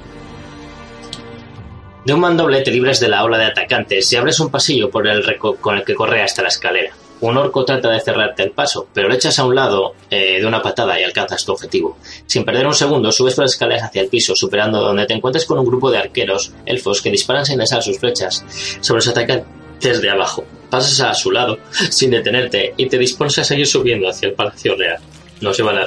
De 2.05 2.15
un 2.15 2.21
mandoble 2.21 2.63
te 2.63 2.71
libres 2.71 2.99
de 2.99 3.09
la 3.09 3.25
ola 3.25 3.37
de 3.37 3.45
atacantes 3.45 4.11
y 4.13 4.17
abres 4.17 4.41
un 4.41 4.51
pasillo 4.51 4.91
por 4.91 5.07
el 5.07 5.37
con 5.39 5.77
el 5.77 5.85
que 5.85 5.95
corre 5.95 6.23
hasta 6.23 6.43
la 6.43 6.49
escalera. 6.49 6.95
Un 7.21 7.37
orco 7.37 7.67
trata 7.67 7.91
de 7.91 8.01
cerrarte 8.01 8.43
el 8.43 8.53
paso, 8.53 8.89
pero 8.95 9.09
lo 9.09 9.15
echas 9.15 9.39
a 9.39 9.45
un 9.45 9.55
lado 9.55 9.95
eh, 10.09 10.41
de 10.41 10.47
una 10.47 10.63
patada 10.63 10.99
y 10.99 11.05
alcanzas 11.05 11.45
tu 11.45 11.53
objetivo. 11.53 11.99
Sin 12.25 12.47
perder 12.47 12.67
un 12.67 12.75
segundo, 12.75 13.13
subes 13.13 13.35
por 13.35 13.45
las 13.45 13.53
escaleras 13.53 13.85
hacia 13.85 14.01
el 14.01 14.09
piso, 14.09 14.35
superando 14.35 14.81
donde 14.81 15.05
te 15.05 15.13
encuentres 15.13 15.45
con 15.45 15.59
un 15.59 15.67
grupo 15.67 15.91
de 15.91 15.99
arqueros, 15.99 16.55
elfos, 16.65 17.03
que 17.03 17.11
disparan 17.11 17.45
sin 17.45 17.61
cesar 17.61 17.83
sus 17.83 17.99
flechas 17.99 18.43
sobre 18.81 18.99
los 18.99 19.09
atacantes 19.09 20.01
de 20.01 20.11
abajo. 20.11 20.47
Pasas 20.71 20.99
a 21.01 21.13
su 21.13 21.31
lado, 21.31 21.59
sin 21.91 22.11
detenerte, 22.11 22.73
y 22.79 22.87
te 22.87 22.97
dispones 22.97 23.39
a 23.39 23.45
seguir 23.45 23.67
subiendo 23.67 24.09
hacia 24.09 24.29
el 24.29 24.35
Palacio 24.35 24.75
Real. 24.75 25.01
No 25.43 25.53
se 25.53 25.63
van 25.63 25.77
a 25.77 25.85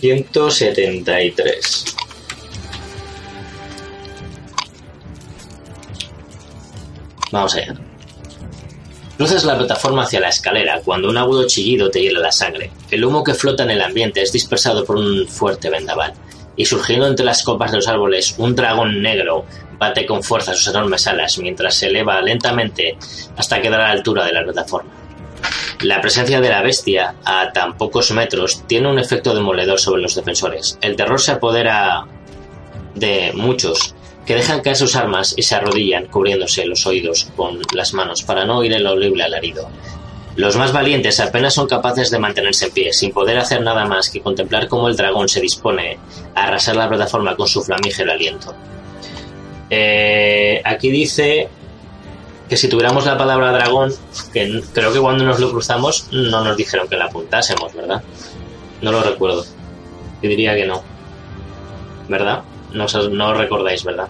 173. 0.00 1.84
Vamos 7.30 7.54
allá. 7.54 7.74
Cruzas 9.16 9.44
la 9.44 9.58
plataforma 9.58 10.04
hacia 10.04 10.20
la 10.20 10.28
escalera 10.28 10.80
cuando 10.84 11.08
un 11.08 11.18
agudo 11.18 11.46
chillido 11.46 11.90
te 11.90 12.00
hiela 12.00 12.20
la 12.20 12.30
sangre. 12.30 12.70
El 12.88 13.04
humo 13.04 13.24
que 13.24 13.34
flota 13.34 13.64
en 13.64 13.70
el 13.70 13.82
ambiente 13.82 14.22
es 14.22 14.30
dispersado 14.30 14.84
por 14.84 14.96
un 14.96 15.26
fuerte 15.26 15.70
vendaval. 15.70 16.14
Y 16.56 16.64
surgiendo 16.64 17.06
entre 17.06 17.24
las 17.24 17.42
copas 17.42 17.72
de 17.72 17.78
los 17.78 17.88
árboles, 17.88 18.36
un 18.38 18.54
dragón 18.54 19.02
negro 19.02 19.44
bate 19.76 20.06
con 20.06 20.22
fuerza 20.22 20.54
sus 20.54 20.68
enormes 20.68 21.06
alas 21.08 21.38
mientras 21.38 21.74
se 21.74 21.86
eleva 21.86 22.20
lentamente 22.20 22.96
hasta 23.36 23.60
quedar 23.60 23.80
a 23.80 23.88
la 23.88 23.92
altura 23.92 24.24
de 24.24 24.32
la 24.32 24.44
plataforma. 24.44 24.90
La 25.80 26.00
presencia 26.00 26.40
de 26.40 26.48
la 26.48 26.62
bestia 26.62 27.14
a 27.24 27.52
tan 27.52 27.76
pocos 27.76 28.10
metros 28.12 28.66
tiene 28.66 28.88
un 28.88 28.98
efecto 28.98 29.34
demoledor 29.34 29.78
sobre 29.78 30.02
los 30.02 30.14
defensores. 30.14 30.78
El 30.80 30.96
terror 30.96 31.20
se 31.20 31.32
apodera 31.32 32.04
de 32.94 33.32
muchos 33.34 33.94
que 34.28 34.34
dejan 34.34 34.60
caer 34.60 34.76
sus 34.76 34.94
armas 34.94 35.32
y 35.38 35.42
se 35.42 35.54
arrodillan 35.54 36.04
cubriéndose 36.04 36.66
los 36.66 36.86
oídos 36.86 37.28
con 37.34 37.60
las 37.72 37.94
manos 37.94 38.22
para 38.22 38.44
no 38.44 38.58
oír 38.58 38.74
el 38.74 38.86
horrible 38.86 39.24
alarido. 39.24 39.70
Los 40.36 40.54
más 40.54 40.70
valientes 40.70 41.18
apenas 41.18 41.54
son 41.54 41.66
capaces 41.66 42.10
de 42.10 42.18
mantenerse 42.18 42.66
en 42.66 42.72
pie, 42.72 42.92
sin 42.92 43.10
poder 43.10 43.38
hacer 43.38 43.62
nada 43.62 43.86
más 43.86 44.10
que 44.10 44.20
contemplar 44.20 44.68
cómo 44.68 44.88
el 44.88 44.96
dragón 44.96 45.30
se 45.30 45.40
dispone 45.40 45.98
a 46.34 46.42
arrasar 46.44 46.76
la 46.76 46.90
plataforma 46.90 47.36
con 47.36 47.48
su 47.48 47.62
flamígero 47.62 48.12
aliento. 48.12 48.54
Eh, 49.70 50.60
aquí 50.62 50.90
dice 50.90 51.48
que 52.50 52.58
si 52.58 52.68
tuviéramos 52.68 53.06
la 53.06 53.16
palabra 53.16 53.50
dragón, 53.50 53.94
que 54.34 54.62
creo 54.74 54.92
que 54.92 55.00
cuando 55.00 55.24
nos 55.24 55.40
lo 55.40 55.50
cruzamos 55.50 56.08
no 56.12 56.44
nos 56.44 56.54
dijeron 56.54 56.86
que 56.86 56.98
la 56.98 57.06
apuntásemos, 57.06 57.72
¿verdad? 57.72 58.02
No 58.82 58.92
lo 58.92 59.02
recuerdo. 59.02 59.46
Yo 60.22 60.28
diría 60.28 60.54
que 60.54 60.66
no. 60.66 60.82
¿Verdad? 62.10 62.42
No, 62.72 62.86
no 63.10 63.34
recordáis, 63.34 63.84
¿verdad? 63.84 64.08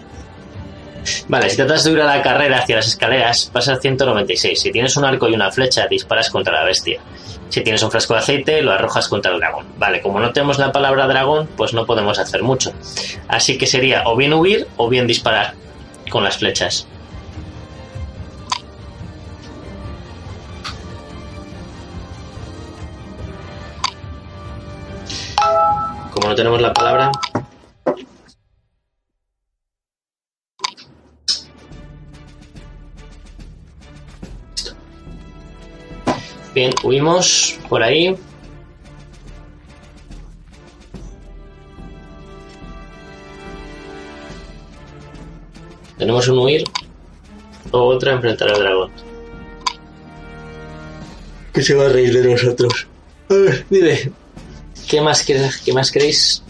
Vale, 1.27 1.49
si 1.49 1.55
tratas 1.55 1.83
de 1.83 1.89
subir 1.89 2.01
a 2.01 2.15
la 2.15 2.21
carrera 2.21 2.59
hacia 2.59 2.75
las 2.75 2.87
escaleras, 2.87 3.49
pasa 3.51 3.73
a 3.73 3.79
196. 3.79 4.59
Si 4.59 4.71
tienes 4.71 4.95
un 4.97 5.05
arco 5.05 5.27
y 5.27 5.33
una 5.33 5.51
flecha, 5.51 5.87
disparas 5.87 6.29
contra 6.29 6.53
la 6.53 6.65
bestia. 6.65 6.99
Si 7.49 7.61
tienes 7.61 7.81
un 7.81 7.89
frasco 7.89 8.13
de 8.13 8.19
aceite, 8.19 8.61
lo 8.61 8.71
arrojas 8.71 9.07
contra 9.07 9.31
el 9.31 9.39
dragón. 9.39 9.65
Vale, 9.77 10.01
como 10.01 10.19
no 10.19 10.31
tenemos 10.31 10.59
la 10.59 10.71
palabra 10.71 11.07
dragón, 11.07 11.49
pues 11.57 11.73
no 11.73 11.85
podemos 11.85 12.19
hacer 12.19 12.43
mucho. 12.43 12.73
Así 13.27 13.57
que 13.57 13.65
sería 13.65 14.03
o 14.05 14.15
bien 14.15 14.33
huir 14.33 14.67
o 14.77 14.87
bien 14.87 15.07
disparar 15.07 15.53
con 16.09 16.23
las 16.23 16.37
flechas. 16.37 16.87
Como 26.11 26.27
no 26.27 26.35
tenemos 26.35 26.61
la 26.61 26.73
palabra, 26.73 27.11
Bien, 36.59 36.73
huimos 36.83 37.57
por 37.69 37.81
ahí. 37.81 38.17
Tenemos 45.97 46.27
un 46.27 46.39
huir 46.39 46.65
o 47.71 47.79
otra 47.79 48.11
enfrentar 48.11 48.49
al 48.49 48.59
dragón. 48.59 48.91
Que 51.53 51.61
se 51.61 51.75
va 51.75 51.85
a 51.85 51.87
reír 51.87 52.21
de 52.21 52.29
nosotros. 52.29 52.87
A 53.29 53.35
ver, 53.35 53.65
dime. 53.69 54.11
¿Qué 54.89 54.99
más, 54.99 55.23
qué 55.23 55.71
más 55.71 55.89
queréis? 55.89 56.43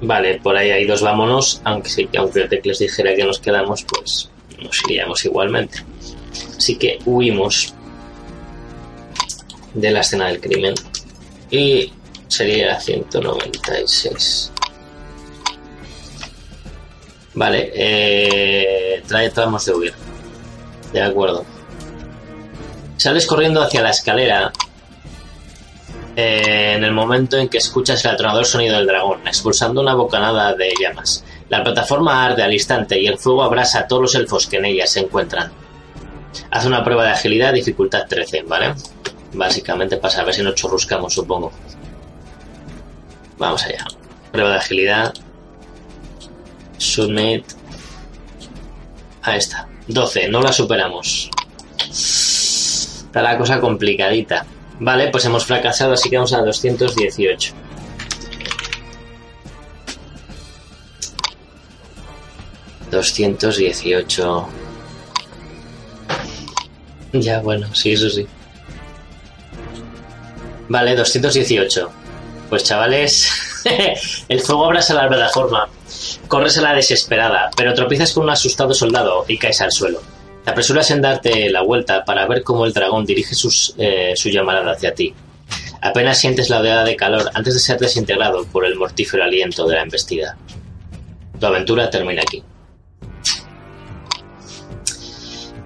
Vale, 0.00 0.38
por 0.40 0.56
ahí 0.56 0.70
hay 0.70 0.86
dos 0.86 1.02
vámonos, 1.02 1.60
aunque 1.64 1.90
sí, 1.90 2.08
aunque 2.16 2.46
Tecles 2.46 2.78
dijera 2.78 3.16
que 3.16 3.24
nos 3.24 3.40
quedamos, 3.40 3.84
pues 3.84 4.30
nos 4.62 4.80
iríamos 4.84 5.24
igualmente. 5.24 5.84
Así 6.56 6.76
que 6.76 7.00
huimos 7.04 7.74
de 9.74 9.90
la 9.90 10.00
escena 10.00 10.26
del 10.28 10.40
crimen. 10.40 10.74
Y 11.50 11.92
sería 12.28 12.78
196. 12.80 14.52
Vale, 17.34 17.70
eh, 17.74 19.02
tratamos 19.06 19.64
de 19.66 19.72
huir. 19.72 19.94
De 20.92 21.02
acuerdo. 21.02 21.44
Sales 22.96 23.26
corriendo 23.26 23.62
hacia 23.62 23.82
la 23.82 23.90
escalera 23.90 24.52
eh, 26.16 26.74
en 26.76 26.84
el 26.84 26.92
momento 26.92 27.38
en 27.38 27.48
que 27.48 27.58
escuchas 27.58 28.04
el 28.04 28.10
atronador 28.10 28.44
sonido 28.44 28.76
del 28.76 28.86
dragón, 28.86 29.26
expulsando 29.26 29.80
una 29.80 29.94
bocanada 29.94 30.54
de 30.54 30.74
llamas. 30.78 31.24
La 31.48 31.62
plataforma 31.62 32.24
arde 32.24 32.42
al 32.42 32.52
instante 32.52 33.00
y 33.00 33.06
el 33.06 33.18
fuego 33.18 33.42
abrasa 33.42 33.80
a 33.80 33.86
todos 33.86 34.02
los 34.02 34.14
elfos 34.16 34.46
que 34.46 34.58
en 34.58 34.66
ella 34.66 34.86
se 34.86 35.00
encuentran. 35.00 35.50
Haz 36.50 36.66
una 36.66 36.84
prueba 36.84 37.04
de 37.04 37.10
agilidad, 37.10 37.52
dificultad 37.52 38.06
13, 38.08 38.42
¿vale? 38.42 38.74
Básicamente 39.32 39.96
para 39.96 40.24
ver 40.24 40.34
si 40.34 40.42
nos 40.42 40.54
chorruscamos, 40.54 41.14
supongo. 41.14 41.52
Vamos 43.38 43.64
allá. 43.64 43.86
Prueba 44.32 44.50
de 44.50 44.56
agilidad. 44.56 45.14
Submit. 46.78 47.44
Ahí 49.22 49.38
está. 49.38 49.68
12, 49.86 50.28
no 50.28 50.40
la 50.40 50.52
superamos. 50.52 51.30
Está 51.88 53.22
la 53.22 53.36
cosa 53.36 53.60
complicadita. 53.60 54.46
Vale, 54.78 55.08
pues 55.08 55.24
hemos 55.24 55.44
fracasado, 55.44 55.92
así 55.92 56.08
que 56.08 56.16
vamos 56.16 56.32
a 56.32 56.42
218. 56.42 57.54
...218... 62.90 64.46
Ya, 67.12 67.40
bueno, 67.40 67.72
sí, 67.74 67.92
eso 67.92 68.10
sí. 68.10 68.26
Vale, 70.70 70.94
218. 70.94 71.90
Pues 72.48 72.62
chavales, 72.62 73.28
el 74.28 74.40
fuego 74.40 74.66
abrasa 74.66 74.94
la 74.94 75.08
verdad 75.08 75.28
forma. 75.32 75.68
Corres 76.28 76.58
a 76.58 76.62
la 76.62 76.74
desesperada, 76.74 77.50
pero 77.56 77.74
tropiezas 77.74 78.12
con 78.12 78.22
un 78.22 78.30
asustado 78.30 78.72
soldado 78.72 79.24
y 79.26 79.36
caes 79.36 79.60
al 79.60 79.72
suelo. 79.72 80.00
Te 80.44 80.52
apresuras 80.52 80.88
en 80.92 81.02
darte 81.02 81.50
la 81.50 81.62
vuelta 81.62 82.04
para 82.04 82.24
ver 82.28 82.44
cómo 82.44 82.66
el 82.66 82.72
dragón 82.72 83.04
dirige 83.04 83.34
sus, 83.34 83.74
eh, 83.78 84.12
su 84.14 84.28
llamada 84.28 84.70
hacia 84.70 84.94
ti. 84.94 85.12
Apenas 85.82 86.20
sientes 86.20 86.48
la 86.48 86.60
oleada 86.60 86.84
de 86.84 86.94
calor 86.94 87.28
antes 87.34 87.54
de 87.54 87.60
ser 87.60 87.80
desintegrado 87.80 88.44
por 88.44 88.64
el 88.64 88.76
mortífero 88.76 89.24
aliento 89.24 89.66
de 89.66 89.74
la 89.74 89.82
embestida. 89.82 90.36
Tu 91.40 91.46
aventura 91.46 91.90
termina 91.90 92.22
aquí. 92.22 92.44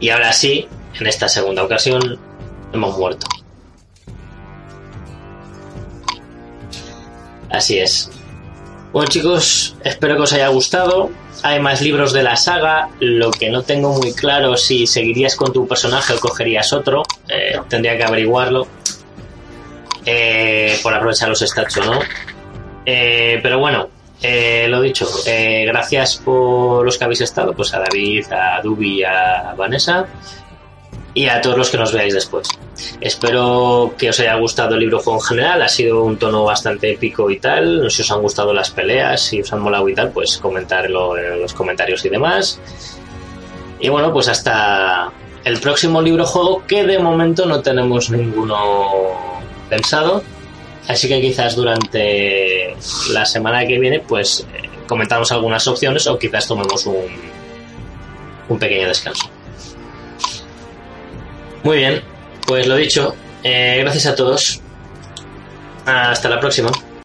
Y 0.00 0.08
ahora 0.08 0.32
sí, 0.32 0.66
en 0.98 1.06
esta 1.06 1.28
segunda 1.28 1.62
ocasión, 1.62 2.18
hemos 2.72 2.96
muerto. 2.96 3.26
Así 7.54 7.78
es. 7.78 8.10
Bueno 8.92 9.08
chicos, 9.08 9.76
espero 9.84 10.16
que 10.16 10.22
os 10.22 10.32
haya 10.32 10.48
gustado. 10.48 11.10
Hay 11.42 11.60
más 11.60 11.80
libros 11.80 12.12
de 12.12 12.22
la 12.22 12.36
saga. 12.36 12.88
Lo 13.00 13.30
que 13.30 13.50
no 13.50 13.62
tengo 13.62 13.92
muy 13.94 14.12
claro 14.12 14.56
si 14.56 14.86
seguirías 14.86 15.36
con 15.36 15.52
tu 15.52 15.66
personaje 15.66 16.14
o 16.14 16.20
cogerías 16.20 16.72
otro. 16.72 17.02
Eh, 17.28 17.58
tendría 17.68 17.96
que 17.96 18.04
averiguarlo. 18.04 18.66
Eh, 20.06 20.78
por 20.82 20.94
aprovechar 20.94 21.28
los 21.28 21.40
stats 21.40 21.76
o 21.78 21.84
no. 21.84 22.00
Eh, 22.84 23.38
pero 23.42 23.58
bueno, 23.58 23.88
lo 24.68 24.80
dicho. 24.80 25.08
gracias 25.66 26.16
por 26.16 26.84
los 26.84 26.98
que 26.98 27.04
habéis 27.04 27.20
estado. 27.20 27.52
Pues 27.52 27.72
a 27.72 27.78
David, 27.78 28.26
a 28.32 28.60
Dubi 28.62 29.04
a 29.04 29.54
Vanessa 29.56 30.06
y 31.14 31.28
a 31.28 31.40
todos 31.40 31.56
los 31.56 31.70
que 31.70 31.78
nos 31.78 31.92
veáis 31.92 32.12
después. 32.12 32.48
Espero 33.00 33.94
que 33.96 34.10
os 34.10 34.18
haya 34.18 34.34
gustado 34.34 34.74
el 34.74 34.80
libro 34.80 35.00
en 35.06 35.20
general, 35.20 35.62
ha 35.62 35.68
sido 35.68 36.02
un 36.02 36.18
tono 36.18 36.44
bastante 36.44 36.90
épico 36.90 37.30
y 37.30 37.38
tal. 37.38 37.90
Si 37.90 38.02
os 38.02 38.10
han 38.10 38.20
gustado 38.20 38.52
las 38.52 38.70
peleas, 38.70 39.20
si 39.22 39.40
os 39.40 39.52
han 39.52 39.60
molado 39.60 39.88
y 39.88 39.94
tal, 39.94 40.10
pues 40.10 40.38
comentarlo 40.38 41.16
en 41.16 41.40
los 41.40 41.54
comentarios 41.54 42.04
y 42.04 42.08
demás. 42.08 42.60
Y 43.78 43.88
bueno, 43.88 44.12
pues 44.12 44.28
hasta 44.28 45.12
el 45.44 45.60
próximo 45.60 46.02
libro 46.02 46.26
juego, 46.26 46.64
que 46.66 46.84
de 46.84 46.98
momento 46.98 47.46
no 47.46 47.60
tenemos 47.60 48.10
ninguno 48.10 49.30
pensado. 49.70 50.22
Así 50.88 51.08
que 51.08 51.20
quizás 51.20 51.54
durante 51.54 52.74
la 53.12 53.24
semana 53.24 53.64
que 53.66 53.78
viene, 53.78 54.00
pues 54.00 54.46
eh, 54.52 54.68
comentamos 54.86 55.30
algunas 55.32 55.66
opciones 55.66 56.06
o 56.06 56.18
quizás 56.18 56.46
tomemos 56.46 56.84
un, 56.86 57.06
un 58.48 58.58
pequeño 58.58 58.88
descanso. 58.88 59.33
Muy 61.64 61.78
bien, 61.78 62.02
pues 62.46 62.66
lo 62.66 62.76
dicho, 62.76 63.16
eh, 63.42 63.78
gracias 63.80 64.06
a 64.06 64.14
todos. 64.14 64.60
Hasta 65.86 66.28
la 66.28 66.38
próxima. 66.38 66.70